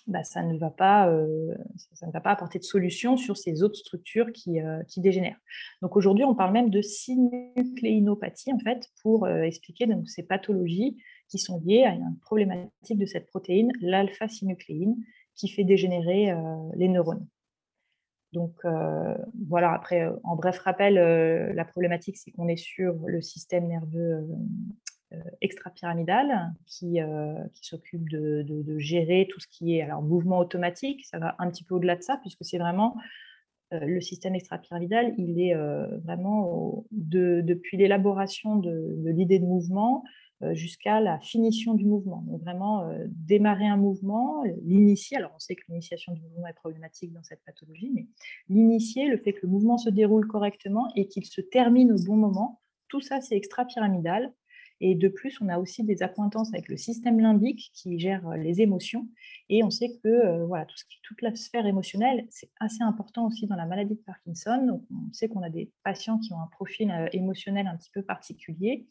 bah, 0.07 0.23
ça, 0.23 0.41
ne 0.41 0.57
va 0.57 0.69
pas, 0.69 1.09
euh, 1.09 1.53
ça 1.93 2.07
ne 2.07 2.11
va 2.13 2.21
pas 2.21 2.31
apporter 2.31 2.59
de 2.59 2.63
solution 2.63 3.17
sur 3.17 3.35
ces 3.35 3.61
autres 3.61 3.75
structures 3.75 4.31
qui, 4.31 4.61
euh, 4.61 4.81
qui 4.83 5.01
dégénèrent. 5.01 5.39
Donc 5.81 5.97
aujourd'hui, 5.97 6.23
on 6.23 6.33
parle 6.33 6.53
même 6.53 6.69
de 6.69 6.81
synucléinopathie 6.81 8.53
en 8.53 8.59
fait, 8.59 8.89
pour 9.01 9.25
euh, 9.25 9.41
expliquer 9.41 9.85
donc, 9.85 10.07
ces 10.07 10.23
pathologies 10.23 10.97
qui 11.27 11.39
sont 11.39 11.61
liées 11.65 11.83
à 11.83 11.93
une 11.93 12.17
problématique 12.21 12.97
de 12.97 13.05
cette 13.05 13.27
protéine, 13.27 13.71
l'alpha-synucléine, 13.81 14.95
qui 15.35 15.49
fait 15.49 15.65
dégénérer 15.65 16.33
les 16.75 16.87
neurones. 16.87 17.27
Donc 18.33 18.53
voilà, 19.47 19.71
après, 19.73 20.07
en 20.23 20.35
bref 20.35 20.57
rappel, 20.59 20.95
la 21.53 21.65
problématique, 21.65 22.17
c'est 22.17 22.31
qu'on 22.31 22.47
est 22.47 22.55
sur 22.55 22.95
le 23.05 23.21
système 23.21 23.67
nerveux 23.67 24.25
extra-pyramidale 25.41 26.53
qui, 26.65 27.01
euh, 27.01 27.33
qui 27.53 27.65
s'occupe 27.65 28.09
de, 28.09 28.77
gérer 28.77 29.27
tout 29.29 29.39
ce 29.39 29.47
qui 29.47 29.75
est 29.75 29.81
alors 29.81 30.01
mouvement 30.01 30.39
automatique. 30.39 31.05
Ça 31.05 31.19
va 31.19 31.35
un 31.39 31.49
petit 31.49 31.63
peu 31.63 31.75
au-delà 31.75 31.95
de 31.95 32.01
ça 32.01 32.17
puisque 32.17 32.43
c'est 32.43 32.57
vraiment 32.57 32.95
euh, 33.73 33.79
le 33.79 34.01
système 34.01 34.35
extra-pyramidal. 34.35 35.13
Il 35.17 35.39
est 35.41 35.55
vraiment 36.03 36.85
depuis 36.91 37.77
l'élaboration 37.77 38.57
de, 38.57 38.95
l'idée 39.05 39.39
de 39.39 39.45
mouvement 39.45 40.03
jusqu'à 40.51 40.99
la 40.99 41.19
finition 41.19 41.73
du 41.73 41.85
mouvement. 41.85 42.23
Donc 42.27 42.41
vraiment 42.41 42.87
démarrer 43.07 43.65
un 43.65 43.77
mouvement, 43.77 44.43
l'initier. 44.63 45.17
Alors 45.17 45.31
on 45.35 45.39
sait 45.39 45.55
que 45.55 45.63
l'initiation 45.67 46.13
du 46.13 46.21
mouvement 46.21 46.47
est 46.47 46.53
problématique 46.53 47.11
dans 47.11 47.23
cette 47.23 47.43
pathologie, 47.43 47.91
mais 47.95 48.05
l'initier, 48.47 49.07
le 49.07 49.17
fait 49.17 49.33
que 49.33 49.39
le 49.43 49.49
mouvement 49.49 49.79
se 49.79 49.89
déroule 49.89 50.27
correctement 50.27 50.87
et 50.95 51.07
qu'il 51.07 51.25
se 51.25 51.41
termine 51.41 51.91
au 51.91 51.97
bon 52.05 52.15
moment, 52.15 52.61
tout 52.87 53.01
ça 53.01 53.19
c'est 53.19 53.35
extra-pyramidal. 53.35 54.31
Et 54.79 54.95
de 54.95 55.07
plus, 55.07 55.39
on 55.41 55.49
a 55.49 55.57
aussi 55.57 55.83
des 55.83 56.03
accointances 56.03 56.53
avec 56.53 56.69
le 56.69 56.77
système 56.77 57.19
limbique 57.19 57.71
qui 57.73 57.99
gère 57.99 58.27
euh, 58.27 58.37
les 58.37 58.61
émotions. 58.61 59.07
Et 59.49 59.63
on 59.63 59.69
sait 59.69 59.97
que 60.03 60.07
euh, 60.07 60.45
voilà, 60.45 60.67
toute 61.03 61.21
la 61.21 61.35
sphère 61.35 61.65
émotionnelle, 61.65 62.27
c'est 62.29 62.51
assez 62.59 62.83
important 62.83 63.27
aussi 63.27 63.47
dans 63.47 63.55
la 63.55 63.65
maladie 63.65 63.95
de 63.95 64.01
Parkinson. 64.01 64.81
on 64.91 65.13
sait 65.13 65.29
qu'on 65.29 65.41
a 65.41 65.49
des 65.49 65.71
patients 65.83 66.19
qui 66.19 66.33
ont 66.33 66.39
un 66.39 66.47
profil 66.47 66.91
euh, 66.91 67.07
émotionnel 67.11 67.67
un 67.67 67.75
petit 67.75 67.91
peu 67.91 68.03
particulier. 68.03 68.87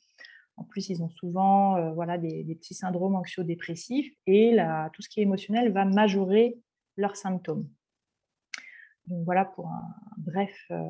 En 0.57 0.64
plus, 0.64 0.88
ils 0.88 1.03
ont 1.03 1.11
souvent 1.11 1.92
voilà, 1.92 2.16
des, 2.16 2.42
petits 2.59 2.72
syndromes 2.72 3.14
anxio-dépressifs 3.14 4.11
et 4.27 4.57
tout 4.94 5.03
ce 5.03 5.11
qui 5.11 5.20
est 5.20 5.25
émotionnel 5.25 5.70
va 5.70 5.85
majorer 5.85 6.59
leurs 6.96 7.16
symptômes. 7.16 7.68
Donc 9.09 9.25
voilà 9.25 9.45
pour 9.45 9.69
un 9.69 9.95
bref 10.19 10.53
euh, 10.71 10.83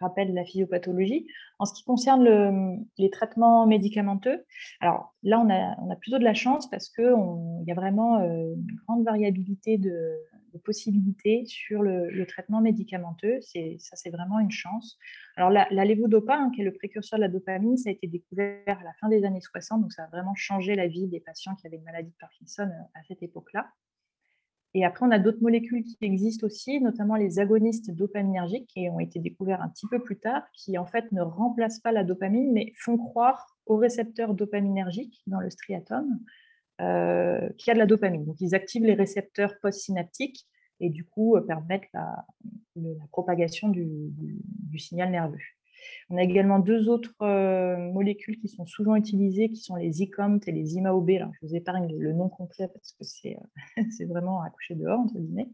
rappel 0.00 0.30
de 0.30 0.34
la 0.34 0.44
physiopathologie. 0.44 1.26
En 1.58 1.64
ce 1.64 1.74
qui 1.74 1.84
concerne 1.84 2.84
les 2.98 3.10
traitements 3.10 3.66
médicamenteux, 3.66 4.44
alors 4.80 5.14
là 5.22 5.40
on 5.40 5.50
a, 5.50 5.96
plutôt 5.96 6.18
de 6.18 6.24
la 6.24 6.34
chance 6.34 6.68
parce 6.70 6.88
qu'il 6.88 7.64
y 7.66 7.70
a 7.70 7.74
vraiment 7.74 8.20
euh, 8.20 8.54
une 8.54 8.76
grande 8.86 9.04
variabilité 9.04 9.78
de, 9.78 10.16
possibilités 10.64 11.44
sur 11.46 11.82
le, 11.82 12.24
traitement 12.26 12.60
médicamenteux. 12.60 13.40
Ça 13.40 13.96
c'est 13.96 14.10
vraiment 14.10 14.40
une 14.40 14.50
chance. 14.50 14.98
Alors 15.36 15.50
la, 15.50 15.68
la 15.70 15.82
hein, 15.82 16.50
qui 16.54 16.62
est 16.62 16.64
le 16.64 16.72
précurseur 16.72 17.18
de 17.18 17.22
la 17.22 17.28
dopamine, 17.28 17.76
ça 17.76 17.90
a 17.90 17.92
été 17.92 18.06
découvert 18.06 18.62
à 18.66 18.82
la 18.82 18.92
fin 19.00 19.08
des 19.08 19.24
années 19.24 19.40
60, 19.40 19.82
donc 19.82 19.92
ça 19.92 20.04
a 20.04 20.06
vraiment 20.08 20.34
changé 20.34 20.74
la 20.74 20.86
vie 20.86 21.06
des 21.06 21.20
patients 21.20 21.54
qui 21.54 21.66
avaient 21.66 21.76
une 21.76 21.84
maladie 21.84 22.10
de 22.10 22.16
Parkinson 22.18 22.64
euh, 22.64 22.98
à 22.98 23.02
cette 23.06 23.22
époque-là. 23.22 23.70
Et 24.74 24.84
après, 24.84 25.04
on 25.04 25.10
a 25.10 25.18
d'autres 25.18 25.42
molécules 25.42 25.82
qui 25.82 25.96
existent 26.00 26.46
aussi, 26.46 26.80
notamment 26.80 27.16
les 27.16 27.40
agonistes 27.40 27.90
dopaminergiques 27.90 28.68
qui 28.68 28.88
ont 28.88 29.00
été 29.00 29.18
découverts 29.18 29.62
un 29.62 29.68
petit 29.68 29.88
peu 29.88 30.00
plus 30.00 30.18
tard, 30.18 30.42
qui 30.52 30.78
en 30.78 30.86
fait 30.86 31.10
ne 31.10 31.22
remplacent 31.22 31.80
pas 31.80 31.90
la 31.90 32.04
dopamine, 32.04 32.52
mais 32.52 32.72
font 32.76 32.96
croire 32.96 33.56
aux 33.66 33.76
récepteurs 33.76 34.34
dopaminergiques 34.34 35.22
dans 35.26 35.40
le 35.40 35.50
striatum 35.50 36.20
euh, 36.80 37.48
qu'il 37.58 37.68
y 37.68 37.70
a 37.72 37.74
de 37.74 37.80
la 37.80 37.86
dopamine. 37.86 38.24
Donc, 38.24 38.40
ils 38.40 38.54
activent 38.54 38.84
les 38.84 38.94
récepteurs 38.94 39.54
postsynaptiques 39.60 40.46
et 40.80 40.88
du 40.88 41.04
coup 41.04 41.36
euh, 41.36 41.40
permettent 41.42 41.88
la, 41.92 42.24
propagation 43.10 43.68
du, 43.68 44.12
signal 44.78 45.10
nerveux. 45.10 45.38
On 46.10 46.16
a 46.16 46.22
également 46.22 46.58
deux 46.58 46.88
autres 46.88 47.14
euh, 47.22 47.76
molécules 47.76 48.38
qui 48.38 48.48
sont 48.48 48.66
souvent 48.66 48.96
utilisées, 48.96 49.48
qui 49.50 49.60
sont 49.60 49.76
les 49.76 50.02
ICOMT 50.02 50.40
et 50.46 50.52
les 50.52 50.74
IMAOB. 50.74 51.10
Je 51.10 51.46
vous 51.46 51.54
épargne 51.54 51.96
le 51.96 52.12
nom 52.12 52.28
complet 52.28 52.68
parce 52.68 52.92
que 52.92 53.04
c'est 53.04 53.38
euh, 53.78 54.06
vraiment 54.08 54.42
à 54.42 54.50
coucher 54.50 54.74
dehors, 54.74 55.00
entre 55.00 55.18
guillemets. 55.18 55.48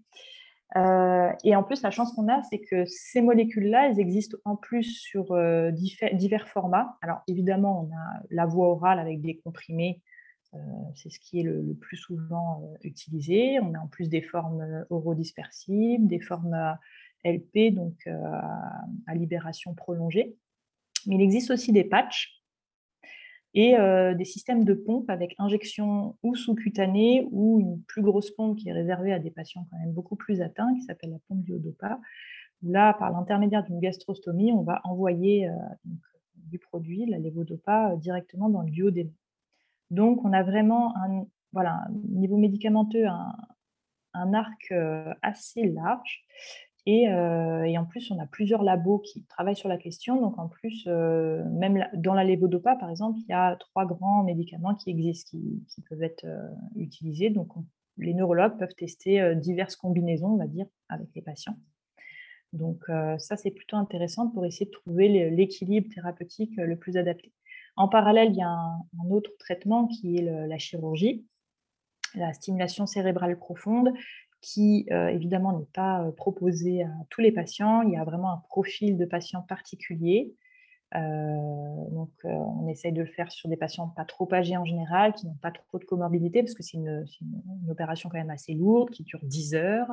Euh, 0.77 1.31
et 1.45 1.55
en 1.55 1.63
plus, 1.63 1.83
la 1.83 1.91
chance 1.91 2.13
qu'on 2.13 2.29
a, 2.29 2.43
c'est 2.45 2.61
que 2.61 2.85
ces 2.87 3.21
molécules-là, 3.21 3.89
elles 3.89 4.01
existent 4.01 4.37
en 4.45 4.57
plus 4.57 4.85
sur 4.85 5.37
divers, 5.73 6.49
formats. 6.49 6.99
Alors, 7.03 7.21
évidemment, 7.29 7.89
on 7.89 7.95
a 7.95 8.23
la 8.31 8.47
voie 8.47 8.69
orale 8.69 8.99
avec 8.99 9.21
des 9.21 9.37
comprimés, 9.39 10.03
c'est 10.95 11.11
ce 11.11 11.21
qui 11.21 11.41
est 11.41 11.43
le, 11.43 11.61
le 11.61 11.75
plus 11.75 11.99
souvent 11.99 12.73
utilisé. 12.83 13.61
On 13.61 13.75
a 13.75 13.79
en 13.79 13.89
plus 13.89 14.09
des 14.09 14.23
formes 14.23 14.87
orodispersibles, 14.89 16.07
des 16.07 16.21
formes 16.21 16.79
LP, 17.27 17.75
donc 17.75 17.95
euh, 18.07 18.13
à 19.07 19.15
libération 19.15 19.75
prolongée. 19.75 20.37
Mais 21.07 21.17
il 21.17 21.21
existe 21.21 21.51
aussi 21.51 21.73
des 21.73 21.85
patchs 21.85 22.43
et 23.55 23.77
euh, 23.79 24.15
des 24.15 24.25
systèmes 24.25 24.65
de 24.65 24.75
pompe 24.75 25.09
avec 25.09 25.35
injection 25.39 26.17
ou 26.23 26.35
sous-cutanée 26.35 27.27
ou 27.31 27.61
une 27.61 27.83
plus 27.83 28.03
grosse 28.03 28.31
pompe 28.31 28.59
qui 28.59 28.69
est 28.69 28.73
réservée 28.73 29.13
à 29.13 29.19
des 29.19 29.31
patients 29.31 29.67
quand 29.71 29.79
même 29.79 29.93
beaucoup 29.93 30.17
plus 30.17 30.41
atteints, 30.41 30.75
qui 30.75 30.83
s'appelle 30.83 31.11
la 31.11 31.19
pompe 31.29 31.43
duodopa. 31.43 32.01
Là, 32.63 32.95
par 32.95 33.11
l'intermédiaire 33.11 33.65
d'une 33.65 33.81
gastrostomie, 33.81 34.53
on 34.53 34.63
va 34.63 34.81
envoyer 34.85 35.49
euh, 35.49 35.53
du 36.35 36.59
produit, 36.59 37.07
la 37.07 37.19
levodopa, 37.19 37.97
directement 37.97 38.49
dans 38.49 38.63
le 38.63 38.71
duodéma. 38.71 39.11
Donc, 39.91 40.25
on 40.25 40.33
a 40.33 40.43
vraiment 40.43 40.97
un 40.97 41.27
voilà, 41.53 41.87
niveau 42.09 42.37
médicamenteux, 42.37 43.07
un 43.07 44.35
arc 44.35 44.73
assez 45.23 45.65
large 45.67 46.27
euh, 46.89 47.65
et, 47.65 47.77
en 47.79 47.85
plus, 47.85 48.11
on 48.11 48.19
a 48.21 48.27
plusieurs 48.27 48.63
labos 48.63 49.01
qui 49.01 49.25
travaillent 49.25 49.57
sur 49.57 49.69
la 49.69 49.77
question. 49.77 50.21
Donc, 50.21 50.39
en 50.39 50.49
plus, 50.49 50.85
euh, 50.87 51.45
même 51.51 51.85
dans 51.95 52.15
la 52.15 52.25
levodopa, 52.25 52.77
par 52.77 52.91
exemple, 52.91 53.19
il 53.21 53.31
y 53.31 53.35
a 53.35 53.57
trois 53.57 53.87
grands 53.87 54.23
médicaments 54.23 54.75
qui 54.75 54.91
existent, 54.91 55.37
qui, 55.69 55.83
peuvent 55.89 56.03
être 56.03 56.25
euh, 56.25 56.49
utilisés. 56.77 57.31
Donc, 57.31 57.49
les 57.99 58.15
neurologues 58.15 58.57
peuvent 58.59 58.75
tester 58.75 59.35
diverses 59.37 59.75
combinaisons, 59.75 60.29
on 60.29 60.37
va 60.37 60.47
dire, 60.47 60.67
avec 60.89 61.09
les 61.15 61.23
patients. 61.23 61.57
Donc, 62.53 62.85
ça, 63.19 63.37
c'est 63.37 63.51
plutôt 63.51 63.77
intéressant 63.77 64.29
pour 64.29 64.45
essayer 64.45 64.67
de 64.67 64.71
trouver 64.71 65.31
l'équilibre 65.31 65.89
thérapeutique 65.93 66.53
le 66.59 66.77
plus 66.77 66.99
adapté. 66.99 67.33
En 67.75 67.89
parallèle, 67.89 68.33
il 68.33 68.37
y 68.37 68.43
a 68.43 68.51
un, 68.51 69.11
autre 69.11 69.31
traitement 69.39 69.87
qui 69.87 70.19
est 70.19 70.47
la 70.47 70.59
chirurgie, 70.59 71.25
la 72.15 72.35
stimulation 72.35 72.85
cérébrale 72.85 73.39
profonde, 73.39 73.95
qui 74.47 74.87
euh, 74.93 75.09
évidemment 75.09 75.59
n'est 75.59 75.67
pas 75.75 76.03
euh, 76.03 76.13
proposé 76.13 76.85
à 76.85 76.91
tous 77.11 77.21
les 77.21 77.33
patients. 77.33 77.83
Il 77.83 77.91
y 77.91 77.97
a 77.97 78.05
vraiment 78.05 78.31
un 78.31 78.37
profil 78.49 78.97
de 78.97 79.05
patient 79.05 79.43
particulier. 79.43 80.37
Euh, 80.95 81.01
donc, 81.91 82.13
on 82.23 82.69
essaye 82.69 82.93
de 82.93 83.03
le 83.03 83.09
faire 83.09 83.33
sur 83.33 83.49
des 83.49 83.57
patients 83.57 83.89
pas 83.89 84.05
trop 84.05 84.33
âgés 84.33 84.57
en 84.57 84.65
général, 84.65 85.15
qui 85.15 85.27
n'ont 85.27 85.35
pas 85.43 85.51
trop 85.51 85.81
de 85.81 85.85
comorbidité, 85.85 86.45
parce 86.45 86.55
que 86.55 86.63
c'est 86.63 86.77
une, 86.77 87.05
opération 87.69 88.09
quand 88.09 88.19
même 88.19 88.31
assez 88.31 88.55
lourde, 88.55 88.91
qui 88.91 89.03
dure 89.03 89.19
10 89.25 89.57
heures, 89.57 89.91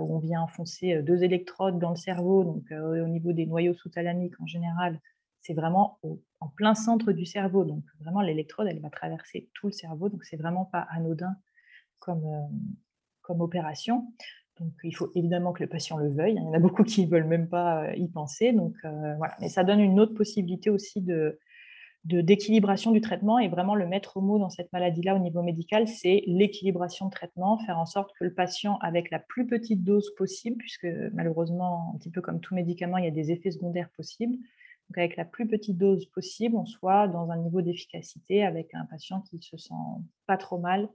où 0.00 0.14
on 0.14 0.20
vient 0.20 0.40
enfoncer 0.40 1.02
deux 1.02 1.24
électrodes 1.24 1.80
dans 1.80 1.90
le 1.90 1.96
cerveau. 1.96 2.44
Donc, 2.44 2.70
au 2.70 3.08
niveau 3.08 3.32
des 3.32 3.46
noyaux 3.46 3.74
sous-thalamiques, 3.74 4.40
en 4.40 4.46
général, 4.46 5.00
c'est 5.40 5.54
vraiment 5.54 5.98
en 6.38 6.48
plein 6.48 6.76
centre 6.76 7.10
du 7.10 7.26
cerveau. 7.26 7.64
Donc, 7.64 7.82
vraiment, 7.98 8.20
l'électrode, 8.20 8.68
elle 8.68 8.80
va 8.80 8.90
traverser 8.90 9.50
tout 9.54 9.66
le 9.66 9.72
cerveau. 9.72 10.08
Donc, 10.08 10.22
c'est 10.22 10.36
vraiment 10.36 10.66
pas 10.66 10.86
anodin 10.88 11.34
comme, 11.98 12.24
comme 13.22 13.40
opération. 13.40 14.06
Donc, 14.60 14.72
il 14.84 14.94
faut 14.94 15.10
évidemment 15.14 15.52
que 15.52 15.62
le 15.62 15.68
patient 15.68 15.96
le 15.96 16.10
veuille. 16.10 16.34
Il 16.34 16.42
y 16.42 16.46
en 16.46 16.52
a 16.52 16.58
beaucoup 16.58 16.84
qui 16.84 17.06
ne 17.06 17.10
veulent 17.10 17.26
même 17.26 17.48
pas 17.48 17.94
y 17.96 18.08
penser. 18.08 18.52
Donc, 18.52 18.74
voilà. 18.82 19.34
Mais 19.40 19.48
ça 19.48 19.64
donne 19.64 19.80
une 19.80 19.98
autre 19.98 20.14
possibilité 20.14 20.70
aussi 20.70 21.00
de, 21.00 21.38
d'équilibration 22.04 22.90
du 22.90 23.00
traitement 23.00 23.38
et 23.38 23.48
vraiment 23.48 23.74
le 23.74 23.86
maître 23.86 24.20
mot 24.20 24.38
dans 24.38 24.50
cette 24.50 24.72
maladie-là 24.72 25.14
au 25.14 25.20
niveau 25.20 25.42
médical, 25.42 25.86
c'est 25.86 26.24
l'équilibration 26.26 27.06
de 27.06 27.10
traitement, 27.12 27.58
faire 27.58 27.78
en 27.78 27.86
sorte 27.86 28.10
que 28.18 28.24
le 28.24 28.34
patient, 28.34 28.78
avec 28.78 29.10
la 29.10 29.20
plus 29.20 29.46
petite 29.46 29.84
dose 29.84 30.12
possible, 30.16 30.56
puisque 30.56 30.88
malheureusement, 31.12 31.92
un 31.94 31.98
petit 31.98 32.10
peu 32.10 32.20
comme 32.20 32.40
tout 32.40 32.54
médicament, 32.54 32.98
il 32.98 33.04
y 33.04 33.08
a 33.08 33.12
des 33.12 33.30
effets 33.30 33.52
secondaires 33.52 33.90
possibles, 33.96 34.34
donc 34.36 34.98
avec 34.98 35.16
la 35.16 35.24
plus 35.24 35.46
petite 35.46 35.78
dose 35.78 36.06
possible, 36.06 36.56
on 36.56 36.66
soit 36.66 37.06
dans 37.06 37.30
un 37.30 37.36
niveau 37.36 37.62
d'efficacité 37.62 38.44
avec 38.44 38.74
un 38.74 38.84
patient 38.86 39.20
qui 39.22 39.40
se 39.40 39.56
sent 39.56 39.74
pas 40.26 40.36
trop 40.36 40.58
mal 40.58 40.88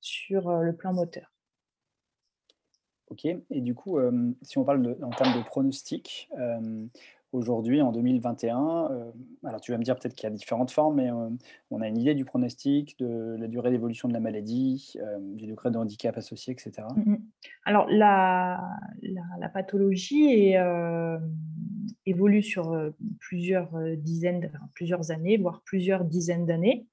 sur 0.00 0.48
euh, 0.48 0.62
le 0.62 0.76
plan 0.76 0.92
moteur. 0.92 1.33
Ok, 3.14 3.26
et 3.26 3.60
du 3.60 3.76
coup, 3.76 3.98
euh, 3.98 4.32
si 4.42 4.58
on 4.58 4.64
parle 4.64 4.96
en 5.00 5.10
termes 5.10 5.38
de 5.38 5.44
pronostic, 5.44 6.28
euh, 6.36 6.84
aujourd'hui, 7.30 7.80
en 7.80 7.92
2021, 7.92 8.88
euh, 8.90 9.12
alors 9.44 9.60
tu 9.60 9.70
vas 9.70 9.78
me 9.78 9.84
dire 9.84 9.94
peut-être 9.96 10.14
qu'il 10.14 10.28
y 10.28 10.32
a 10.32 10.34
différentes 10.34 10.72
formes, 10.72 10.96
mais 10.96 11.10
on 11.70 11.80
a 11.80 11.86
une 11.86 11.96
idée 11.96 12.16
du 12.16 12.24
pronostic, 12.24 12.98
de 12.98 13.36
la 13.38 13.46
durée 13.46 13.70
d'évolution 13.70 14.08
de 14.08 14.14
la 14.14 14.18
maladie, 14.18 14.96
du 15.20 15.46
degré 15.46 15.70
de 15.70 15.78
handicap 15.78 16.16
associé, 16.16 16.52
etc. 16.52 16.88
Mmh 16.96 17.14
alors, 17.66 17.86
la, 17.88 18.60
la, 19.38 19.48
pathologie 19.48 20.54
évolue 22.04 22.42
sur 22.42 22.76
plusieurs 23.20 23.70
dizaines, 23.96 24.50
plusieurs 24.74 25.12
années, 25.12 25.36
voire 25.36 25.62
plusieurs 25.64 26.04
dizaines 26.04 26.46
d'années. 26.46 26.88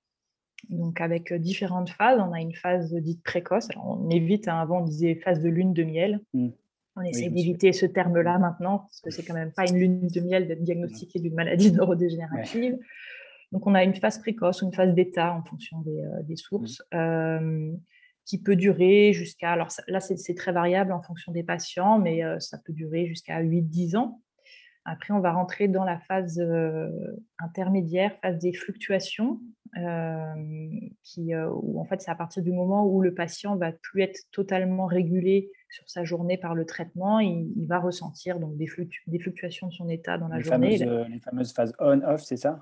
Donc, 0.70 1.02
avec 1.02 1.34
différentes 1.34 1.90
phases, 1.90 2.20
on 2.20 2.32
a 2.32 2.40
une 2.40 2.54
phase 2.54 2.94
dite 2.94 3.24
précoce. 3.24 3.70
Alors, 3.72 4.00
on 4.00 4.10
évite, 4.10 4.48
hein, 4.48 4.60
avant 4.60 4.82
on 4.82 4.86
disait 4.86 5.16
phase 5.16 5.42
de 5.42 5.50
lune 5.50 5.74
de 5.74 5.84
miel. 5.84 6.22
Mmh. 6.34 6.50
On 6.98 7.02
essaie 7.04 7.30
d'éviter 7.30 7.72
ce 7.72 7.86
terme-là 7.86 8.38
maintenant, 8.38 8.80
parce 8.80 9.00
que 9.02 9.12
c'est 9.12 9.24
quand 9.24 9.34
même 9.34 9.52
pas 9.52 9.66
une 9.66 9.78
lune 9.78 10.08
de 10.08 10.20
miel 10.22 10.48
d'être 10.48 10.62
diagnostiqué 10.62 11.20
d'une 11.20 11.36
maladie 11.36 11.72
neurodégénérative. 11.74 12.78
Donc, 13.52 13.68
on 13.68 13.76
a 13.76 13.84
une 13.84 13.96
phase 13.96 14.20
précoce, 14.20 14.62
une 14.62 14.74
phase 14.74 14.94
d'état 14.94 15.34
en 15.34 15.44
fonction 15.44 15.82
des, 15.82 16.02
euh, 16.02 16.36
sources, 16.36 16.82
euh, 16.94 17.72
qui 18.26 18.38
peut 18.38 18.56
durer 18.56 19.14
jusqu'à. 19.14 19.52
Alors 19.52 19.70
là, 19.88 20.00
c'est 20.00 20.36
très 20.36 20.52
variable 20.52 20.92
en 20.94 21.02
fonction 21.02 21.32
des 21.32 21.44
patients, 21.44 22.00
mais 22.00 22.24
euh, 22.24 22.40
ça 22.40 22.58
peut 22.58 22.74
durer 22.74 23.08
jusqu'à 23.08 23.42
8-10 23.42 23.98
ans. 23.98 24.22
Après, 24.86 25.14
on 25.14 25.20
va 25.20 25.32
rentrer 25.32 25.68
dans 25.68 25.84
la 25.84 26.00
phase 26.00 26.42
intermédiaire, 27.40 28.16
phase 28.22 28.40
des 28.40 28.54
fluctuations, 28.54 29.40
qui, 31.04 31.36
où 31.36 31.80
en 31.80 31.86
fait, 31.86 32.02
c'est 32.02 32.12
à 32.12 32.16
partir 32.16 32.42
du 32.42 32.52
moment 32.52 32.86
où 32.86 33.02
le 33.02 33.14
patient 33.14 33.56
va 33.56 33.72
plus 33.72 34.02
être 34.02 34.20
totalement 34.32 34.88
régulé 34.88 35.52
sur 35.70 35.90
sa 35.90 36.04
journée 36.04 36.38
par 36.38 36.54
le 36.54 36.66
traitement, 36.66 37.20
il, 37.20 37.66
va 37.68 37.80
ressentir 37.80 38.40
donc 38.40 38.58
des, 38.58 38.68
fluctuations 38.68 39.68
de 39.68 39.74
son 39.74 39.88
état 39.88 40.18
dans 40.18 40.28
la 40.28 40.40
journée. 40.40 40.78
les 40.78 41.20
fameuses 41.20 41.54
phases 41.54 41.74
on-off, 41.80 42.22
c'est 42.22 42.38
ça? 42.38 42.62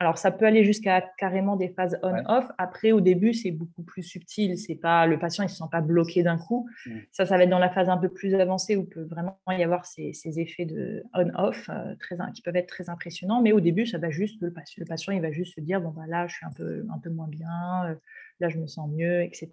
Alors, 0.00 0.16
ça 0.16 0.30
peut 0.30 0.46
aller 0.46 0.62
jusqu'à 0.62 1.00
carrément 1.18 1.56
des 1.56 1.70
phases 1.70 1.98
on-off. 2.04 2.46
Après, 2.56 2.92
au 2.92 3.00
début, 3.00 3.34
c'est 3.34 3.50
beaucoup 3.50 3.82
plus 3.82 4.04
subtil. 4.04 4.56
C'est 4.56 4.76
pas 4.76 5.06
le 5.06 5.18
patient, 5.18 5.42
il 5.42 5.48
se 5.48 5.56
sent 5.56 5.64
pas 5.72 5.80
bloqué 5.80 6.22
d'un 6.22 6.38
coup. 6.38 6.68
Mmh. 6.86 6.90
Ça, 7.10 7.26
ça 7.26 7.36
va 7.36 7.42
être 7.42 7.50
dans 7.50 7.58
la 7.58 7.70
phase 7.70 7.88
un 7.88 7.96
peu 7.96 8.08
plus 8.08 8.32
avancée 8.34 8.76
où 8.76 8.84
peut 8.84 9.02
vraiment 9.02 9.40
y 9.48 9.62
avoir 9.64 9.86
ces, 9.86 10.12
effets 10.38 10.66
de 10.66 11.02
on-off 11.14 11.68
euh, 11.68 11.96
qui 12.32 12.42
peuvent 12.42 12.54
être 12.54 12.68
très 12.68 12.88
impressionnants. 12.90 13.42
Mais 13.42 13.50
au 13.50 13.58
début, 13.58 13.86
ça 13.86 13.98
va 13.98 14.10
juste 14.10 14.40
le 14.40 14.52
patient, 14.52 14.76
le 14.78 14.86
patient, 14.86 15.12
il 15.12 15.20
va 15.20 15.32
juste 15.32 15.56
se 15.56 15.60
dire 15.60 15.80
bon 15.80 15.90
bah 15.90 16.06
là, 16.06 16.28
je 16.28 16.34
suis 16.36 16.46
un 16.46 16.52
peu 16.52 16.86
un 16.94 16.98
peu 16.98 17.10
moins 17.10 17.28
bien. 17.28 17.86
Euh, 17.86 17.94
là, 18.38 18.48
je 18.48 18.58
me 18.58 18.68
sens 18.68 18.88
mieux, 18.88 19.22
etc. 19.22 19.50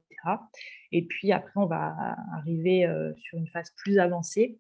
Et 0.92 1.06
puis 1.06 1.32
après, 1.32 1.54
on 1.56 1.66
va 1.66 2.18
arriver 2.34 2.86
euh, 2.86 3.14
sur 3.18 3.40
une 3.40 3.48
phase 3.48 3.72
plus 3.78 3.98
avancée 3.98 4.60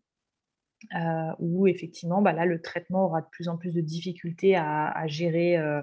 euh, 0.93 1.31
où 1.39 1.67
effectivement, 1.67 2.21
bah, 2.21 2.33
là, 2.33 2.45
le 2.45 2.61
traitement 2.61 3.05
aura 3.05 3.21
de 3.21 3.27
plus 3.31 3.47
en 3.47 3.57
plus 3.57 3.73
de 3.73 3.81
difficultés 3.81 4.55
à, 4.55 5.07
gérer 5.07 5.57
euh, 5.57 5.81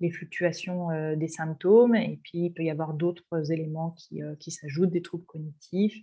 les 0.00 0.10
fluctuations 0.10 0.90
euh, 0.90 1.16
des 1.16 1.28
symptômes. 1.28 1.96
Et 1.96 2.20
puis, 2.22 2.38
il 2.46 2.52
peut 2.52 2.62
y 2.62 2.70
avoir 2.70 2.94
d'autres 2.94 3.50
éléments 3.50 3.96
qui, 4.38 4.50
s'ajoutent, 4.50 4.90
des 4.90 5.02
troubles 5.02 5.24
cognitifs, 5.24 5.96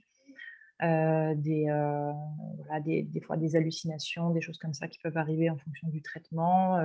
des, 0.82 1.68
des, 2.84 3.22
fois 3.22 3.38
des 3.38 3.56
hallucinations, 3.56 4.32
des 4.32 4.42
choses 4.42 4.58
comme 4.58 4.74
ça 4.74 4.88
qui 4.88 5.00
peuvent 5.00 5.18
arriver 5.18 5.50
en 5.50 5.58
fonction 5.58 5.88
du 5.88 6.02
traitement, 6.02 6.78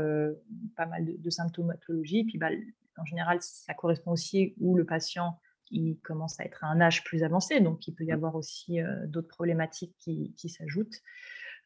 pas 0.77 0.87
mal 0.87 1.05
de, 1.19 1.31
symptomatologie. 1.31 2.25
Puis, 2.25 2.39
bah, 2.39 2.51
en 2.99 3.05
général, 3.05 3.39
ça 3.41 3.75
correspond 3.75 4.13
aussi 4.13 4.55
où 4.61 4.77
le 4.77 4.85
patient 4.85 5.39
il 5.73 5.99
commence 5.99 6.39
à 6.39 6.45
être 6.45 6.63
à 6.63 6.69
un 6.69 6.81
âge 6.81 7.03
plus 7.03 7.25
avancé, 7.25 7.59
donc 7.59 7.89
il 7.89 7.93
peut 7.93 8.05
y 8.05 8.13
mmh. 8.13 8.15
avoir 8.15 8.37
aussi 8.37 8.79
d'autres 9.09 9.27
problématiques 9.27 9.97
qui, 9.99 10.33
qui 10.37 10.49
s'ajoutent. 10.49 11.03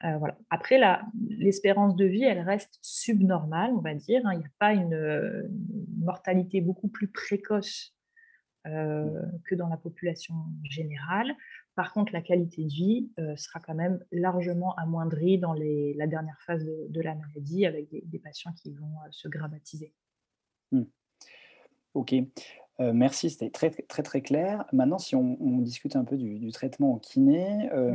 Euh, 0.05 0.19
Après, 0.49 0.81
l'espérance 1.29 1.95
de 1.97 2.05
vie, 2.07 2.25
elle 2.25 2.41
reste 2.41 2.79
subnormale, 2.83 3.73
on 3.75 3.81
va 3.81 3.95
dire. 3.95 4.23
Hein. 4.25 4.33
Il 4.35 4.39
n'y 4.39 4.47
a 4.47 4.53
pas 4.59 4.73
une, 4.73 5.49
mortalité 5.99 6.61
beaucoup 6.61 6.89
plus 6.89 7.09
précoce 7.09 7.95
euh, 8.67 9.23
que 9.47 9.55
dans 9.55 9.69
la 9.69 9.77
population 9.77 10.35
générale. 10.65 11.35
Par 11.75 11.93
contre, 11.93 12.13
la 12.13 12.23
qualité 12.23 12.65
de 12.65 12.69
vie 12.69 13.11
euh, 13.19 13.37
sera 13.37 13.61
quand 13.61 13.75
même 13.75 14.05
largement 14.13 14.75
amoindrie 14.77 15.39
dans 15.39 15.55
la 15.55 16.07
dernière 16.07 16.41
phase 16.47 16.65
de, 16.65 17.01
la 17.01 17.15
maladie 17.15 17.67
avec 17.67 17.89
des, 17.91 18.19
patients 18.19 18.53
qui 18.53 18.73
vont 18.73 18.95
se 19.11 19.29
gravatiser. 19.29 19.95
Mmh. 20.73 20.83
Ok. 21.95 22.15
Euh, 22.81 22.93
merci, 22.95 23.29
c'était 23.29 23.51
très, 23.51 23.71
très, 23.71 24.03
très 24.03 24.23
clair. 24.23 24.65
Maintenant, 24.73 24.99
si 24.99 25.15
on, 25.15 25.37
discute 25.61 25.97
un 25.97 26.05
peu 26.05 26.17
du, 26.17 26.51
traitement 26.51 26.95
en 26.95 26.99
kiné, 26.99 27.71
euh, 27.73 27.95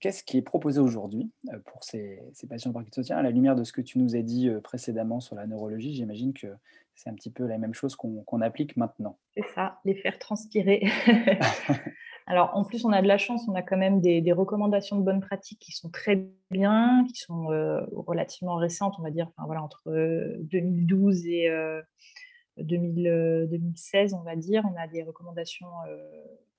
qu'est-ce 0.00 0.24
qui 0.24 0.36
est 0.36 0.42
proposé 0.42 0.80
aujourd'hui 0.80 1.30
euh, 1.52 1.58
pour 1.64 1.84
ces, 1.84 2.20
patients 2.48 2.72
parkinsoniens 2.72 3.16
À 3.16 3.22
la 3.22 3.30
lumière 3.30 3.54
de 3.54 3.62
ce 3.62 3.72
que 3.72 3.80
tu 3.80 3.98
nous 3.98 4.16
as 4.16 4.22
dit 4.22 4.50
précédemment 4.64 5.20
sur 5.20 5.36
la 5.36 5.46
neurologie, 5.46 5.94
j'imagine 5.94 6.32
que 6.32 6.48
c'est 6.96 7.10
un 7.10 7.14
petit 7.14 7.30
peu 7.30 7.46
la 7.46 7.58
même 7.58 7.74
chose 7.74 7.94
qu'on 7.94 8.40
applique 8.40 8.76
maintenant. 8.76 9.18
C'est 9.36 9.46
ça, 9.54 9.78
les 9.84 9.94
faire 9.94 10.18
transpirer. 10.18 10.88
Alors, 12.26 12.50
en 12.54 12.64
plus, 12.64 12.84
on 12.84 12.92
a 12.92 13.02
de 13.02 13.06
la 13.06 13.18
chance, 13.18 13.46
on 13.46 13.54
a 13.54 13.62
quand 13.62 13.76
même 13.76 14.00
des, 14.00 14.32
recommandations 14.32 14.98
de 14.98 15.04
bonnes 15.04 15.20
pratiques 15.20 15.60
qui 15.60 15.70
sont 15.72 15.90
très 15.90 16.26
bien, 16.50 17.04
qui 17.06 17.20
sont 17.20 17.46
relativement 17.92 18.56
récentes, 18.56 18.94
on 18.98 19.02
va 19.02 19.10
dire, 19.10 19.28
enfin, 19.28 19.46
voilà, 19.46 19.62
entre 19.62 19.92
2012 20.40 21.26
et 21.26 21.48
2016, 22.58 24.14
on 24.14 24.22
va 24.22 24.36
dire, 24.36 24.64
on 24.70 24.76
a 24.76 24.86
des 24.86 25.02
recommandations 25.02 25.66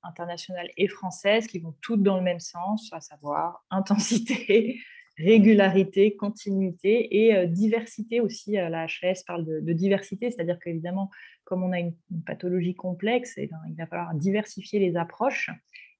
internationales 0.03 0.69
et 0.77 0.87
françaises 0.87 1.47
qui 1.47 1.59
vont 1.59 1.75
toutes 1.81 2.03
dans 2.03 2.17
le 2.17 2.23
même 2.23 2.39
sens, 2.39 2.89
à 2.93 3.01
savoir 3.01 3.65
intensité, 3.71 4.79
régularité, 5.17 6.15
continuité 6.15 7.29
et 7.29 7.47
diversité 7.47 8.21
aussi. 8.21 8.51
La 8.53 8.85
HLS 8.85 9.23
parle 9.25 9.45
de, 9.45 9.73
diversité, 9.73 10.29
c'est-à-dire 10.29 10.59
qu'évidemment, 10.59 11.09
comme 11.43 11.63
on 11.63 11.71
a 11.71 11.79
une, 11.79 11.95
pathologie 12.25 12.75
complexe, 12.75 13.33
eh 13.37 13.47
ben, 13.47 13.57
il 13.67 13.75
va 13.75 13.87
falloir 13.87 14.13
diversifier 14.13 14.79
les 14.79 14.95
approches 14.95 15.49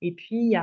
et 0.02 0.14
puis, 0.14 0.54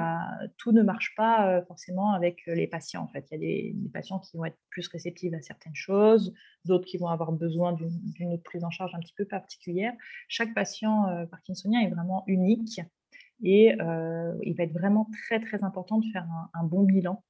tout 0.58 0.72
ne 0.72 0.82
marche 0.82 1.14
pas 1.16 1.62
forcément 1.66 2.12
avec 2.12 2.42
les 2.46 2.66
patients. 2.66 3.02
En 3.02 3.08
fait, 3.08 3.26
il 3.30 3.32
y 3.32 3.36
a 3.36 3.38
des, 3.74 3.90
patients 3.92 4.20
qui 4.20 4.36
vont 4.36 4.44
être 4.44 4.58
plus 4.70 4.86
réceptifs 4.88 5.32
à 5.34 5.40
certaines 5.40 5.74
choses, 5.74 6.32
d'autres 6.64 6.86
qui 6.86 6.98
vont 6.98 7.08
avoir 7.08 7.32
besoin 7.32 7.72
d'une 7.72 8.32
autre 8.32 8.42
prise 8.44 8.64
en 8.64 8.70
charge 8.70 8.94
un 8.94 9.00
petit 9.00 9.14
peu 9.16 9.24
particulière. 9.24 9.92
Chaque 10.28 10.54
patient 10.54 11.26
parkinsonien 11.30 11.80
est 11.80 11.90
vraiment 11.90 12.22
unique 12.26 12.80
et 13.42 13.72
il 13.72 14.54
va 14.56 14.64
être 14.64 14.72
vraiment 14.72 15.08
très 15.26 15.40
très 15.40 15.64
important 15.64 15.98
de 15.98 16.06
faire 16.12 16.26
un, 16.54 16.64
bon 16.64 16.84
bilan. 16.84 17.22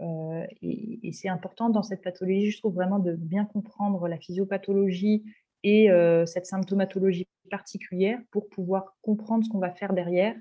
et, 0.00 1.06
et 1.06 1.12
c'est 1.12 1.28
important 1.28 1.70
dans 1.70 1.82
cette 1.82 2.02
pathologie, 2.02 2.50
je 2.50 2.58
trouve 2.58 2.74
vraiment 2.74 2.98
de 2.98 3.12
bien 3.12 3.44
comprendre 3.44 4.08
la 4.08 4.18
physiopathologie 4.18 5.24
et 5.62 5.88
cette 6.26 6.46
symptomatologie 6.46 7.28
particulière 7.50 8.18
pour 8.32 8.48
pouvoir 8.48 8.96
comprendre 9.02 9.44
ce 9.44 9.48
qu'on 9.48 9.58
va 9.58 9.70
faire 9.70 9.92
derrière 9.92 10.34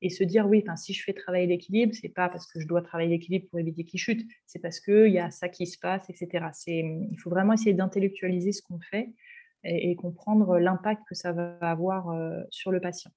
et 0.00 0.10
se 0.10 0.24
dire 0.24 0.46
oui, 0.46 0.64
si 0.76 0.92
je 0.92 1.02
fais 1.02 1.12
travailler 1.12 1.46
l'équilibre, 1.46 1.94
c'est 1.94 2.08
pas 2.08 2.28
parce 2.28 2.46
que 2.50 2.60
je 2.60 2.66
dois 2.66 2.82
travailler 2.82 3.10
l'équilibre 3.10 3.48
pour 3.50 3.58
éviter 3.58 3.84
qu'il 3.84 4.00
chute, 4.00 4.28
c'est 4.46 4.60
parce 4.60 4.80
qu'il 4.80 5.08
y 5.08 5.18
a 5.18 5.30
ça 5.30 5.48
qui 5.48 5.66
se 5.66 5.78
passe, 5.78 6.08
etc. 6.08 6.46
Il 6.66 7.16
faut 7.20 7.30
vraiment 7.30 7.52
essayer 7.52 7.74
d'intellectualiser 7.74 8.52
ce 8.52 8.62
qu'on 8.62 8.80
fait 8.80 9.12
et, 9.64 9.96
comprendre 9.96 10.58
l'impact 10.58 11.02
que 11.08 11.14
ça 11.14 11.32
va 11.32 11.56
avoir 11.60 12.10
euh, 12.10 12.42
sur 12.50 12.70
le 12.70 12.80
patient. 12.80 13.10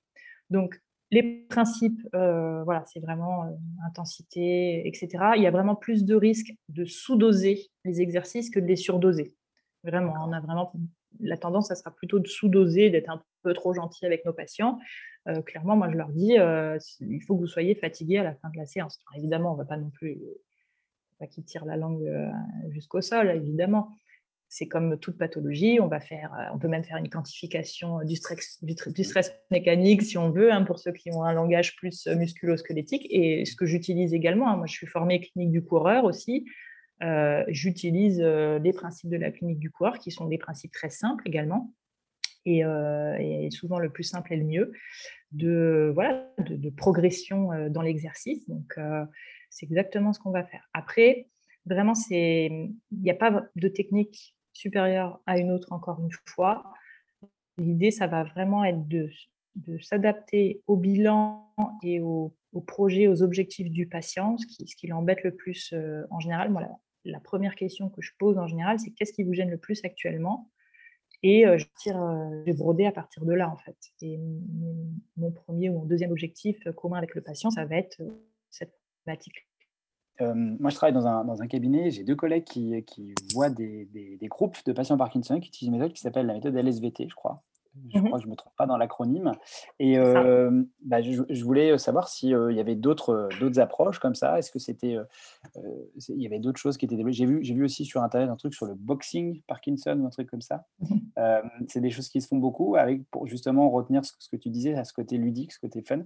Donc, 0.49 0.81
les 1.11 1.23
principes, 1.23 2.01
euh, 2.15 2.63
voilà, 2.63 2.83
c'est 2.87 2.99
vraiment 2.99 3.43
euh, 3.43 3.49
intensité, 3.85 4.87
etc. 4.87 5.33
Il 5.35 5.43
y 5.43 5.47
a 5.47 5.51
vraiment 5.51 5.75
plus 5.75 6.05
de 6.05 6.15
risques 6.15 6.53
de 6.69 6.85
sous-doser 6.85 7.69
les 7.83 8.01
exercices 8.01 8.49
que 8.49 8.59
de 8.59 8.65
les 8.65 8.77
surdoser. 8.77 9.35
Vraiment, 9.83 10.13
on 10.25 10.31
a 10.31 10.39
vraiment 10.39 10.71
la 11.19 11.37
tendance, 11.37 11.67
ça 11.67 11.75
sera 11.75 11.91
plutôt 11.91 12.19
de 12.19 12.27
sous-doser, 12.27 12.89
d'être 12.89 13.09
un 13.09 13.21
peu 13.43 13.53
trop 13.53 13.73
gentil 13.73 14.05
avec 14.05 14.25
nos 14.25 14.33
patients. 14.33 14.79
Clairement, 15.45 15.75
moi, 15.75 15.89
je 15.91 15.97
leur 15.97 16.09
dis, 16.09 16.33
il 16.33 17.21
faut 17.21 17.35
que 17.35 17.41
vous 17.41 17.47
soyez 17.47 17.75
fatigués 17.75 18.17
à 18.17 18.23
la 18.23 18.35
fin 18.35 18.49
de 18.49 18.57
la 18.57 18.65
séance. 18.65 18.99
évidemment, 19.15 19.51
on 19.51 19.53
ne 19.53 19.59
va 19.59 19.65
pas 19.65 19.77
non 19.77 19.89
plus 19.91 20.19
pas 21.19 21.27
qu'ils 21.27 21.43
tirent 21.43 21.65
la 21.65 21.77
langue 21.77 22.09
jusqu'au 22.69 23.01
sol, 23.01 23.29
évidemment. 23.29 23.89
c'est 24.49 24.67
comme 24.67 24.97
toute 24.97 25.19
pathologie, 25.19 25.79
on, 25.79 25.87
va 25.87 25.99
faire, 25.99 26.31
on 26.53 26.57
peut 26.57 26.67
même 26.67 26.83
faire 26.83 26.97
une 26.97 27.09
quantification 27.09 28.03
du 28.03 28.15
stress, 28.15 28.57
du, 28.63 29.03
stress 29.03 29.31
mécanique 29.51 30.01
si 30.01 30.17
on 30.17 30.31
veut, 30.31 30.51
hein, 30.51 30.63
pour 30.63 30.79
ceux 30.79 30.91
qui 30.91 31.11
ont 31.11 31.23
un 31.23 31.33
langage 31.33 31.75
plus 31.75 32.07
musculo-squelettique. 32.07 33.05
Et 33.11 33.45
ce 33.45 33.55
que 33.55 33.67
j'utilise 33.67 34.15
également, 34.15 34.49
hein, 34.49 34.57
moi 34.57 34.65
je 34.65 34.73
suis 34.73 34.87
formée 34.87 35.21
clinique 35.21 35.51
du 35.51 35.63
coureur 35.63 36.03
aussi, 36.03 36.45
j'utilise 37.47 38.19
les 38.19 38.73
principes 38.73 39.09
de 39.11 39.17
la 39.17 39.31
clinique 39.31 39.59
du 39.59 39.69
coureur 39.69 39.99
qui 39.99 40.09
sont 40.09 40.25
des 40.25 40.39
principes 40.39 40.71
très 40.71 40.89
simples 40.89 41.27
également. 41.27 41.71
Et, 42.45 42.61
et 42.61 43.51
souvent 43.51 43.77
le 43.77 43.91
plus 43.91 44.03
simple 44.03 44.33
est 44.33 44.37
le 44.37 44.45
mieux, 44.45 44.71
de, 45.31 45.91
voilà, 45.93 46.27
de, 46.39 46.69
progression 46.69 47.49
dans 47.69 47.81
l'exercice. 47.81 48.49
Donc, 48.49 48.77
c'est 49.49 49.65
exactement 49.65 50.11
ce 50.11 50.19
qu'on 50.19 50.31
va 50.31 50.43
faire. 50.43 50.67
Après, 50.73 51.27
vraiment, 51.65 51.93
il 52.09 52.73
n'y 52.91 53.11
a 53.11 53.15
pas 53.15 53.45
de 53.55 53.67
technique 53.67 54.35
supérieure 54.53 55.21
à 55.25 55.37
une 55.37 55.51
autre, 55.51 55.71
encore 55.71 55.99
une 56.01 56.09
fois. 56.25 56.63
L'idée, 57.57 57.91
ça 57.91 58.07
va 58.07 58.23
vraiment 58.23 58.63
être 58.63 58.87
de, 58.87 59.09
de 59.55 59.77
s'adapter 59.79 60.61
au 60.67 60.77
bilan 60.77 61.53
et 61.83 61.99
au, 61.99 62.33
projet, 62.67 63.07
aux 63.07 63.21
objectifs 63.21 63.69
du 63.69 63.87
patient, 63.87 64.37
ce 64.37 64.45
qui, 64.45 64.67
ce 64.67 64.75
qui 64.75 64.87
l'embête 64.87 65.23
le 65.23 65.35
plus 65.35 65.73
euh, 65.73 66.03
en 66.09 66.19
général. 66.19 66.53
La, 67.05 67.19
première 67.19 67.55
question 67.55 67.89
que 67.89 68.01
je 68.01 68.11
pose 68.17 68.37
en 68.37 68.47
général, 68.47 68.79
c'est 68.79 68.91
qu'est-ce 68.91 69.13
qui 69.13 69.23
vous 69.23 69.33
gêne 69.33 69.49
le 69.49 69.57
plus 69.57 69.83
actuellement? 69.83 70.49
Et 71.23 71.45
je 71.45 71.65
tire, 71.77 71.99
vais 72.45 72.85
à 72.85 72.91
partir 72.91 73.25
de 73.25 73.33
là, 73.33 73.49
en 73.49 73.57
fait. 73.57 73.77
Et 74.01 74.19
mon 75.17 75.31
premier 75.31 75.69
ou 75.69 75.73
mon 75.73 75.85
deuxième 75.85 76.11
objectif 76.11 76.57
commun 76.75 76.97
avec 76.97 77.13
le 77.13 77.21
patient, 77.21 77.51
ça 77.51 77.65
va 77.65 77.75
être 77.75 78.01
cette 78.49 78.73
thématique 79.05 79.45
euh, 80.21 80.33
moi, 80.35 80.69
je 80.69 80.75
travaille 80.75 80.93
dans 80.93 81.41
un, 81.41 81.47
cabinet. 81.47 81.89
J'ai 81.89 82.03
deux 82.03 82.15
collègues 82.15 82.43
qui, 82.43 83.13
voient 83.33 83.49
des, 83.49 83.85
des, 83.85 84.27
groupes 84.27 84.57
de 84.65 84.71
patients 84.71 84.97
Parkinson 84.97 85.39
qui 85.39 85.49
utilisent 85.49 85.73
une 85.73 85.79
méthode 85.79 85.93
qui 85.93 86.01
s'appelle 86.01 86.27
la 86.27 86.33
méthode 86.33 86.55
LSVT, 86.55 87.07
je 87.09 87.15
crois. 87.15 87.43
Je 87.89 87.99
mmh 87.99 88.05
crois 88.05 88.17
que 88.17 88.23
je 88.23 88.27
ne 88.27 88.31
me 88.31 88.35
trompe 88.35 88.53
pas 88.57 88.65
dans 88.65 88.77
l'acronyme. 88.77 89.31
Et 89.79 89.97
euh, 89.97 90.63
bah, 90.83 91.01
je, 91.01 91.43
voulais 91.43 91.77
savoir 91.77 92.07
s'il 92.07 92.33
euh, 92.33 92.51
y 92.51 92.59
avait 92.59 92.75
d'autres 92.75 93.29
approches 93.57 93.99
comme 93.99 94.15
ça. 94.15 94.37
Est-ce 94.37 94.51
que 94.51 94.59
c'était. 94.59 94.97
il 96.09 96.21
y 96.21 96.25
avait 96.25 96.39
d'autres 96.39 96.59
choses 96.59 96.77
qui 96.77 96.85
étaient 96.85 96.95
développées? 96.95 97.13
J'ai 97.13 97.25
vu, 97.25 97.41
vu 97.41 97.63
aussi 97.63 97.85
sur 97.85 98.03
Internet 98.03 98.29
un 98.29 98.35
truc 98.35 98.53
sur 98.53 98.65
le 98.65 98.75
boxing 98.75 99.41
Parkinson 99.47 99.97
ou 99.99 100.05
un 100.05 100.09
truc 100.09 100.29
comme 100.29 100.41
ça. 100.41 100.65
Mmh 100.79 100.97
c'est 101.67 101.81
des 101.81 101.91
choses 101.91 102.09
qui 102.09 102.19
se 102.19 102.27
font 102.27 102.37
beaucoup 102.37 102.75
avec, 102.75 103.07
pour 103.11 103.27
justement 103.27 103.69
retenir 103.69 104.03
ce, 104.03 104.13
ce, 104.17 104.27
que 104.27 104.35
tu 104.35 104.49
disais 104.49 104.73
à 104.73 104.83
ce 104.83 104.91
côté 104.91 105.17
ludique, 105.17 105.51
ce 105.53 105.59
côté 105.59 105.83
fun. 105.83 106.01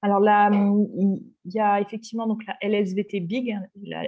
Alors 0.00 0.20
là, 0.20 0.48
il 0.52 1.52
y 1.52 1.58
a 1.58 1.80
effectivement 1.80 2.28
donc 2.28 2.42
la 2.46 2.56
LSVT 2.62 3.20
Big. 3.20 3.56
La, 3.82 4.04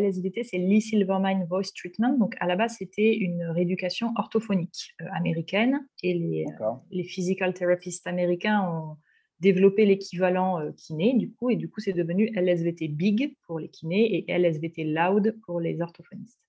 LSVT, 0.00 0.44
c'est 0.44 0.58
Lee 0.58 0.80
Silvermine 0.80 1.46
Voice 1.48 1.72
Treatment. 1.74 2.16
Donc 2.18 2.36
à 2.38 2.46
la 2.46 2.54
base, 2.54 2.76
c'était 2.78 3.16
une 3.16 3.42
rééducation 3.42 4.12
orthophonique 4.16 4.94
euh, 5.00 5.06
américaine 5.12 5.84
et 6.02 6.14
les, 6.14 6.44
les 6.90 7.04
physical 7.04 7.54
therapists 7.54 8.06
américains 8.06 8.62
ont 8.70 8.96
développé 9.40 9.84
l'équivalent 9.84 10.60
euh, 10.60 10.72
kiné 10.72 11.14
du 11.14 11.30
coup 11.30 11.50
et 11.50 11.56
du 11.56 11.68
coup 11.68 11.80
c'est 11.80 11.92
devenu 11.92 12.30
LSVT 12.34 12.88
Big 12.88 13.36
pour 13.46 13.58
les 13.58 13.68
kinés 13.68 14.24
et 14.28 14.38
LSVT 14.38 14.84
Loud 14.84 15.36
pour 15.44 15.60
les 15.60 15.80
orthophonistes 15.82 16.45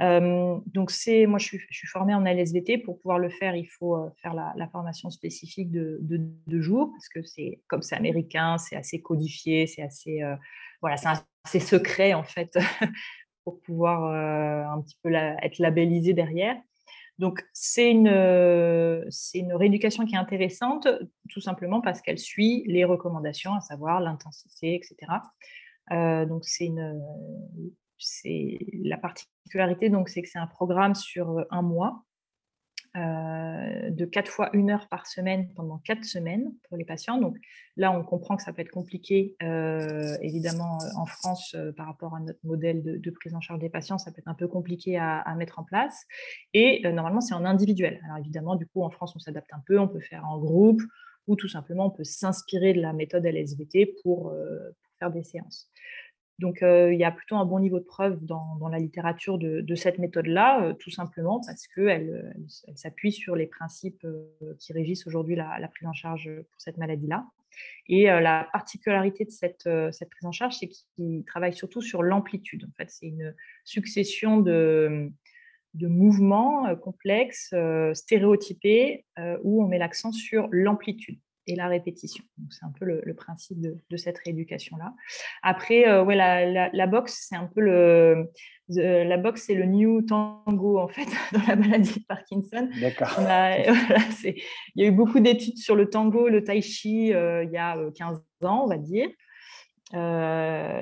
donc, 0.00 0.90
c'est, 0.90 1.26
moi, 1.26 1.38
je 1.38 1.46
suis, 1.46 1.86
formée 1.86 2.14
en 2.14 2.24
LSVT. 2.24 2.78
Pour 2.78 2.98
pouvoir 3.00 3.18
le 3.18 3.30
faire, 3.30 3.54
il 3.54 3.66
faut 3.66 4.10
faire 4.20 4.34
la, 4.34 4.68
formation 4.68 5.10
spécifique 5.10 5.70
de 5.70 5.98
deux 6.00 6.60
jours, 6.60 6.90
parce 6.92 7.08
que 7.08 7.22
c'est 7.22 7.60
comme 7.68 7.82
c'est 7.82 7.96
américain, 7.96 8.58
c'est 8.58 8.76
assez 8.76 9.00
codifié, 9.00 9.66
c'est 9.66 9.82
assez, 9.82 10.20
voilà, 10.80 10.96
c'est 10.96 11.08
assez 11.44 11.60
secret 11.60 12.14
en 12.14 12.24
fait, 12.24 12.56
pour 13.44 13.60
pouvoir 13.60 14.04
un 14.04 14.80
petit 14.82 14.98
peu 15.02 15.12
être 15.14 15.58
labellisé 15.58 16.12
derrière. 16.12 16.56
Donc, 17.20 17.44
c'est 17.52 17.92
une, 17.92 19.06
c'est 19.10 19.38
une 19.38 19.52
rééducation 19.52 20.04
qui 20.04 20.16
est 20.16 20.18
intéressante, 20.18 20.88
tout 21.30 21.40
simplement 21.40 21.80
parce 21.80 22.00
qu'elle 22.02 22.18
suit 22.18 22.64
les 22.66 22.84
recommandations, 22.84 23.54
à 23.54 23.60
savoir 23.60 24.00
l'intensité, 24.00 24.74
etc. 24.74 24.96
donc, 26.26 26.44
c'est 26.44 26.66
une, 26.66 27.00
c'est 27.98 28.58
la 28.82 28.98
particularité, 28.98 29.90
donc, 29.90 30.08
c'est 30.08 30.22
que 30.22 30.28
c'est 30.28 30.38
un 30.38 30.46
programme 30.46 30.94
sur 30.94 31.44
un 31.50 31.62
mois, 31.62 32.04
de 32.94 34.04
quatre 34.04 34.30
fois 34.30 34.50
une 34.52 34.70
heure 34.70 34.88
par 34.88 35.06
semaine 35.06 35.52
pendant 35.54 35.78
quatre 35.78 36.04
semaines 36.04 36.52
pour 36.68 36.76
les 36.76 36.84
patients. 36.84 37.18
Donc 37.18 37.36
là, 37.76 37.90
on 37.90 38.04
comprend 38.04 38.36
que 38.36 38.42
ça 38.42 38.52
peut 38.52 38.62
être 38.62 38.70
compliqué, 38.70 39.34
évidemment, 40.20 40.78
en 40.96 41.06
France, 41.06 41.56
par 41.76 41.86
rapport 41.86 42.14
à 42.14 42.20
notre 42.20 42.38
modèle 42.44 42.82
de, 42.82 43.10
prise 43.10 43.34
en 43.34 43.40
charge 43.40 43.58
des 43.58 43.68
patients, 43.68 43.98
ça 43.98 44.12
peut 44.12 44.20
être 44.20 44.28
un 44.28 44.34
peu 44.34 44.46
compliqué 44.46 44.96
à, 44.96 45.34
mettre 45.36 45.58
en 45.58 45.64
place. 45.64 46.04
Et 46.52 46.88
normalement, 46.92 47.20
c'est 47.20 47.34
en 47.34 47.44
individuel. 47.44 48.00
Alors 48.04 48.18
évidemment, 48.18 48.54
du 48.54 48.66
coup, 48.66 48.82
en 48.82 48.90
France, 48.90 49.14
on 49.16 49.18
s'adapte 49.18 49.52
un 49.52 49.62
peu, 49.66 49.78
on 49.78 49.88
peut 49.88 50.00
faire 50.00 50.24
en 50.28 50.38
groupe 50.38 50.82
ou 51.26 51.36
tout 51.36 51.48
simplement, 51.48 51.86
on 51.86 51.90
peut 51.90 52.04
s'inspirer 52.04 52.74
de 52.74 52.80
la 52.80 52.92
méthode 52.92 53.24
LSVT 53.24 53.96
pour 54.02 54.32
faire 54.98 55.10
des 55.10 55.24
séances. 55.24 55.68
Donc, 56.40 56.58
il 56.62 56.98
y 56.98 57.04
a 57.04 57.12
plutôt 57.12 57.36
un 57.36 57.44
bon 57.44 57.60
niveau 57.60 57.78
de 57.78 57.84
preuve 57.84 58.18
dans, 58.24 58.58
la 58.68 58.78
littérature 58.78 59.38
de, 59.38 59.74
cette 59.74 59.98
méthode-là, 59.98 60.74
tout 60.80 60.90
simplement 60.90 61.40
parce 61.46 61.68
qu'elle 61.68 62.34
elle, 62.66 62.76
s'appuie 62.76 63.12
sur 63.12 63.36
les 63.36 63.46
principes 63.46 64.06
qui 64.58 64.72
régissent 64.72 65.06
aujourd'hui 65.06 65.36
la, 65.36 65.68
prise 65.68 65.86
en 65.86 65.92
charge 65.92 66.30
pour 66.50 66.60
cette 66.60 66.76
maladie-là. 66.76 67.26
Et 67.88 68.06
la 68.06 68.48
particularité 68.52 69.24
de 69.24 69.30
cette, 69.30 69.62
prise 69.62 70.24
en 70.24 70.32
charge, 70.32 70.56
c'est 70.58 70.68
qu'il 70.68 71.24
travaille 71.24 71.54
surtout 71.54 71.82
sur 71.82 72.02
l'amplitude. 72.02 72.64
En 72.68 72.72
fait, 72.76 72.90
c'est 72.90 73.06
une 73.06 73.34
succession 73.64 74.40
de 74.40 75.10
mouvements 75.74 76.74
complexes, 76.76 77.54
stéréotypés, 77.92 79.04
où 79.44 79.62
on 79.62 79.68
met 79.68 79.78
l'accent 79.78 80.10
sur 80.10 80.48
l'amplitude 80.50 81.18
et 81.46 81.56
la 81.56 81.68
répétition. 81.68 82.24
C'est 82.50 82.64
un 82.64 82.72
peu 82.78 82.84
le, 82.84 83.14
principe 83.14 83.60
de, 83.60 83.96
cette 83.96 84.18
rééducation-là. 84.18 84.94
Après, 85.42 85.88
euh, 85.88 86.02
ouais, 86.02 86.16
la, 86.16 86.70
la, 86.72 86.86
boxe, 86.86 87.26
c'est 87.28 87.36
un 87.36 87.50
peu 87.54 87.60
le... 87.60 88.30
la 88.68 89.16
boxe, 89.16 89.44
c'est 89.46 89.54
le 89.54 89.66
new 89.66 90.02
tango, 90.02 90.78
en 90.78 90.88
fait, 90.88 91.06
dans 91.32 91.42
la 91.46 91.56
maladie 91.56 92.00
de 92.00 92.04
Parkinson. 92.06 92.68
D'accord. 92.80 93.18
il 94.24 94.42
y 94.76 94.84
a 94.84 94.86
eu 94.86 94.92
beaucoup 94.92 95.20
d'études 95.20 95.58
sur 95.58 95.76
le 95.76 95.88
tango, 95.88 96.28
le 96.28 96.42
tai 96.44 96.62
chi, 96.62 97.12
euh, 97.12 97.44
il 97.44 97.50
y 97.50 97.58
a 97.58 97.76
15 97.94 98.22
euh, 98.42 98.46
ans, 98.46 98.64
on 98.64 98.68
va 98.68 98.78
dire. 98.78 99.08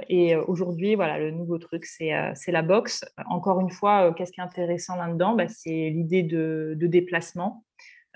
et 0.09 0.37
aujourd'hui, 0.37 0.95
voilà, 0.95 1.19
le 1.19 1.33
nouveau 1.33 1.59
truc, 1.59 1.85
c'est 1.85 2.13
la 2.49 2.63
boxe. 2.63 3.05
Encore 3.27 3.61
une 3.61 3.71
fois, 3.71 4.15
qu'est-ce 4.15 4.33
qui 4.33 4.41
est 4.41 4.45
intéressant 4.45 4.97
là-dedans? 4.97 5.35
Bah, 5.35 5.49
C'est 5.49 5.91
l'idée 5.91 6.23
de, 6.23 6.75
de, 6.77 6.87
déplacement. 6.87 7.65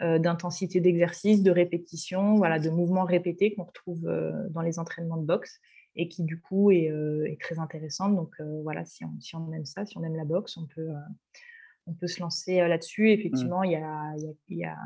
Euh, 0.03 0.19
d'intensité 0.19 0.79
d'exercice, 0.81 1.43
de 1.43 1.51
répétition, 1.51 2.35
voilà, 2.35 2.59
de 2.59 2.69
mouvements 2.69 3.05
répétés 3.05 3.55
qu'on 3.55 3.65
retrouve 3.65 4.07
euh, 4.07 4.47
dans 4.51 4.61
les 4.61 4.79
entraînements 4.79 5.17
de 5.17 5.25
boxe 5.25 5.59
et 5.95 6.07
qui 6.09 6.23
du 6.23 6.39
coup 6.39 6.71
est, 6.71 6.91
euh, 6.91 7.35
très 7.41 7.59
intéressante. 7.59 8.15
Donc 8.15 8.35
voilà, 8.63 8.85
si 8.85 9.07
on, 9.07 9.21
si 9.21 9.35
on, 9.37 9.51
aime 9.55 9.65
ça, 9.65 9.87
si 9.87 9.97
on 9.97 10.05
aime 10.05 10.17
la 10.17 10.27
boxe, 10.27 10.59
on 10.59 10.67
peut, 10.67 10.91
on 11.87 11.95
peut 11.95 12.09
se 12.09 12.21
lancer 12.21 12.57
là-dessus. 12.57 13.11
Effectivement, 13.11 13.61
mmh. 13.61 13.65
il, 13.65 13.73
y 13.73 13.77
a, 13.77 14.15
y 14.51 14.65
a, 14.65 14.77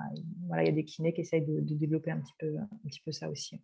voilà, 0.46 0.62
il 0.62 0.66
y 0.66 0.70
a 0.70 0.74
des 0.74 0.84
kinés 0.84 1.12
qui 1.12 1.22
essayent 1.22 1.44
de, 1.44 1.58
de, 1.60 1.74
développer 1.74 2.12
un 2.12 2.20
petit, 2.20 2.34
peu, 2.38 2.56
un 2.58 2.88
petit 2.88 3.00
peu 3.04 3.10
ça 3.10 3.28
aussi 3.28 3.60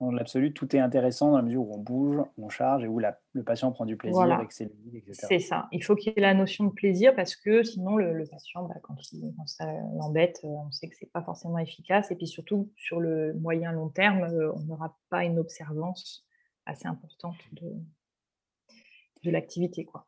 dans 0.00 0.10
l'absolu, 0.10 0.52
tout 0.52 0.74
est 0.74 0.80
intéressant 0.80 1.30
dans 1.30 1.36
la 1.36 1.42
mesure 1.42 1.62
où 1.62 1.74
on 1.74 1.78
bouge, 1.78 2.20
on 2.36 2.48
charge 2.48 2.84
et 2.84 2.88
où 2.88 3.00
le 3.00 3.42
patient 3.44 3.70
prend 3.72 3.86
du 3.86 3.96
plaisir 3.96 4.22
avec 4.22 4.52
ses 4.52 4.64
etc. 4.92 5.26
C'est 5.28 5.38
ça. 5.38 5.68
Il 5.72 5.82
faut 5.82 5.94
qu'il 5.94 6.12
y 6.12 6.18
ait 6.18 6.20
la 6.20 6.34
notion 6.34 6.64
de 6.64 6.72
plaisir 6.72 7.14
parce 7.14 7.36
que 7.36 7.62
sinon, 7.62 7.96
le, 7.96 8.26
patient, 8.26 8.64
bah, 8.64 8.74
quand, 8.82 8.96
ça 9.46 9.66
l'embête, 9.96 10.40
euh, 10.44 10.48
on 10.48 10.70
sait 10.72 10.88
que 10.88 10.96
ce 10.96 11.04
n'est 11.04 11.10
pas 11.10 11.22
forcément 11.22 11.58
efficace. 11.58 12.10
Et 12.10 12.16
puis 12.16 12.26
surtout, 12.26 12.70
sur 12.76 13.00
le 13.00 13.34
moyen 13.34 13.72
long 13.72 13.88
terme, 13.88 14.24
euh, 14.24 14.52
on 14.54 14.60
n'aura 14.60 14.96
pas 15.10 15.24
une 15.24 15.38
observance 15.38 16.26
assez 16.66 16.88
importante 16.88 17.36
de, 17.52 17.72
de 19.22 19.30
l'activité. 19.30 19.84
Quoi. 19.84 20.06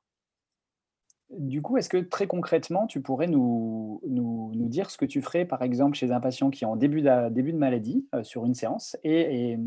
Du 1.30 1.60
coup, 1.60 1.76
est-ce 1.76 1.88
que 1.88 1.96
très 1.96 2.26
concrètement, 2.26 2.86
tu 2.86 3.00
pourrais 3.00 3.26
nous, 3.26 4.00
nous, 4.06 4.68
dire 4.68 4.90
ce 4.90 4.96
que 4.96 5.04
tu 5.04 5.22
ferais, 5.22 5.44
par 5.44 5.62
exemple, 5.62 5.96
chez 5.96 6.12
un 6.12 6.20
patient 6.20 6.50
qui 6.50 6.64
est 6.64 6.66
en 6.66 6.76
début 6.76 7.02
de, 7.02 7.52
maladie 7.52 8.06
euh, 8.14 8.22
sur 8.22 8.44
une 8.46 8.54
séance 8.54 8.96
et, 9.04 9.58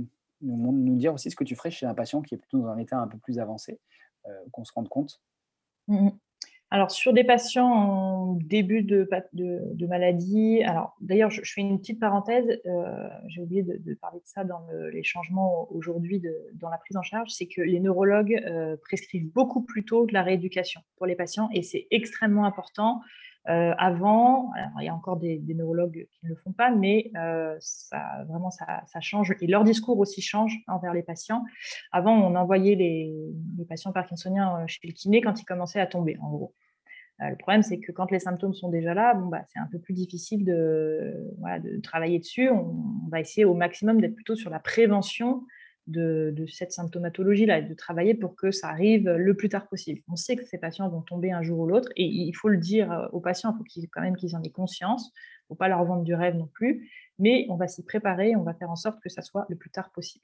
nous, 0.41 0.95
dire 0.95 1.13
aussi 1.13 1.29
ce 1.29 1.35
que 1.35 1.43
tu 1.43 1.55
ferais 1.55 1.71
chez 1.71 1.85
un 1.85 1.93
patient 1.93 2.21
qui 2.21 2.35
est 2.35 2.37
plutôt 2.37 2.59
dans 2.59 2.67
un 2.67 2.77
état 2.77 2.97
un 2.97 3.07
peu 3.07 3.17
plus 3.17 3.39
avancé, 3.39 3.79
euh, 4.25 4.31
qu'on 4.51 4.63
se 4.63 4.71
rende 4.73 4.87
compte? 4.87 5.21
Mmh 5.87 6.09
alors, 6.71 6.91
sur 6.91 7.13
des 7.13 7.23
patients 7.23 7.67
en 7.67 8.33
début 8.33 8.83
de, 8.83 9.07
maladie, 9.87 10.61
alors 10.63 10.95
d'ailleurs, 11.01 11.31
je, 11.31 11.41
fais 11.43 11.61
une 11.61 11.79
petite 11.79 11.99
parenthèse, 11.99 12.45
euh, 12.67 13.09
j'ai 13.27 13.41
oublié 13.41 13.63
de, 13.63 13.93
parler 13.95 14.19
de 14.19 14.27
ça 14.27 14.43
dans 14.43 14.61
les 14.91 15.03
changements 15.03 15.67
aujourd'hui 15.71 16.21
dans 16.53 16.69
la 16.69 16.77
prise 16.77 16.95
en 16.95 17.01
charge, 17.01 17.31
c'est 17.31 17.47
que 17.47 17.61
les 17.61 17.79
neurologues 17.79 18.39
euh, 18.45 18.77
prescrivent 18.77 19.31
beaucoup 19.33 19.63
plus 19.63 19.83
tôt 19.83 20.05
de 20.05 20.13
la 20.13 20.21
rééducation 20.21 20.81
pour 20.97 21.07
les 21.07 21.15
patients 21.15 21.49
et 21.53 21.63
c'est 21.63 21.87
extrêmement 21.89 22.45
important. 22.45 23.01
Euh, 23.49 23.73
avant, 23.77 24.51
il 24.79 24.85
y 24.85 24.89
a 24.89 24.93
encore 24.93 25.17
des, 25.17 25.41
neurologues 25.47 26.07
qui 26.11 26.19
ne 26.23 26.29
le 26.29 26.35
font 26.35 26.51
pas, 26.51 26.69
mais 26.71 27.11
ça, 27.59 28.23
vraiment, 28.27 28.51
ça, 28.51 28.83
change 29.01 29.35
et 29.41 29.47
leur 29.47 29.63
discours 29.63 29.97
aussi 29.99 30.21
change 30.21 30.55
envers 30.67 30.93
les 30.93 31.03
patients. 31.03 31.43
Avant, 31.91 32.13
on 32.13 32.35
envoyait 32.35 32.75
les, 32.75 33.11
patients 33.67 33.91
parkinsoniens 33.91 34.65
chez 34.67 34.87
le 34.87 34.93
kiné 34.93 35.21
quand 35.21 35.39
ils 35.41 35.45
commençaient 35.45 35.79
à 35.79 35.87
tomber, 35.87 36.17
en 36.21 36.29
gros. 36.29 36.53
le 37.19 37.35
problème, 37.35 37.63
c'est 37.63 37.79
que 37.79 37.91
quand 37.91 38.11
les 38.11 38.19
symptômes 38.19 38.53
sont 38.53 38.69
déjà 38.69 38.93
là, 38.93 39.13
bon, 39.13 39.27
bah, 39.27 39.43
c'est 39.47 39.59
un 39.59 39.67
peu 39.71 39.79
plus 39.79 39.93
difficile 39.93 40.45
de 40.45 41.33
travailler 41.81 42.19
dessus. 42.19 42.49
On, 42.49 42.75
va 43.09 43.19
essayer 43.19 43.45
au 43.45 43.55
maximum 43.55 43.99
d'être 43.99 44.13
plutôt 44.13 44.35
sur 44.35 44.51
la 44.51 44.59
prévention 44.59 45.43
de, 45.89 46.45
cette 46.47 46.71
symptomatologie-là 46.71 47.61
de 47.61 47.73
travailler 47.73 48.13
pour 48.13 48.35
que 48.35 48.51
ça 48.51 48.69
arrive 48.69 49.09
le 49.09 49.33
plus 49.35 49.49
tard 49.49 49.67
possible. 49.67 50.01
On 50.09 50.15
sait 50.15 50.35
que 50.35 50.45
ces 50.45 50.57
patients 50.57 50.89
vont 50.89 51.01
tomber 51.01 51.31
un 51.31 51.41
jour 51.41 51.59
ou 51.59 51.67
l'autre 51.67 51.89
et 51.95 52.05
il 52.05 52.33
faut 52.33 52.49
le 52.49 52.57
dire 52.57 53.09
aux 53.11 53.19
patients, 53.19 53.53
il 53.53 53.81
faut 53.83 53.89
quand 53.91 54.01
même 54.01 54.15
qu'ils 54.15 54.35
en 54.35 54.43
aient 54.43 54.51
conscience. 54.51 55.11
Il 55.13 55.53
ne 55.53 55.55
faut 55.55 55.55
pas 55.55 55.67
leur 55.67 55.83
vendre 55.83 56.03
du 56.03 56.13
rêve 56.13 56.35
non 56.35 56.47
plus, 56.47 56.89
mais 57.17 57.45
on 57.49 57.55
va 57.55 57.67
s'y 57.67 57.83
préparer, 57.83 58.35
on 58.35 58.43
va 58.43 58.53
faire 58.53 58.69
en 58.69 58.75
sorte 58.75 58.99
que 59.01 59.09
ça 59.09 59.21
soit 59.21 59.45
le 59.49 59.55
plus 59.55 59.69
tard 59.69 59.91
possible. 59.91 60.23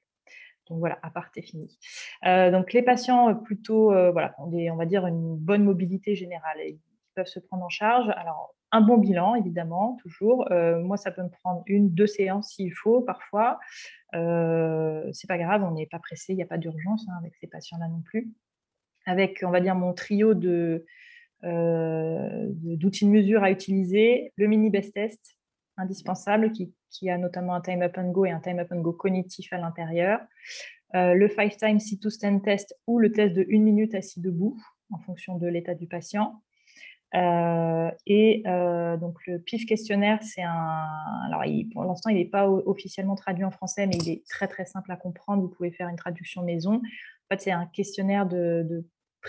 Donc 0.67 0.79
voilà, 0.79 0.97
à 1.03 1.09
part, 1.11 1.29
fini. 1.31 1.77
Euh, 2.25 2.51
donc 2.51 2.73
les 2.73 2.81
patients 2.81 3.35
plutôt, 3.35 3.93
euh, 3.93 4.11
voilà, 4.11 4.33
ont 4.39 4.51
on 4.51 4.75
va 4.75 4.85
dire 4.85 5.05
une 5.05 5.35
bonne 5.37 5.63
mobilité 5.63 6.15
générale 6.15 6.59
et 6.59 6.73
qui 6.73 6.93
peuvent 7.15 7.27
se 7.27 7.39
prendre 7.39 7.63
en 7.63 7.69
charge. 7.69 8.09
Alors 8.15 8.55
un 8.75 8.81
bon 8.81 8.97
bilan, 8.97 9.35
évidemment, 9.35 9.97
toujours. 10.01 10.51
Euh, 10.51 10.81
moi, 10.81 10.97
ça 10.97 11.09
peut 11.09 11.23
me 11.23 11.29
prendre 11.29 11.63
une, 11.65 11.93
deux 11.93 12.07
séances 12.07 12.49
s'il 12.49 12.73
faut, 12.73 13.01
parfois. 13.01 13.57
Euh, 14.13 15.09
c'est 15.13 15.27
pas 15.27 15.37
grave, 15.37 15.63
on 15.63 15.71
n'est 15.71 15.85
pas 15.85 15.99
pressé, 15.99 16.33
il 16.33 16.35
n'y 16.35 16.43
a 16.43 16.47
pas 16.47 16.57
d'urgence 16.57 17.05
hein, 17.07 17.13
avec 17.19 17.35
ces 17.35 17.47
patients-là 17.47 17.87
non 17.87 18.01
plus. 18.01 18.29
Avec, 19.05 19.43
on 19.45 19.49
va 19.49 19.61
dire, 19.61 19.75
mon 19.75 19.93
trio 19.93 20.33
de, 20.33 20.85
d'outils 21.41 23.05
de 23.05 23.11
mesure 23.11 23.43
à 23.43 23.51
utiliser, 23.51 24.33
le 24.35 24.47
mini 24.47 24.69
best 24.69 24.93
test, 24.93 25.37
indispensable, 25.77 26.51
qui, 26.51 27.09
a 27.09 27.17
notamment 27.17 27.55
un 27.55 27.61
time 27.61 27.81
up 27.81 27.97
and 27.97 28.11
go 28.11 28.25
et 28.25 28.31
un 28.31 28.39
time 28.39 28.59
up 28.59 28.71
and 28.71 28.81
go 28.81 28.91
cognitif 28.91 29.53
à 29.53 29.57
l'intérieur, 29.57 30.19
le 30.93 31.27
five 31.27 31.55
time 31.57 31.79
sit 31.79 32.01
to 32.01 32.09
stand 32.09 32.41
test 32.41 32.75
ou 32.87 32.99
le 32.99 33.11
test 33.11 33.33
de 33.33 33.45
une 33.47 33.63
minute 33.63 33.93
assis 33.93 34.21
debout 34.21 34.57
en 34.91 34.97
fonction 34.99 35.37
de 35.37 35.47
l'état 35.47 35.75
du 35.75 35.87
patient. 35.87 36.41
Euh, 37.13 37.91
et 38.07 38.43
euh, 38.45 38.97
donc 38.97 39.17
le 39.27 39.39
PIF 39.39 39.65
questionnaire, 39.65 40.19
c'est 40.21 40.41
un. 40.41 40.85
Alors 41.27 41.43
pour 41.71 41.83
l'instant, 41.83 42.09
il 42.09 42.17
n'est 42.17 42.25
pas 42.25 42.49
officiellement 42.49 43.15
traduit 43.15 43.45
en 43.45 43.51
français, 43.51 43.87
mais 43.87 43.97
il 43.97 44.09
est 44.09 44.27
très 44.27 44.47
très 44.47 44.65
simple 44.65 44.91
à 44.91 44.97
comprendre. 44.97 45.41
Vous 45.41 45.49
pouvez 45.49 45.71
faire 45.71 45.87
une 45.87 45.95
traduction 45.95 46.43
maison. 46.43 46.75
En 46.75 47.35
fait, 47.35 47.41
c'est 47.41 47.51
un 47.51 47.65
questionnaire 47.67 48.25
de, 48.25 48.65
de 48.67 48.85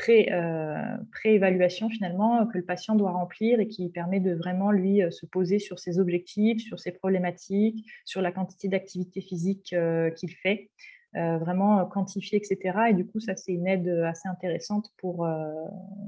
euh, 0.08 0.96
pré-évaluation 1.10 1.88
finalement 1.88 2.46
que 2.46 2.58
le 2.58 2.64
patient 2.64 2.96
doit 2.96 3.12
remplir 3.12 3.60
et 3.60 3.68
qui 3.68 3.88
permet 3.88 4.20
de 4.20 4.34
vraiment 4.34 4.70
lui 4.70 5.00
se 5.10 5.24
poser 5.24 5.58
sur 5.58 5.78
ses 5.78 5.98
objectifs, 5.98 6.62
sur 6.62 6.78
ses 6.78 6.92
problématiques, 6.92 7.86
sur 8.04 8.20
la 8.20 8.32
quantité 8.32 8.68
d'activité 8.68 9.20
physique 9.20 9.74
qu'il 10.16 10.30
fait. 10.30 10.70
Euh, 11.14 11.38
vraiment 11.38 11.78
euh, 11.78 11.84
quantifier, 11.84 12.36
etc. 12.36 12.78
Et 12.90 12.92
du 12.92 13.06
coup, 13.06 13.20
ça, 13.20 13.36
c'est 13.36 13.52
une 13.52 13.66
aide 13.66 13.88
assez 13.88 14.28
intéressante 14.28 14.92
pour, 14.98 15.24
euh, 15.24 15.50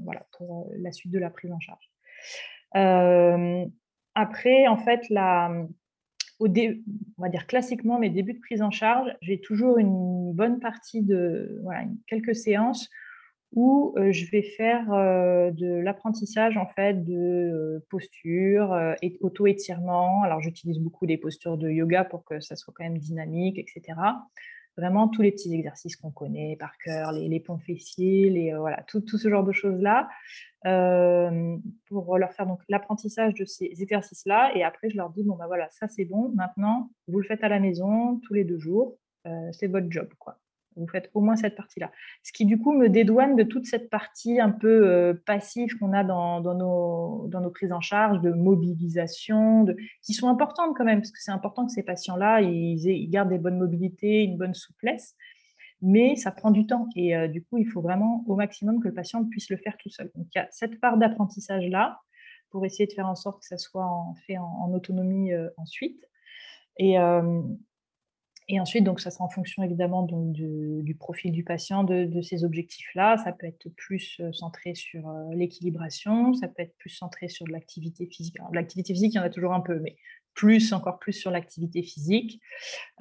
voilà, 0.03 0.25
pour 0.37 0.69
la 0.77 0.91
suite 0.91 1.11
de 1.11 1.17
la 1.17 1.29
prise 1.29 1.51
en 1.51 1.59
charge. 1.59 1.89
après, 4.15 4.67
en 4.67 4.77
fait, 4.77 5.09
la, 5.09 5.49
on 6.39 7.21
va 7.21 7.29
dire 7.29 7.47
classiquement, 7.47 7.97
mes 7.97 8.09
débuts 8.09 8.33
de 8.33 8.39
prise 8.39 8.61
en 8.61 8.69
charge, 8.69 9.09
j'ai 9.21 9.39
toujours 9.39 9.79
une 9.79 10.33
bonne 10.33 10.59
partie 10.59 11.01
de 11.01 11.63
quelques 12.07 12.35
séances 12.35 12.89
où 13.53 13.95
je 13.97 14.29
vais 14.29 14.43
faire 14.43 14.85
de 14.89 15.81
l'apprentissage 15.81 16.57
en 16.57 16.67
fait 16.67 17.03
de 17.03 17.83
posture 17.89 18.77
et 19.01 19.17
auto-étirement. 19.21 20.21
Alors 20.23 20.41
j'utilise 20.41 20.79
beaucoup 20.79 21.05
des 21.07 21.17
postures 21.17 21.57
de 21.57 21.69
yoga 21.69 22.03
pour 22.03 22.25
que 22.25 22.39
ça 22.41 22.55
soit 22.55 22.73
quand 22.75 22.83
même 22.83 22.99
dynamique, 22.99 23.57
etc 23.57 23.95
vraiment 24.79 25.07
tous 25.07 25.21
les 25.21 25.31
petits 25.31 25.53
exercices 25.53 25.95
qu'on 25.95 26.11
connaît 26.11 26.55
par 26.57 26.77
cœur, 26.77 27.11
les, 27.11 27.27
les 27.27 27.39
ponts 27.39 27.57
fessiers, 27.57 28.29
les, 28.29 28.53
euh, 28.53 28.59
voilà, 28.59 28.83
tout, 28.87 29.01
tout, 29.01 29.17
ce 29.17 29.29
genre 29.29 29.43
de 29.43 29.51
choses-là, 29.51 30.07
euh, 30.65 31.57
pour 31.87 32.17
leur 32.17 32.33
faire 32.33 32.47
donc 32.47 32.61
l'apprentissage 32.69 33.33
de 33.33 33.45
ces 33.45 33.81
exercices-là. 33.81 34.51
Et 34.55 34.63
après, 34.63 34.89
je 34.89 34.97
leur 34.97 35.09
dis, 35.09 35.23
bon, 35.23 35.35
ben 35.35 35.47
voilà, 35.47 35.69
ça 35.71 35.87
c'est 35.87 36.05
bon, 36.05 36.31
maintenant, 36.35 36.89
vous 37.07 37.19
le 37.19 37.25
faites 37.25 37.43
à 37.43 37.49
la 37.49 37.59
maison 37.59 38.19
tous 38.25 38.33
les 38.33 38.43
deux 38.43 38.59
jours, 38.59 38.97
euh, 39.27 39.51
c'est 39.51 39.67
votre 39.67 39.91
job. 39.91 40.09
quoi 40.17 40.39
vous 40.75 40.87
faites 40.87 41.09
au 41.13 41.21
moins 41.21 41.35
cette 41.35 41.55
partie-là. 41.55 41.91
Ce 42.23 42.31
qui, 42.31 42.45
du 42.45 42.57
coup, 42.57 42.71
me 42.71 42.89
dédouane 42.89 43.35
de 43.35 43.43
toute 43.43 43.65
cette 43.65 43.89
partie 43.89 44.39
un 44.39 44.51
peu 44.51 44.87
euh, 44.87 45.13
passive 45.25 45.77
qu'on 45.77 45.93
a 45.93 46.03
dans, 46.03 46.41
nos, 46.41 47.27
dans 47.27 47.41
nos 47.41 47.49
prises 47.49 47.71
en 47.71 47.81
charge, 47.81 48.21
de 48.21 48.31
mobilisation, 48.31 49.65
qui 50.01 50.13
sont 50.13 50.29
importantes 50.29 50.75
quand 50.77 50.85
même, 50.85 50.99
parce 50.99 51.11
que 51.11 51.19
c'est 51.19 51.31
important 51.31 51.65
que 51.65 51.71
ces 51.71 51.83
patients-là, 51.83 52.41
ils, 52.41 53.09
gardent 53.09 53.29
des 53.29 53.39
bonnes 53.39 53.57
mobilités, 53.57 54.23
une 54.23 54.37
bonne 54.37 54.53
souplesse, 54.53 55.15
mais 55.81 56.15
ça 56.15 56.31
prend 56.31 56.51
du 56.51 56.65
temps. 56.65 56.87
Et 56.95 57.15
euh, 57.15 57.27
du 57.27 57.43
coup, 57.43 57.57
il 57.57 57.67
faut 57.67 57.81
vraiment 57.81 58.23
au 58.27 58.35
maximum 58.35 58.81
que 58.81 58.87
le 58.87 58.93
patient 58.93 59.25
puisse 59.25 59.49
le 59.49 59.57
faire 59.57 59.77
tout 59.77 59.89
seul. 59.89 60.11
Donc, 60.15 60.27
il 60.33 60.37
y 60.37 60.41
a 60.41 60.47
cette 60.51 60.79
part 60.79 60.97
d'apprentissage-là 60.97 61.99
pour 62.51 62.65
essayer 62.65 62.87
de 62.87 62.93
faire 62.93 63.07
en 63.07 63.15
sorte 63.15 63.41
que 63.41 63.45
ça 63.45 63.57
soit 63.57 63.87
fait 64.25 64.37
en, 64.37 64.73
autonomie 64.73 65.33
euh, 65.33 65.49
ensuite. 65.57 66.03
Et, 66.77 66.97
et 68.51 68.59
ensuite, 68.59 68.83
donc, 68.83 68.99
ça 68.99 69.11
sera 69.11 69.25
en 69.25 69.29
fonction 69.29 69.61
évidemment 69.61 70.01
du, 70.01 70.95
profil 70.99 71.31
du 71.31 71.43
patient, 71.43 71.83
de, 71.83 72.21
ces 72.23 72.43
objectifs-là. 72.43 73.17
Ça 73.17 73.31
peut 73.31 73.45
être 73.45 73.69
plus 73.77 74.17
euh, 74.19 74.33
centré 74.33 74.73
sur 74.73 75.07
euh, 75.07 75.25
l'équilibration, 75.35 76.33
ça 76.33 76.47
peut 76.47 76.63
être 76.63 76.75
plus 76.79 76.89
centré 76.89 77.29
sur 77.29 77.45
l'activité 77.47 78.07
physique. 78.07 78.37
L'activité 78.51 78.93
physique, 78.93 79.13
il 79.13 79.17
y 79.17 79.19
en 79.19 79.23
a 79.23 79.29
toujours 79.29 79.53
un 79.53 79.61
peu, 79.61 79.79
mais 79.79 79.97
plus, 80.33 80.73
encore 80.73 80.97
plus 80.97 81.13
sur 81.13 81.29
l'activité 81.29 81.83
physique. 81.83 82.41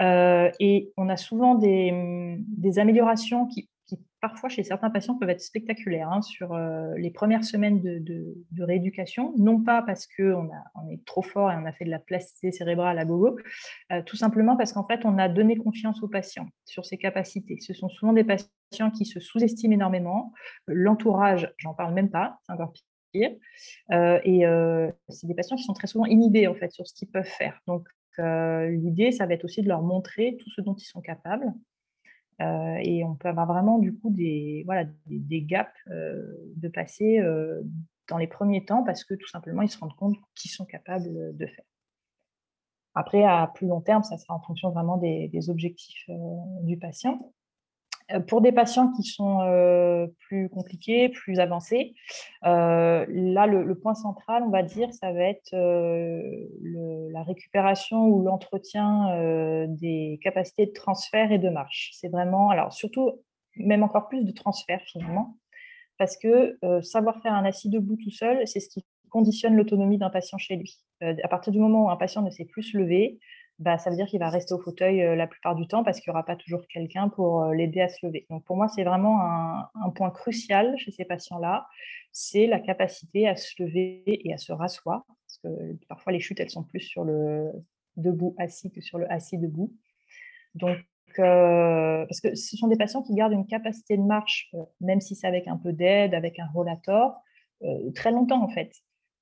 Euh, 0.00 0.50
et 0.60 0.92
on 0.98 1.08
a 1.08 1.16
souvent 1.16 1.54
des, 1.54 2.36
des 2.46 2.78
améliorations 2.78 3.46
qui 3.46 3.70
parfois 4.20 4.48
chez 4.48 4.64
certains 4.64 4.90
patients 4.90 5.14
peuvent 5.14 5.30
être 5.30 5.40
spectaculaires 5.40 6.10
hein, 6.10 6.22
sur 6.22 6.52
euh, 6.52 6.94
les 6.96 7.10
premières 7.10 7.44
semaines 7.44 7.80
de, 7.80 8.34
rééducation, 8.58 9.32
non 9.36 9.62
pas 9.62 9.82
parce 9.82 10.06
qu'on 10.06 10.50
on 10.74 10.90
est 10.90 11.04
trop 11.04 11.22
fort 11.22 11.52
et 11.52 11.56
on 11.56 11.64
a 11.64 11.72
fait 11.72 11.84
de 11.84 11.90
la 11.90 11.98
plasticité 11.98 12.52
cérébrale 12.52 12.98
à 12.98 13.04
gogo, 13.04 13.38
euh, 13.92 14.02
tout 14.02 14.16
simplement 14.16 14.56
parce 14.56 14.72
qu'en 14.72 14.86
fait 14.86 15.04
on 15.04 15.18
a 15.18 15.28
donné 15.28 15.56
confiance 15.56 16.02
aux 16.02 16.08
patients 16.08 16.48
sur 16.64 16.84
ses 16.84 16.98
capacités. 16.98 17.58
Ce 17.60 17.72
sont 17.72 17.88
souvent 17.88 18.12
des 18.12 18.24
patients 18.24 18.90
qui 18.92 19.04
se 19.04 19.20
sous-estiment 19.20 19.74
énormément, 19.74 20.32
l'entourage, 20.66 21.52
j'en 21.58 21.74
parle 21.74 21.94
même 21.94 22.10
pas, 22.10 22.38
c'est 22.44 22.52
encore 22.52 22.72
pire, 23.12 23.30
euh, 23.92 24.20
et 24.24 24.44
c'est 25.08 25.26
des 25.26 25.34
patients 25.34 25.56
qui 25.56 25.62
sont 25.64 25.72
très 25.72 25.86
souvent 25.86 26.06
inhibés 26.06 26.48
en 26.48 26.54
fait 26.54 26.72
sur 26.72 26.86
ce 26.86 26.94
qu'ils 26.94 27.08
peuvent 27.08 27.24
faire. 27.24 27.60
Donc 27.66 27.86
l'idée, 28.18 29.12
ça 29.12 29.26
va 29.26 29.34
être 29.34 29.44
aussi 29.44 29.62
de 29.62 29.68
leur 29.68 29.82
montrer 29.82 30.36
tout 30.40 30.50
ce 30.50 30.60
dont 30.60 30.74
ils 30.74 30.84
sont 30.84 31.00
capables 31.00 31.54
et 32.40 33.04
on 33.04 33.14
peut 33.14 33.28
avoir 33.28 33.46
vraiment 33.46 33.78
du 33.78 33.94
coup 33.94 34.10
des, 34.10 34.62
voilà, 34.66 34.84
des, 35.06 35.42
gaps 35.42 35.70
euh, 35.90 36.22
de 36.56 36.68
passer 36.68 37.18
euh, 37.18 37.62
dans 38.08 38.18
les 38.18 38.28
premiers 38.28 38.64
temps 38.64 38.84
parce 38.84 39.04
que 39.04 39.14
tout 39.14 39.28
simplement 39.28 39.62
ils 39.62 39.68
se 39.68 39.78
rendent 39.78 39.96
compte 39.96 40.16
qu'ils 40.34 40.50
sont 40.50 40.64
capables 40.64 41.36
de 41.36 41.46
faire. 41.46 41.64
Après, 42.94 43.22
à 43.22 43.50
plus 43.54 43.66
long 43.66 43.80
terme, 43.80 44.02
ça 44.02 44.18
sera 44.18 44.34
en 44.34 44.40
fonction 44.40 44.70
vraiment 44.70 44.96
des 44.96 45.50
objectifs 45.50 46.10
du 46.62 46.78
patient. 46.78 47.32
Euh, 48.12 48.20
pour 48.20 48.40
des 48.40 48.52
patients 48.52 48.90
qui 48.92 49.02
sont 49.02 49.40
euh, 49.42 50.06
plus 50.20 50.48
compliqués, 50.48 51.08
plus 51.08 51.40
avancés, 51.40 51.94
euh, 52.44 53.04
là, 53.08 53.46
le, 53.46 53.74
point 53.74 53.94
central, 53.94 54.42
on 54.44 54.50
va 54.50 54.62
dire, 54.62 54.92
ça 54.92 55.12
va 55.12 55.24
être 55.24 55.50
la 55.52 57.22
récupération 57.22 58.06
ou 58.06 58.22
l'entretien 58.22 59.66
des 59.68 60.18
capacités 60.22 60.66
de 60.66 60.72
transfert 60.72 61.32
et 61.32 61.38
de 61.38 61.48
marche. 61.48 61.90
C'est 61.94 62.08
vraiment, 62.08 62.50
alors 62.50 62.72
surtout, 62.72 63.12
même 63.56 63.82
encore 63.82 64.08
plus 64.08 64.24
de 64.24 64.32
transfert 64.32 64.80
finalement, 64.86 65.36
parce 65.98 66.16
que 66.16 66.58
savoir 66.82 67.20
faire 67.22 67.34
un 67.34 67.44
assis 67.44 67.68
debout 67.68 67.96
tout 67.96 68.10
seul, 68.10 68.46
c'est 68.46 68.60
ce 68.60 68.68
qui 68.68 68.84
conditionne 69.10 69.54
l'autonomie 69.54 69.98
d'un 69.98 70.10
patient 70.10 70.38
chez 70.38 70.56
lui. 70.56 70.82
à 71.00 71.28
partir 71.28 71.52
du 71.52 71.60
moment 71.60 71.84
où 71.84 71.90
un 71.90 71.96
patient 71.96 72.22
ne 72.22 72.30
sait 72.30 72.44
plus 72.44 72.62
se 72.62 72.76
lever, 72.76 73.20
bah, 73.58 73.76
ça 73.78 73.90
veut 73.90 73.96
dire 73.96 74.06
qu'il 74.06 74.20
va 74.20 74.30
rester 74.30 74.54
au 74.54 74.58
fauteuil 74.60 75.16
la 75.16 75.26
plupart 75.26 75.54
du 75.56 75.66
temps 75.66 75.82
parce 75.82 76.00
qu'il 76.00 76.10
n'y 76.10 76.14
aura 76.14 76.24
pas 76.24 76.36
toujours 76.36 76.66
quelqu'un 76.68 77.08
pour 77.08 77.44
l'aider 77.46 77.80
à 77.80 77.88
se 77.88 78.06
lever. 78.06 78.26
Donc 78.30 78.44
pour 78.44 78.56
moi, 78.56 78.68
c'est 78.68 78.84
vraiment 78.84 79.20
un, 79.74 79.90
point 79.90 80.10
crucial 80.10 80.76
chez 80.78 80.92
ces 80.92 81.04
patients-là, 81.04 81.66
c'est 82.12 82.46
la 82.46 82.60
capacité 82.60 83.26
à 83.26 83.34
se 83.34 83.60
lever 83.60 84.02
et 84.06 84.32
à 84.32 84.38
se 84.38 84.52
rasseoir. 84.52 85.04
Parce 85.06 85.38
que 85.42 85.76
parfois, 85.88 86.12
les 86.12 86.20
chutes, 86.20 86.38
elles 86.40 86.50
sont 86.50 86.62
plus 86.62 86.80
sur 86.80 87.04
le 87.04 87.50
debout 87.96 88.34
assis 88.38 88.70
que 88.70 88.80
sur 88.80 88.98
le 88.98 89.10
assis 89.10 89.38
debout. 89.38 89.74
Donc, 90.54 90.78
parce 91.16 92.20
que 92.20 92.34
ce 92.34 92.56
sont 92.56 92.68
des 92.68 92.76
patients 92.76 93.02
qui 93.02 93.14
gardent 93.14 93.32
une 93.32 93.46
capacité 93.46 93.96
de 93.96 94.02
marche, 94.02 94.52
même 94.80 95.00
si 95.00 95.16
c'est 95.16 95.26
avec 95.26 95.48
un 95.48 95.56
peu 95.56 95.72
d'aide, 95.72 96.14
avec 96.14 96.38
un 96.38 96.46
rollator, 96.46 97.20
très 97.94 98.12
longtemps 98.12 98.42
en 98.42 98.48
fait. 98.48 98.72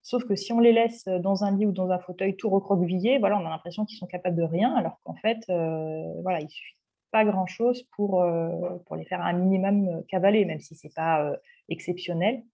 Sauf 0.07 0.25
que 0.25 0.37
si 0.37 0.53
on 0.53 0.61
les 0.61 0.73
laisse 0.73 1.07
dans 1.07 1.43
un 1.43 1.57
lit 1.57 1.67
ou 1.67 1.73
dans 1.73 1.91
un 1.91 1.99
fauteuil 1.99 2.37
tout 2.37 2.49
recroquevillé, 2.49 3.19
voilà, 3.19 3.41
on 3.41 3.45
a 3.45 3.51
l'impression 3.51 3.85
qu'ils 3.85 3.99
sont 3.99 4.07
capables 4.07 4.37
de 4.37 4.45
rien, 4.45 4.73
alors 4.77 5.01
qu'en 5.03 5.17
fait, 5.17 5.39
euh, 5.51 6.23
voilà, 6.23 6.41
il 6.41 6.49
suffit 6.49 6.77
pas 7.11 7.25
grand-chose 7.25 7.83
pour, 7.97 8.23
euh, 8.23 8.79
pour 8.87 8.95
les 8.95 9.05
faire 9.05 9.21
un 9.21 9.33
minimum 9.33 9.89
euh, 9.89 10.03
cavaler, 10.09 10.45
même 10.45 10.61
si 10.61 10.77
ce 10.77 10.87
n'est 10.87 10.93
pas 10.95 11.33
exceptionnel. 11.69 12.45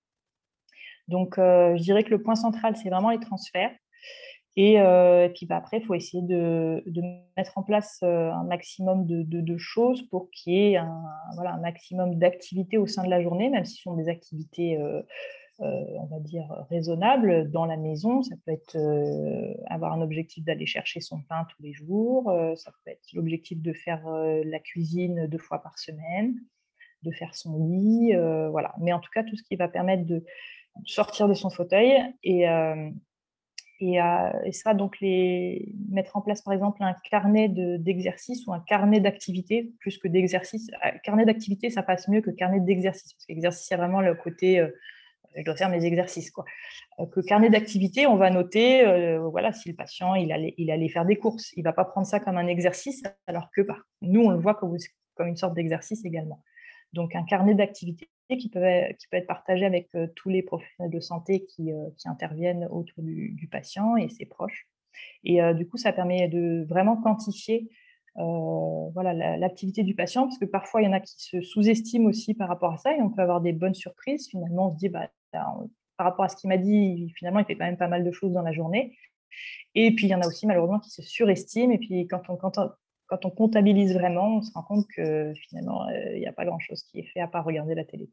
Donc, 1.09 1.35
je 1.37 1.83
dirais 1.83 2.05
que 2.05 2.11
le 2.11 2.23
point 2.23 2.37
central, 2.37 2.75
c'est 2.75 2.89
vraiment 2.89 3.11
les 3.11 3.21
transferts. 3.21 3.77
Et, 4.57 4.79
puis 5.35 5.45
bah, 5.45 5.57
après, 5.57 5.77
il 5.77 5.85
faut 5.85 5.95
essayer 5.95 6.23
de, 6.23 6.83
de, 6.87 7.03
mettre 7.37 7.59
en 7.59 7.63
place 7.63 8.03
un 8.03 8.45
maximum 8.45 9.05
de, 9.05 9.25
de, 9.25 9.57
choses 9.59 10.09
pour 10.09 10.31
qu'il 10.31 10.55
y 10.55 10.73
ait 10.73 10.77
un, 10.79 11.03
voilà, 11.35 11.53
un 11.53 11.61
maximum 11.61 12.15
d'activités 12.15 12.79
au 12.79 12.87
sein 12.87 13.05
de 13.05 13.11
la 13.11 13.21
journée, 13.21 13.51
même 13.51 13.67
si 13.67 13.75
ce 13.75 13.83
sont 13.83 13.95
des 13.95 14.09
activités 14.09 14.79
on 15.59 16.07
va 16.07 16.19
dire, 16.19 16.47
raisonnable 16.71 17.51
dans 17.51 17.65
la 17.65 17.77
maison. 17.77 18.23
Ça 18.23 18.35
peut 18.45 18.53
être 18.53 18.77
avoir 19.69 19.93
un 19.93 20.01
objectif 20.01 20.45
d'aller 20.45 20.67
chercher 20.67 21.01
son 21.01 21.21
pain 21.21 21.47
tous 21.55 21.63
les 21.63 21.73
jours, 21.73 22.33
ça 22.57 22.73
peut 22.73 22.91
être 22.91 23.13
l'objectif 23.13 23.61
de 23.61 23.73
faire 23.73 24.07
la 24.07 24.59
cuisine 24.59 25.27
deux 25.27 25.39
fois 25.39 25.63
par 25.63 25.79
semaine, 25.79 26.35
de 27.03 27.11
faire 27.11 27.35
son 27.35 27.59
lit, 27.59 28.13
voilà. 28.51 28.75
Mais 28.81 28.93
en 28.93 29.01
tout 29.01 29.11
cas, 29.13 29.23
tout 29.23 29.37
ce 29.37 29.43
qui 29.43 29.57
va 29.57 29.69
permettre 29.69 30.05
de 30.05 30.25
sortir 30.85 31.29
de 31.29 31.35
son 31.35 31.51
fauteuil 31.51 32.03
et, 32.25 32.47
et, 33.85 34.53
ça, 34.53 34.75
donc, 34.75 35.01
les, 35.01 35.75
mettre 35.89 36.17
en 36.17 36.21
place, 36.21 36.41
par 36.43 36.55
exemple, 36.55 36.83
un 36.85 36.95
carnet 37.11 37.49
d'exercice 37.49 38.47
ou 38.47 38.53
un 38.53 38.61
carnet 38.61 39.01
d'activité, 39.01 39.73
plus 39.81 39.99
que 39.99 40.07
d'exercice. 40.07 40.71
Euh, 40.85 40.91
carnet 41.03 41.25
d'activité, 41.25 41.69
ça 41.69 41.83
passe 41.83 42.07
mieux 42.07 42.21
que 42.21 42.31
carnet 42.31 42.61
d'exercice, 42.61 43.13
parce 43.13 43.27
qu'exercice, 43.27 43.69
il 43.69 43.73
y 43.73 43.75
a 43.75 43.79
vraiment 43.79 44.01
le 44.01 44.15
côté, 44.15 44.61
euh, 44.61 44.69
je 45.37 45.43
dois 45.43 45.57
faire 45.57 45.69
mes 45.69 45.85
exercices. 45.85 46.31
Quoi. 46.31 46.45
Euh, 47.01 47.07
que 47.07 47.21
carnet 47.21 47.51
d'activité, 47.51 48.07
on 48.07 48.17
va 48.17 48.31
noter, 48.31 48.85
voilà, 49.31 49.53
si 49.53 49.69
le 49.69 49.75
patient, 49.75 50.15
il 50.15 50.33
allait, 50.33 50.55
il 50.59 50.71
allait 50.71 50.89
faire 50.89 51.05
des 51.05 51.17
courses, 51.17 51.53
il 51.57 51.61
ne 51.61 51.65
va 51.65 51.73
pas 51.73 51.85
prendre 51.85 52.07
ça 52.07 52.21
comme 52.21 52.37
un 52.37 52.47
exercice, 52.47 53.03
alors 53.27 53.51
que 53.55 53.63
bah, 53.63 53.79
nous, 54.01 54.23
on 54.23 54.31
le 54.31 54.39
voit 54.39 54.55
comme, 54.55 54.77
une 55.27 55.37
sorte 55.37 55.55
d'exercice 55.55 56.05
également. 56.05 56.43
Donc, 56.93 57.15
un 57.17 57.23
carnet 57.23 57.55
d'activité 57.55 58.09
qui 58.37 58.49
peut, 58.49 58.61
qui 58.99 59.09
peut 59.09 59.17
être 59.17 59.27
partagé 59.27 59.65
avec 59.65 59.89
euh, 59.95 60.07
tous 60.15 60.29
les 60.29 60.43
professionnels 60.43 60.93
de 60.93 61.01
santé 61.01 61.45
qui, 61.45 61.73
euh, 61.73 61.89
qui 61.97 62.09
interviennent 62.09 62.67
autour 62.71 63.03
du, 63.03 63.49
patient 63.51 63.97
et 63.97 64.09
ses 64.09 64.27
proches. 64.27 64.69
Et 65.25 65.43
euh, 65.43 65.55
du 65.55 65.67
coup, 65.67 65.77
ça 65.77 65.93
permet 65.93 66.29
de 66.29 66.65
vraiment 66.69 66.97
quantifier 66.97 67.71
voilà, 68.15 69.39
l'activité 69.39 69.83
du 69.85 69.95
patient, 69.95 70.25
parce 70.25 70.37
que 70.37 70.45
parfois, 70.45 70.83
il 70.83 70.85
y 70.85 70.89
en 70.89 70.93
a 70.93 71.01
qui 71.01 71.15
se 71.17 71.41
sous-estiment 71.41 72.09
aussi 72.11 72.35
par 72.35 72.47
rapport 72.47 72.75
à 72.75 72.77
ça, 72.77 72.95
et 72.95 73.01
on 73.01 73.09
peut 73.09 73.23
avoir 73.23 73.41
des 73.41 73.55
bonnes 73.55 73.73
surprises. 73.73 74.29
Finalement, 74.29 74.67
on 74.69 74.71
se 74.71 74.77
dit, 74.77 74.91
bah, 74.91 75.09
par 75.33 76.07
rapport 76.07 76.25
à 76.25 76.29
ce 76.29 76.37
qu'il 76.37 76.49
m'a 76.49 76.57
dit, 76.57 77.13
finalement, 77.17 77.41
il 77.41 77.45
fait 77.45 77.57
quand 77.57 77.65
même 77.65 77.77
pas 77.77 77.89
mal 77.89 78.05
de 78.05 78.13
choses 78.13 78.33
dans 78.33 78.43
la 78.43 78.53
journée. 78.53 78.97
Et 79.75 79.95
puis, 79.95 80.07
il 80.07 80.11
y 80.11 80.15
en 80.15 80.21
a 80.21 80.27
aussi, 80.27 80.47
malheureusement, 80.47 80.79
qui 80.79 80.91
se 80.91 81.03
surestiment. 81.03 81.73
Et 81.73 81.79
puis, 81.79 82.07
quand 82.07 82.23
on, 82.29 83.31
comptabilise 83.31 83.95
vraiment, 83.95 84.39
on 84.39 84.43
se 84.43 84.53
rend 84.53 84.63
compte 84.63 84.87
que 84.95 85.33
finalement, 85.49 85.87
euh, 85.89 86.15
il 86.15 86.21
n'y 86.21 86.27
a 86.27 86.33
pas 86.33 86.45
grand-chose 86.45 86.83
qui 86.85 87.01
est 87.01 87.07
fait 87.13 87.21
à 87.21 87.29
part 87.29 87.45
regarder 87.45 87.75
la 87.75 87.85
télé. 87.85 88.09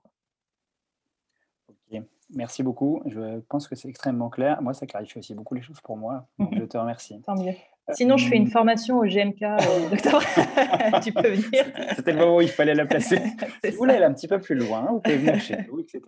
Merci 2.36 2.62
beaucoup. 2.62 3.02
Je 3.08 3.40
pense 3.50 3.68
que 3.68 3.76
c'est 3.76 3.90
extrêmement 3.90 4.30
clair. 4.30 4.62
Moi, 4.62 4.74
ça 4.76 4.86
clarifie 4.86 5.18
aussi 5.18 5.34
beaucoup 5.34 5.56
les 5.56 5.64
choses 5.64 5.82
pour 5.82 5.98
moi. 5.98 6.28
Donc, 6.38 6.54
je 6.56 6.64
te 6.64 6.78
remercie. 6.78 7.20
Tant 7.22 7.36
mieux. 7.36 7.54
Euh, 7.90 7.94
Sinon, 7.94 8.18
je 8.18 8.28
fais 8.28 8.36
une 8.36 8.52
formation 8.52 9.00
au 9.00 9.04
GMK, 9.04 9.42
euh, 9.42 9.58
docteur. 9.90 10.22
tu 11.04 11.12
peux 11.12 11.28
venir. 11.30 11.66
C'était 11.96 12.12
le 12.12 12.20
moment 12.20 12.38
où 12.38 12.42
il 12.42 12.50
fallait 12.50 12.76
la 12.76 12.86
placer. 12.86 13.18
vous 13.64 13.72
voulez 13.78 13.96
aller 13.96 14.06
un 14.06 14.14
petit 14.14 14.28
peu 14.28 14.40
plus 14.40 14.54
loin, 14.54 14.86
vous 14.92 15.00
pouvez 15.00 15.18
venir 15.18 15.40
chez 15.40 15.58
nous, 15.68 15.80
etc. 15.80 16.02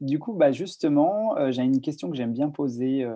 du 0.00 0.18
coup, 0.18 0.32
bah, 0.32 0.50
justement, 0.50 1.36
j'ai 1.52 1.62
une 1.62 1.80
question 1.80 2.10
que 2.10 2.16
j'aime 2.16 2.32
bien 2.32 2.48
poser 2.48 3.06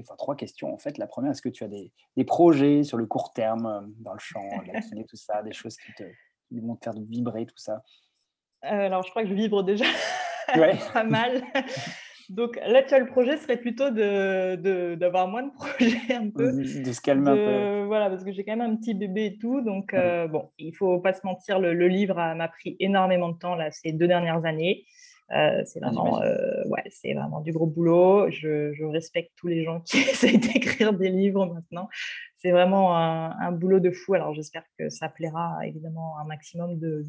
enfin, 0.00 0.14
trois 0.16 0.36
questions 0.36 0.72
en 0.72 0.78
fait. 0.78 0.98
La 0.98 1.06
première, 1.06 1.32
est-ce 1.32 1.42
que 1.42 1.48
tu 1.48 1.64
as 1.64 1.68
des, 1.68 1.92
projets 2.24 2.82
sur 2.82 2.96
le 2.96 3.06
court 3.06 3.32
terme 3.32 3.66
euh, 3.66 3.80
dans 3.98 4.12
le 4.12 4.18
champ, 4.18 4.42
la 4.66 4.80
tout 5.04 5.16
ça, 5.16 5.42
des 5.42 5.52
choses 5.52 5.76
qui 5.76 5.92
te 5.94 6.04
vont 6.60 6.76
te 6.76 6.84
faire 6.84 6.94
vibrer, 6.94 7.46
tout 7.46 7.56
ça? 7.56 7.74
euh, 7.74 7.80
Alors, 8.62 9.02
je 9.02 9.10
crois 9.10 9.22
que 9.22 9.28
je 9.28 9.34
vibre 9.34 9.62
déjà 9.62 9.84
pas 10.92 11.04
mal. 11.04 11.42
Donc, 12.28 12.60
l'actuel 12.64 13.06
projet 13.06 13.36
serait 13.38 13.56
plutôt 13.56 13.90
d'avoir 13.90 15.26
de, 15.26 15.30
moins 15.30 15.42
de 15.42 15.52
projets 15.54 16.14
un 16.14 16.30
peu. 16.30 16.52
De, 16.52 16.92
se 16.92 17.00
calmer 17.00 17.30
un 17.30 17.34
peu. 17.34 17.84
Voilà, 17.86 18.08
parce 18.08 18.22
que 18.22 18.32
j'ai 18.32 18.44
quand 18.44 18.56
même 18.56 18.72
un 18.72 18.76
petit 18.76 18.94
bébé 18.94 19.26
et 19.26 19.38
tout. 19.38 19.60
Donc, 19.62 19.94
euh, 19.94 20.28
bon, 20.28 20.50
il 20.58 20.74
faut 20.74 21.00
pas 21.00 21.12
se 21.12 21.20
mentir, 21.24 21.58
le, 21.58 21.74
le 21.74 21.88
livre 21.88 22.14
m'a 22.14 22.48
pris 22.48 22.76
énormément 22.78 23.30
de 23.30 23.38
temps 23.38 23.56
là, 23.56 23.70
ces 23.70 23.92
deux 23.92 24.06
dernières 24.06 24.44
années. 24.44 24.84
Euh, 25.32 25.62
c'est 25.64 25.78
vraiment, 25.78 26.20
euh, 26.22 26.64
ouais, 26.66 26.82
c'est 26.90 27.14
vraiment 27.14 27.40
du 27.40 27.52
gros 27.52 27.66
boulot. 27.66 28.30
Je, 28.30 28.84
respecte 28.84 29.32
tous 29.36 29.46
les 29.46 29.64
gens 29.64 29.80
qui 29.80 29.98
essayent 30.10 30.38
d'écrire 30.38 30.92
des 30.92 31.08
livres 31.08 31.46
maintenant. 31.46 31.88
C'est 32.36 32.50
vraiment 32.50 32.96
un, 32.96 33.52
boulot 33.52 33.80
de 33.80 33.90
fou. 33.90 34.14
Alors 34.14 34.34
j'espère 34.34 34.64
que 34.78 34.88
ça 34.88 35.08
plaira 35.08 35.58
évidemment 35.64 36.18
un 36.18 36.24
maximum 36.24 36.78
de, 36.78 37.06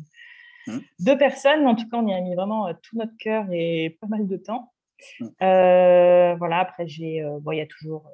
mmh. 0.68 0.78
de 0.99 1.14
personnes. 1.14 1.68
En 1.68 1.76
tout 1.76 1.88
cas, 1.89 1.97
on 1.97 2.07
y 2.07 2.14
a 2.14 2.22
mis 2.22 2.36
vraiment 2.36 2.68
euh, 2.68 2.74
tout 2.82 2.97
notre 2.97 3.16
cœur 3.18 3.45
et 3.51 3.97
pas 4.01 4.07
mal 4.07 4.28
de 4.28 4.38
temps. 4.38 4.72
Mmh. 5.20 5.26
voilà, 5.39 6.59
après, 6.59 6.88
j'ai, 6.88 7.26
bon, 7.41 7.51
il 7.51 7.57
y 7.57 7.62
a 7.62 7.66
toujours, 7.66 8.12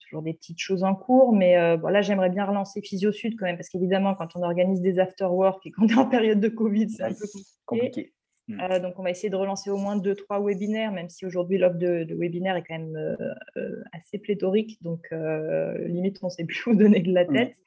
toujours 0.00 0.20
des 0.20 0.34
petites 0.34 0.58
choses 0.58 0.84
en 0.84 0.94
cours, 0.94 1.32
mais 1.32 1.76
voilà, 1.76 2.02
j'aimerais 2.02 2.28
bien 2.28 2.44
relancer 2.44 2.82
Physio 2.82 3.10
Sud 3.10 3.36
quand 3.38 3.46
même, 3.46 3.56
parce 3.56 3.70
qu'évidemment, 3.70 4.14
quand 4.14 4.36
on 4.36 4.42
organise 4.42 4.82
des 4.82 4.98
after-work 4.98 5.64
et 5.64 5.70
qu'on 5.70 5.88
est 5.88 5.96
en 5.96 6.06
période 6.06 6.40
de 6.40 6.48
Covid, 6.48 6.90
c'est 6.90 7.04
un 7.04 7.08
peu 7.08 7.26
compliqué. 7.64 8.12
Mmh. 8.48 8.60
Euh, 8.60 8.78
donc, 8.78 8.98
on 8.98 9.02
va 9.02 9.10
essayer 9.10 9.30
de 9.30 9.36
relancer 9.36 9.70
au 9.70 9.76
moins 9.76 9.96
deux, 9.96 10.14
trois 10.14 10.40
webinaires, 10.40 10.92
même 10.92 11.08
si 11.08 11.24
aujourd'hui 11.24 11.56
l'offre 11.56 11.78
de, 11.78 12.04
de, 12.04 12.14
webinaire 12.14 12.56
est 12.56 12.62
quand 12.62 12.78
même 12.78 12.96
euh, 12.96 13.16
euh, 13.56 13.82
assez 13.92 14.18
pléthorique. 14.18 14.82
Donc, 14.82 15.08
limite, 15.86 16.18
on 16.22 16.26
ne 16.26 16.30
sait 16.30 16.44
plus 16.44 16.62
où 16.66 16.74
donner 16.74 17.00
de 17.00 17.12
la 17.12 17.24
tête. 17.24 17.56
Mmh. 17.56 17.60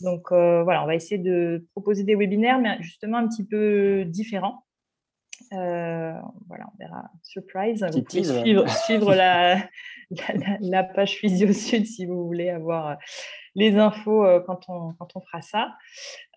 Donc, 0.00 0.30
voilà, 0.30 0.82
on 0.82 0.86
va 0.86 0.94
essayer 0.94 1.18
de 1.18 1.66
proposer 1.72 2.04
des 2.04 2.14
webinaires, 2.14 2.60
mais 2.60 2.80
justement 2.80 3.18
un 3.18 3.28
petit 3.28 3.44
peu 3.44 4.04
différents. 4.04 4.64
voilà, 5.50 6.22
on 6.48 6.78
verra. 6.78 7.10
Surprise. 7.22 7.84
Vous 7.92 8.02
pouvez 8.02 8.24
suivre, 8.24 8.68
suivre 8.84 9.14
la, 9.14 9.58
la, 10.60 10.84
page 10.84 11.16
Physio 11.16 11.52
Sud 11.52 11.86
si 11.86 12.06
vous 12.06 12.26
voulez 12.26 12.50
avoir 12.50 12.98
les 13.54 13.76
infos 13.76 14.24
quand, 14.46 14.60
on, 14.68 14.92
quand 14.92 15.16
on 15.16 15.20
fera 15.20 15.40
ça. 15.42 15.74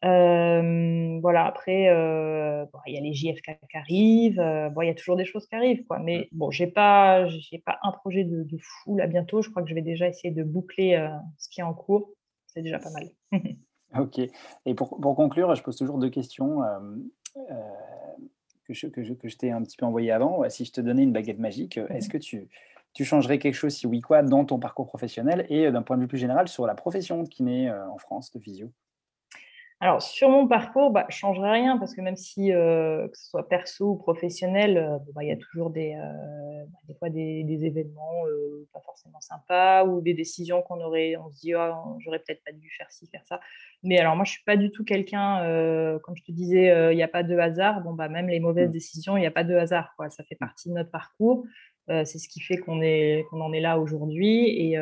voilà, 0.02 1.46
après, 1.46 1.84
il 1.84 2.94
y 2.94 2.98
a 2.98 3.02
les 3.02 3.14
JFK 3.14 3.60
qui 3.70 3.78
arrivent, 3.78 4.72
bon, 4.74 4.82
il 4.82 4.88
y 4.88 4.92
a 4.92 4.96
toujours 4.96 5.18
des 5.18 5.26
choses 5.26 5.46
qui 5.48 5.56
arrivent, 5.56 5.86
quoi. 5.86 6.00
Mais 6.00 6.28
bon, 6.32 6.50
je 6.50 6.64
n'ai 6.64 6.72
pas, 6.72 7.28
pas 7.66 7.80
un 7.84 7.92
projet 7.92 8.24
de, 8.24 8.58
fou 8.60 8.98
là 8.98 9.06
bientôt. 9.06 9.42
Je 9.42 9.50
crois 9.50 9.62
que 9.62 9.70
je 9.70 9.76
vais 9.76 9.84
déjà 9.84 10.08
essayer 10.08 10.34
de 10.34 10.44
boucler 10.44 11.08
ce 11.38 11.50
qui 11.50 11.62
est 11.62 11.64
en 11.64 11.74
cours. 11.74 12.10
C'est 12.54 12.62
déjà 12.62 12.80
pas 12.80 12.92
mal. 12.92 13.10
ok. 14.00 14.20
Et 14.66 14.76
pour, 14.76 15.00
pour, 15.00 15.16
conclure, 15.16 15.56
je 15.56 15.64
pose 15.64 15.76
toujours 15.76 15.98
deux 15.98 16.10
questions. 16.10 16.62
que 18.66 18.74
je, 18.74 18.88
que 18.88 19.04
je, 19.04 19.14
que 19.14 19.28
je 19.28 19.38
t'ai 19.38 19.52
un 19.52 19.62
petit 19.64 19.78
peu 19.78 19.86
envoyé 19.86 20.12
avant. 20.12 20.48
Si 20.50 20.66
je 20.66 20.72
te 20.72 20.82
donnais 20.82 21.04
une 21.04 21.14
baguette 21.14 21.40
magique, 21.40 21.78
est-ce 21.78 22.08
mmh 22.08 22.12
que 22.12 22.18
tu, 22.18 22.50
tu 22.94 23.06
changerais 23.06 23.40
quelque 23.40 23.56
chose, 23.56 23.74
si 23.74 23.88
oui, 23.88 24.02
quoi, 24.02 24.22
dans 24.22 24.46
ton 24.46 24.60
parcours 24.60 24.88
professionnel 24.88 25.46
et 25.50 25.68
euh, 25.68 25.72
d'un 25.72 25.82
point 25.82 25.96
de 25.96 26.02
vue 26.02 26.08
plus 26.08 26.18
général 26.18 26.48
sur 26.48 26.66
la 26.66 26.76
profession 26.76 27.24
de 27.24 27.30
kiné 27.30 27.70
euh, 27.70 27.90
en 27.90 27.98
France 27.98 28.32
de 28.32 28.40
physio? 28.40 28.72
Alors, 29.82 30.02
sur 30.02 30.30
mon 30.30 30.48
parcours, 30.48 30.92
bah, 30.92 31.06
je 31.10 31.16
ne 31.16 31.20
changerai 31.20 31.52
rien 31.52 31.78
parce 31.78 31.96
que 31.96 32.02
même 32.02 32.16
si, 32.16 32.54
euh, 32.54 33.08
que 33.08 33.18
ce 33.18 33.30
soit 33.30 33.50
perso 33.50 33.90
ou 33.90 33.96
professionnel, 33.96 35.00
bah, 35.14 35.24
il 35.24 35.30
y 35.30 35.32
a 35.32 35.38
toujours 35.38 35.72
des, 35.72 35.96
bah, 35.96 36.80
des 36.88 36.94
fois 36.94 37.10
des, 37.10 37.66
événements 37.66 38.24
pas 38.74 38.82
forcément 38.82 39.20
sympas 39.20 39.84
ou 39.84 40.02
des 40.02 40.14
décisions 40.14 40.62
qu'on 40.62 40.80
aurait, 40.82 41.16
on 41.18 41.32
se 41.32 41.40
dit, 41.40 41.56
oh, 41.56 41.98
j'aurais 42.00 42.20
peut-être 42.20 42.44
pas 42.44 42.52
dû 42.52 42.70
faire 42.78 42.92
ci, 42.92 43.08
faire 43.08 43.26
ça. 43.26 43.40
Mais 43.84 43.98
alors, 44.00 44.16
moi, 44.16 44.24
je 44.24 44.32
ne 44.32 44.34
suis 44.34 44.44
pas 44.44 44.56
du 44.56 44.72
tout 44.72 44.84
quelqu'un, 44.84 45.40
comme 46.04 46.16
je 46.16 46.24
te 46.24 46.32
disais, 46.32 46.92
il 46.92 46.96
n'y 46.96 47.04
a 47.04 47.08
pas 47.08 47.24
de 47.24 47.36
hasard. 47.38 47.82
Bon, 47.82 47.94
bah, 47.94 48.08
même 48.08 48.30
les 48.30 48.40
mauvaises 48.40 48.70
mmh. 48.70 48.74
décisions, 48.74 49.18
il 49.18 49.22
n'y 49.22 49.28
a 49.28 49.32
pas 49.32 49.44
de 49.44 49.56
hasard. 49.56 49.94
Quoi. 49.98 50.10
Ça 50.12 50.24
fait 50.24 50.36
partie 50.36 50.70
de 50.70 50.76
notre 50.76 50.92
parcours. 50.92 51.44
Euh, 51.90 52.06
c'est 52.06 52.20
ce 52.20 52.30
qui 52.30 52.40
fait 52.40 52.58
qu'on 52.58 52.78
en 52.78 53.54
est 53.54 53.60
là 53.60 53.80
aujourd'hui. 53.80 54.48
Et 54.48 54.78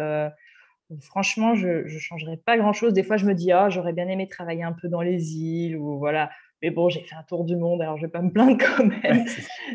euh, 0.92 0.96
franchement, 1.02 1.56
je 1.56 1.84
ne 1.84 2.00
changerais 2.00 2.38
pas 2.38 2.58
grand-chose. 2.58 2.94
Des 2.94 3.04
fois, 3.04 3.18
je 3.18 3.26
me 3.26 3.34
dis, 3.34 3.52
ah, 3.52 3.70
j'aurais 3.70 3.94
bien 3.94 4.08
aimé 4.08 4.28
travailler 4.28 4.64
un 4.64 4.74
peu 4.74 4.88
dans 4.88 5.02
les 5.02 5.36
îles 5.38 5.78
ou 5.78 5.98
voilà. 5.98 6.30
Mais 6.62 6.72
bon, 6.72 6.90
j'ai 6.90 7.02
fait 7.02 7.16
un 7.16 7.24
tour 7.24 7.46
du 7.46 7.56
monde, 7.56 7.82
alors 7.82 7.98
je 7.98 8.02
ne 8.02 8.08
vais 8.08 8.12
pas 8.12 8.22
me 8.22 8.32
plaindre 8.32 8.58
quand 8.58 8.86
même. 9.04 9.26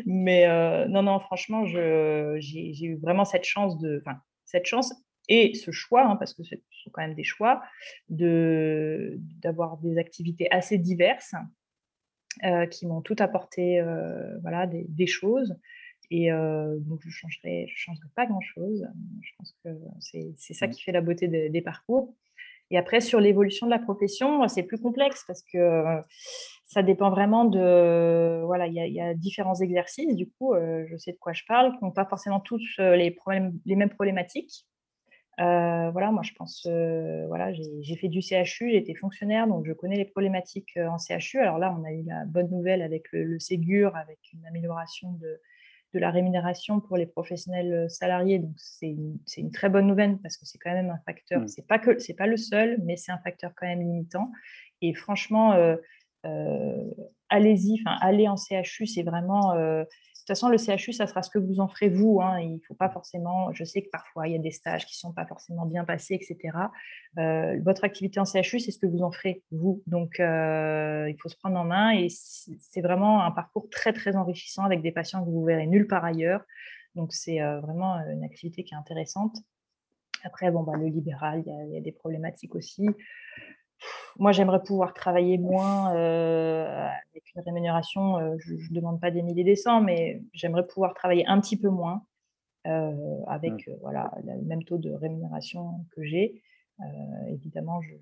Mais 0.05 0.47
euh, 0.47 0.87
non, 0.87 1.03
non, 1.03 1.19
franchement, 1.19 1.65
j'ai 1.65 2.83
eu 2.83 2.97
vraiment 2.97 3.25
cette 3.25 3.45
chance 3.45 3.77
de, 3.79 4.03
cette 4.45 4.65
chance 4.65 4.93
et 5.27 5.55
ce 5.55 5.71
choix, 5.71 6.05
hein, 6.05 6.15
parce 6.17 6.35
que 6.35 6.43
ce 6.43 6.55
sont 6.83 6.91
quand 6.91 7.01
même 7.01 7.15
des 7.15 7.23
choix, 7.23 7.63
d'avoir 8.09 9.77
des 9.77 9.97
activités 9.97 10.51
assez 10.51 10.77
diverses 10.77 11.33
qui 12.69 12.85
m'ont 12.85 13.01
tout 13.01 13.15
apporté, 13.17 13.83
voilà, 14.43 14.67
des, 14.67 14.85
des 14.87 15.07
choses. 15.07 15.55
Et 16.11 16.29
donc, 16.29 16.99
je 17.01 17.07
ne 17.07 17.11
changerai, 17.11 17.65
je 17.67 17.77
changerai 17.77 18.07
pas 18.15 18.25
grand-chose. 18.25 18.87
Je 19.21 19.31
pense 19.37 19.55
que 19.63 19.69
c'est 19.99 20.53
ça 20.53 20.67
mmh. 20.67 20.71
qui 20.71 20.83
fait 20.83 20.91
la 20.91 21.01
beauté 21.01 21.27
des 21.27 21.61
parcours. 21.61 22.13
Et 22.71 22.77
après, 22.77 22.99
sur 22.99 23.19
l'évolution 23.19 23.67
de 23.67 23.71
la 23.71 23.79
profession, 23.79 24.47
c'est 24.47 24.63
plus 24.63 24.79
complexe 24.79 25.23
parce 25.27 25.43
que 25.43 25.83
ça 26.65 26.81
dépend 26.81 27.11
vraiment 27.11 27.45
de. 27.45 28.43
Voilà, 28.45 28.67
il 28.67 28.73
y, 28.73 29.01
a 29.01 29.13
différents 29.13 29.55
exercices, 29.55 30.15
du 30.15 30.29
coup, 30.29 30.55
je 30.55 30.97
sais 30.97 31.11
de 31.11 31.17
quoi 31.17 31.33
je 31.33 31.43
parle, 31.47 31.77
qui 31.77 31.83
n'ont 31.83 31.91
pas 31.91 32.05
forcément 32.05 32.39
tous 32.39 32.61
les, 32.79 33.11
problèmes, 33.11 33.53
les 33.65 33.75
mêmes 33.75 33.91
problématiques. 33.91 34.65
voilà, 35.37 36.11
moi, 36.11 36.23
je 36.23 36.33
pense, 36.33 36.65
voilà, 37.27 37.53
j'ai 37.53 37.95
fait 37.97 38.07
du 38.07 38.21
CHU, 38.21 38.71
j'ai 38.71 38.77
été 38.77 38.95
fonctionnaire, 38.95 39.47
donc 39.47 39.65
je 39.67 39.73
connais 39.73 39.97
les 39.97 40.05
problématiques 40.05 40.77
en 40.77 40.97
CHU. 40.97 41.39
Alors 41.39 41.59
là, 41.59 41.75
on 41.79 41.83
a 41.83 41.91
eu 41.91 42.03
la 42.03 42.25
bonne 42.25 42.49
nouvelle 42.49 42.81
avec 42.81 43.11
le, 43.11 43.23
le 43.23 43.39
Ségur, 43.39 43.95
avec 43.95 44.17
une 44.33 44.43
amélioration 44.47 45.11
de, 45.13 45.39
de 45.95 45.99
la 45.99 46.11
rémunération 46.11 46.81
pour 46.81 46.97
les 46.97 47.05
professionnels 47.05 47.73
euh, 47.73 47.89
salariés. 47.89 48.39
Donc, 48.39 48.53
c'est 48.57 48.95
une, 49.37 49.51
très 49.51 49.69
bonne 49.69 49.87
nouvelle 49.87 50.17
parce 50.17 50.37
que 50.37 50.45
c'est 50.45 50.57
quand 50.57 50.73
même 50.73 50.89
un 50.89 50.99
facteur, 51.05 51.41
mmh. 51.41 51.47
c'est 51.47 51.65
pas 51.65 51.79
que 51.79 51.97
c'est 51.99 52.13
pas 52.13 52.27
le 52.27 52.37
seul, 52.37 52.77
mais 52.83 52.97
c'est 52.97 53.13
un 53.13 53.17
facteur 53.19 53.53
quand 53.55 53.65
même 53.65 53.79
limitant. 53.79 54.29
Et 54.81 54.93
franchement, 54.93 55.53
euh, 55.53 55.77
euh, 56.25 56.83
allez-y, 57.29 57.81
enfin, 57.81 57.97
aller 58.01 58.27
en 58.27 58.35
CHU, 58.35 58.85
c'est 58.85 59.03
vraiment 59.03 59.53
toute 60.27 60.35
façon, 60.35 60.49
le 60.49 60.57
CHU, 60.57 60.91
ça 60.91 61.05
sera 61.05 61.21
ce 61.21 61.29
que 61.29 61.37
vous 61.37 61.59
en 61.59 61.67
ferez 61.67 61.87
vous. 61.87 62.19
Hein. 62.19 62.39
Il 62.39 62.59
faut 62.67 62.73
pas 62.73 62.89
forcément, 62.89 63.53
je 63.53 63.63
sais 63.63 63.83
que 63.83 63.89
parfois, 63.91 64.27
il 64.27 64.33
y 64.33 64.35
a 64.35 64.39
des 64.39 64.49
stages 64.49 64.85
qui 64.87 64.95
ne 64.95 65.09
sont 65.09 65.13
pas 65.13 65.25
forcément 65.27 65.67
bien 65.67 65.85
passés, 65.85 66.15
etc. 66.15 66.57
Euh, 67.19 67.59
votre 67.63 67.83
activité 67.83 68.19
en 68.19 68.25
CHU, 68.25 68.59
c'est 68.59 68.71
ce 68.71 68.79
que 68.79 68.87
vous 68.87 69.03
en 69.03 69.11
ferez 69.11 69.43
vous. 69.51 69.83
Donc, 69.85 70.19
euh, 70.19 71.07
il 71.09 71.15
faut 71.21 71.29
se 71.29 71.37
prendre 71.37 71.59
en 71.59 71.65
main 71.65 71.91
et 71.91 72.07
c'est 72.09 72.81
vraiment 72.81 73.23
un 73.23 73.31
parcours 73.31 73.69
très, 73.69 73.93
très 73.93 74.15
enrichissant 74.15 74.63
avec 74.63 74.81
des 74.81 74.91
patients 74.91 75.23
que 75.23 75.29
vous 75.29 75.43
verrez 75.43 75.67
nulle 75.67 75.85
part 75.85 76.03
ailleurs. 76.03 76.43
Donc, 76.95 77.13
c'est 77.13 77.39
vraiment 77.61 77.95
une 78.09 78.23
activité 78.23 78.63
qui 78.63 78.73
est 78.73 78.77
intéressante. 78.77 79.37
Après, 80.25 80.49
bon, 80.49 80.63
bah, 80.63 80.73
le 80.75 80.87
libéral, 80.87 81.43
il 81.45 81.73
y, 81.73 81.77
a, 81.77 81.81
des 81.81 81.91
problématiques 81.91 82.55
aussi. 82.55 82.87
Moi, 84.17 84.31
j'aimerais 84.31 84.63
pouvoir 84.63 84.93
travailler 84.93 85.37
moins 85.37 85.89
avec 85.89 87.33
une 87.35 87.41
rémunération. 87.41 88.37
je 88.39 88.53
ne 88.53 88.75
demande 88.75 88.99
pas 88.99 89.11
des 89.11 89.21
milliers 89.21 89.43
des 89.43 89.55
cents, 89.55 89.81
mais 89.81 90.21
j'aimerais 90.33 90.65
pouvoir 90.65 90.93
travailler 90.93 91.25
un 91.27 91.39
petit 91.39 91.57
peu 91.57 91.69
moins 91.69 92.05
avec 92.63 93.67
mmh. 93.67 93.73
voilà, 93.81 94.11
le 94.23 94.41
même 94.43 94.63
taux 94.63 94.77
de 94.77 94.91
rémunération 94.91 95.85
que 95.91 96.03
j'ai. 96.03 96.41
évidemment, 97.27 97.81
je 97.81 97.93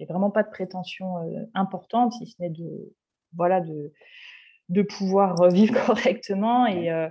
n'ai 0.00 0.06
vraiment 0.06 0.30
pas 0.30 0.42
de 0.42 0.50
prétention 0.50 1.16
importante, 1.54 2.12
si 2.12 2.26
ce 2.26 2.40
n'est 2.40 2.50
de, 2.50 2.94
voilà, 3.34 3.60
de, 3.60 3.92
de 4.70 4.82
pouvoir 4.82 5.48
vivre 5.50 5.74
correctement. 5.86 6.66
Et 6.66 6.90
euh, 6.90 7.08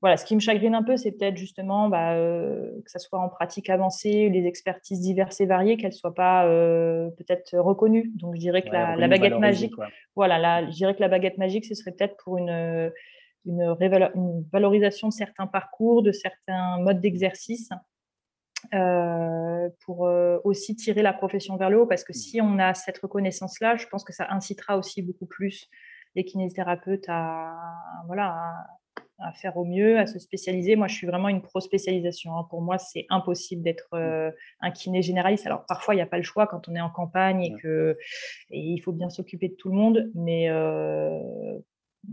voilà, 0.00 0.16
ce 0.16 0.24
qui 0.24 0.34
me 0.34 0.40
chagrine 0.40 0.74
un 0.74 0.82
peu, 0.82 0.96
c'est 0.96 1.12
peut-être 1.12 1.36
justement 1.36 1.88
bah, 1.88 2.14
euh, 2.14 2.70
que 2.84 2.90
ça 2.90 2.98
soit 2.98 3.20
en 3.20 3.28
pratique 3.28 3.70
avancée, 3.70 4.28
les 4.30 4.46
expertises 4.46 5.00
diverses 5.00 5.40
et 5.40 5.46
variées, 5.46 5.76
qu'elles 5.76 5.90
ne 5.90 5.96
soient 5.96 6.14
pas 6.14 6.46
euh, 6.46 7.10
peut-être 7.18 7.56
reconnues. 7.58 8.10
Donc, 8.16 8.34
je 8.34 8.40
dirais 8.40 8.62
que 8.62 8.70
la, 8.70 8.96
baguette 9.08 9.38
magique, 9.38 9.74
voilà, 10.16 10.38
là, 10.38 10.64
je 10.64 10.74
dirais 10.74 10.94
que 10.94 11.00
la 11.00 11.08
baguette 11.08 11.38
magique, 11.38 11.66
ce 11.66 11.74
serait 11.74 11.92
peut-être 11.92 12.16
pour 12.24 12.38
une, 12.38 12.90
une, 13.44 13.76
valorisation 14.50 15.08
de 15.08 15.12
certains 15.12 15.46
parcours, 15.46 16.02
de 16.02 16.12
certains 16.12 16.78
modes 16.78 17.00
d'exercice. 17.00 17.68
pour 19.84 20.08
aussi 20.44 20.76
tirer 20.76 21.02
la 21.02 21.12
profession 21.12 21.58
vers 21.58 21.68
le 21.68 21.80
haut, 21.80 21.86
parce 21.86 22.04
que 22.04 22.12
mmh. 22.12 22.14
si 22.14 22.40
on 22.40 22.58
a 22.58 22.72
cette 22.72 22.98
reconnaissance-là, 22.98 23.76
je 23.76 23.86
pense 23.86 24.02
que 24.02 24.14
ça 24.14 24.28
incitera 24.30 24.78
aussi 24.78 25.02
beaucoup 25.02 25.26
plus 25.26 25.68
les 26.14 26.24
kinésithérapeutes 26.24 27.06
à, 27.08 27.54
voilà, 28.06 28.54
à, 29.18 29.32
faire 29.32 29.56
au 29.56 29.64
mieux, 29.64 29.98
à 29.98 30.06
se 30.06 30.18
spécialiser. 30.18 30.76
Moi, 30.76 30.88
je 30.88 30.94
suis 30.94 31.06
vraiment 31.06 31.28
une 31.28 31.42
pro-spécialisation. 31.42 32.36
Hein. 32.36 32.46
Pour 32.50 32.60
moi, 32.60 32.78
c'est 32.78 33.06
impossible 33.08 33.62
d'être 33.62 33.88
mmh. 33.92 33.96
euh, 33.96 34.30
un 34.60 34.70
kiné 34.70 35.02
généraliste. 35.02 35.46
Alors, 35.46 35.64
parfois, 35.66 35.94
il 35.94 35.98
n'y 35.98 36.02
a 36.02 36.06
pas 36.06 36.18
le 36.18 36.22
choix 36.22 36.46
quand 36.46 36.68
on 36.68 36.74
est 36.74 36.80
en 36.80 36.90
campagne 36.90 37.42
et, 37.42 37.54
que, 37.62 37.96
et 38.50 38.60
il 38.60 38.80
faut 38.80 38.92
bien 38.92 39.10
s'occuper 39.10 39.48
de 39.48 39.54
tout 39.54 39.68
le 39.68 39.76
monde. 39.76 40.10
Mais 40.14 40.48
euh, 40.50 41.18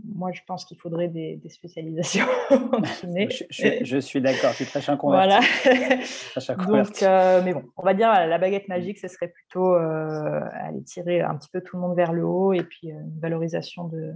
moi, 0.04 0.30
je 0.32 0.40
pense 0.46 0.64
qu'il 0.64 0.78
faudrait 0.78 1.08
des, 1.08 1.40
spécialisations 1.48 2.26
Je, 2.50 3.98
suis 4.00 4.20
d'accord, 4.20 4.50
je 4.50 4.64
suis 4.64 4.66
très 4.66 4.96
converti. 4.96 5.46
Voilà. 6.34 6.56
Donc, 6.84 7.02
euh, 7.02 7.42
mais 7.44 7.52
bon, 7.52 7.64
on 7.76 7.82
va 7.82 7.94
dire 7.94 8.08
la 8.12 8.38
baguette 8.38 8.68
magique, 8.68 8.98
ce 8.98 9.08
serait 9.08 9.28
plutôt 9.28 9.74
euh, 9.74 10.40
aller 10.52 10.82
tirer 10.82 11.20
un 11.20 11.36
petit 11.36 11.48
peu 11.52 11.60
tout 11.60 11.76
le 11.76 11.82
monde 11.82 11.96
vers 11.96 12.12
le 12.12 12.24
haut 12.24 12.52
et 12.52 12.62
puis 12.62 12.92
euh, 12.92 13.00
une 13.00 13.18
valorisation 13.20 13.88
de, 13.88 14.12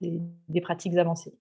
des, 0.00 0.60
pratiques 0.60 0.96
avancées. 0.96 1.34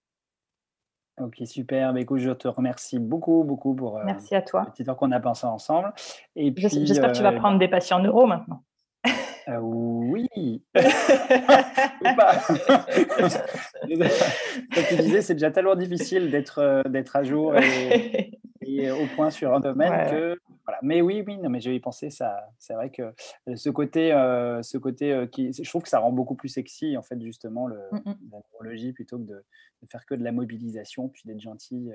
Ok, 1.20 1.42
super. 1.46 1.94
Mais 1.94 2.02
écoute, 2.02 2.20
je 2.20 2.30
te 2.30 2.48
remercie 2.48 3.00
beaucoup, 3.00 3.44
beaucoup 3.44 3.74
pour 3.74 4.00
Merci 4.06 4.36
à 4.36 4.44
toi. 4.44 4.66
le 4.68 4.72
petit 4.72 4.84
temps 4.84 4.94
qu'on 4.94 5.12
a 5.12 5.20
pensé 5.20 5.48
ensemble. 5.48 5.92
J'espère 6.36 7.12
que 7.12 7.18
tu 7.18 7.24
vas 7.24 7.32
prendre 7.32 7.58
des 7.58 7.68
patients 7.68 8.00
neuro 8.00 8.28
maintenant. 8.28 8.64
Euh, 9.50 9.60
oui. 9.60 10.28
Ou 10.76 12.16
pas. 12.16 12.36
Comme 13.88 14.84
tu 14.90 14.96
disais, 14.98 15.22
c'est 15.22 15.36
déjà 15.36 15.52
tellement 15.52 15.76
difficile 15.76 16.30
d'être 16.32 16.60
euh, 16.60 16.84
d'être 16.84 17.16
à 17.16 17.24
jour 17.24 17.56
et, 17.56 18.92
au 18.92 19.06
point 19.16 19.30
sur 19.30 19.54
un 19.54 19.60
domaine 19.62 20.10
que 20.10 20.40
voilà. 20.66 20.80
Mais 20.82 21.02
oui, 21.02 21.24
oui, 21.26 21.38
non, 21.38 21.50
mais 21.50 21.62
j'ai 21.62 21.74
y 21.74 21.80
pensé. 21.80 22.10
Ça, 22.10 22.50
c'est 22.60 22.74
vrai 22.74 22.90
que 22.90 23.14
ce 23.56 23.70
côté, 23.70 24.12
euh, 24.12 24.62
ce 24.62 24.78
côté 24.78 25.26
qui, 25.32 25.54
je 25.54 25.70
trouve 25.70 25.84
que 25.84 25.90
ça 25.90 26.00
rend 26.00 26.12
beaucoup 26.12 26.36
plus 26.36 26.50
sexy 26.50 26.98
en 26.98 27.04
fait 27.04 27.22
justement 27.22 27.68
le, 27.68 27.80
la 27.94 28.40
neurologie 28.52 28.92
plutôt 28.92 29.18
que 29.18 29.24
de, 29.24 29.46
de, 29.82 29.88
faire 29.90 30.06
que 30.06 30.16
de 30.16 30.24
la 30.26 30.34
mobilisation 30.34 31.08
puis 31.08 31.22
d'être 31.26 31.40
gentil 31.40 31.90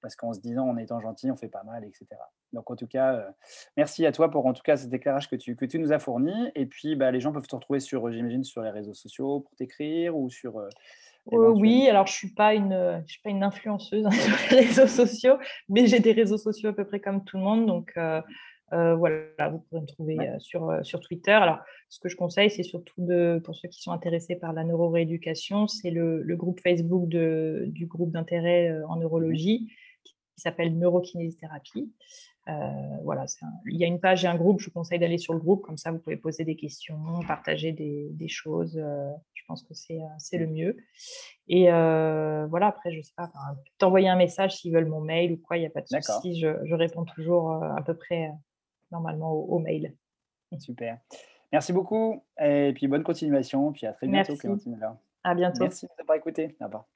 parce 0.00 0.16
qu'en 0.16 0.32
se 0.32 0.40
disant 0.40 0.68
en 0.68 0.76
étant 0.76 1.00
gentil, 1.00 1.30
on 1.30 1.36
fait 1.36 1.48
pas 1.48 1.62
mal, 1.64 1.84
etc. 1.84 2.06
Donc 2.52 2.70
en 2.70 2.76
tout 2.76 2.86
cas, 2.86 3.14
euh, 3.14 3.30
merci 3.76 4.06
à 4.06 4.12
toi 4.12 4.30
pour 4.30 4.46
en 4.46 4.52
tout 4.52 4.62
cas 4.62 4.76
cet 4.76 4.92
éclairage 4.92 5.28
que 5.28 5.36
tu, 5.36 5.56
que 5.56 5.64
tu 5.64 5.78
nous 5.78 5.92
as 5.92 5.98
fourni. 5.98 6.50
Et 6.54 6.66
puis 6.66 6.96
bah, 6.96 7.10
les 7.10 7.20
gens 7.20 7.32
peuvent 7.32 7.46
te 7.46 7.54
retrouver 7.54 7.80
sur, 7.80 8.06
euh, 8.06 8.12
j'imagine, 8.12 8.44
sur 8.44 8.62
les 8.62 8.70
réseaux 8.70 8.94
sociaux 8.94 9.40
pour 9.40 9.54
t'écrire 9.56 10.16
ou 10.16 10.30
sur. 10.30 10.58
Euh, 10.58 10.68
oui, 11.30 11.86
alors 11.90 12.06
je 12.06 12.12
ne 12.12 12.16
suis, 12.16 12.34
pas 12.34 12.54
une, 12.54 13.02
je 13.06 13.12
suis 13.12 13.20
pas 13.20 13.28
une 13.28 13.42
influenceuse 13.42 14.06
hein, 14.06 14.10
sur 14.12 14.36
les 14.50 14.64
réseaux 14.64 14.86
sociaux, 14.86 15.36
mais 15.68 15.86
j'ai 15.86 16.00
des 16.00 16.12
réseaux 16.12 16.38
sociaux 16.38 16.70
à 16.70 16.72
peu 16.72 16.86
près 16.86 17.00
comme 17.00 17.22
tout 17.22 17.36
le 17.36 17.42
monde. 17.42 17.66
Donc 17.66 17.92
voilà, 18.70 19.48
vous 19.50 19.58
pourrez 19.58 19.82
me 19.82 19.86
trouver 19.86 20.16
sur, 20.38 20.78
sur 20.86 21.00
Twitter. 21.00 21.32
Alors 21.32 21.58
ce 21.90 22.00
que 22.00 22.08
je 22.08 22.16
conseille, 22.16 22.48
c'est 22.48 22.62
surtout 22.62 22.94
de, 22.96 23.42
pour 23.44 23.54
ceux 23.56 23.68
qui 23.68 23.82
sont 23.82 23.92
intéressés 23.92 24.36
par 24.36 24.54
la 24.54 24.64
neurorééducation, 24.64 25.66
c'est 25.66 25.90
le, 25.90 26.22
le, 26.22 26.36
groupe 26.36 26.60
Facebook 26.60 27.06
de, 27.08 27.64
du 27.66 27.84
groupe 27.84 28.10
d'intérêt 28.10 28.74
en 28.88 28.96
mmh 28.96 29.00
neurologie 29.00 29.68
qui 30.38 30.42
s'appelle 30.42 30.78
Neurokinésithérapie. 30.78 31.92
Euh, 32.48 32.52
voilà, 33.02 33.26
il 33.66 33.76
y 33.76 33.84
a 33.84 33.88
une 33.88 34.00
page 34.00 34.24
et 34.24 34.28
un 34.28 34.36
groupe. 34.36 34.60
Je 34.60 34.66
vous 34.66 34.70
conseille 34.70 35.00
d'aller 35.00 35.18
sur 35.18 35.34
le 35.34 35.40
groupe, 35.40 35.62
comme 35.62 35.76
ça 35.76 35.90
vous 35.90 35.98
pouvez 35.98 36.16
poser 36.16 36.44
des 36.44 36.54
questions, 36.54 36.96
partager 37.26 37.72
des, 37.72 38.28
choses. 38.28 38.78
Euh, 38.78 39.10
je 39.34 39.42
pense 39.48 39.64
que 39.64 39.74
c'est 39.74 40.38
le 40.38 40.46
mieux. 40.46 40.76
Et 41.48 41.70
euh, 41.70 42.46
voilà, 42.46 42.68
après, 42.68 42.92
je 42.92 43.02
sais 43.02 43.12
pas, 43.16 43.30
t'envoyer 43.78 44.08
un 44.08 44.16
message 44.16 44.56
s'ils 44.56 44.72
veulent 44.72 44.88
mon 44.88 45.00
mail 45.00 45.32
ou 45.32 45.36
quoi, 45.38 45.56
il 45.56 45.60
n'y 45.60 45.66
a 45.66 45.70
pas 45.70 45.82
de 45.82 45.88
souci. 45.88 46.40
Je, 46.40 46.74
réponds 46.74 47.04
toujours 47.04 47.52
à 47.52 47.82
peu 47.82 47.94
près 47.94 48.30
normalement 48.92 49.32
au, 49.32 49.58
mail. 49.58 49.94
Super. 50.58 50.98
Merci 51.52 51.72
beaucoup 51.72 52.24
et 52.40 52.72
puis 52.74 52.86
bonne 52.86 53.02
continuation. 53.02 53.72
Puis 53.72 53.86
à 53.86 53.92
très 53.92 54.06
bientôt, 54.06 54.36
Clémentine. 54.36 54.78
À 55.24 55.34
bientôt. 55.34 55.64
Merci 55.64 55.86
d'avoir 55.98 56.16
écouté. 56.16 56.56
Au 56.60 56.66
revoir. 56.66 56.86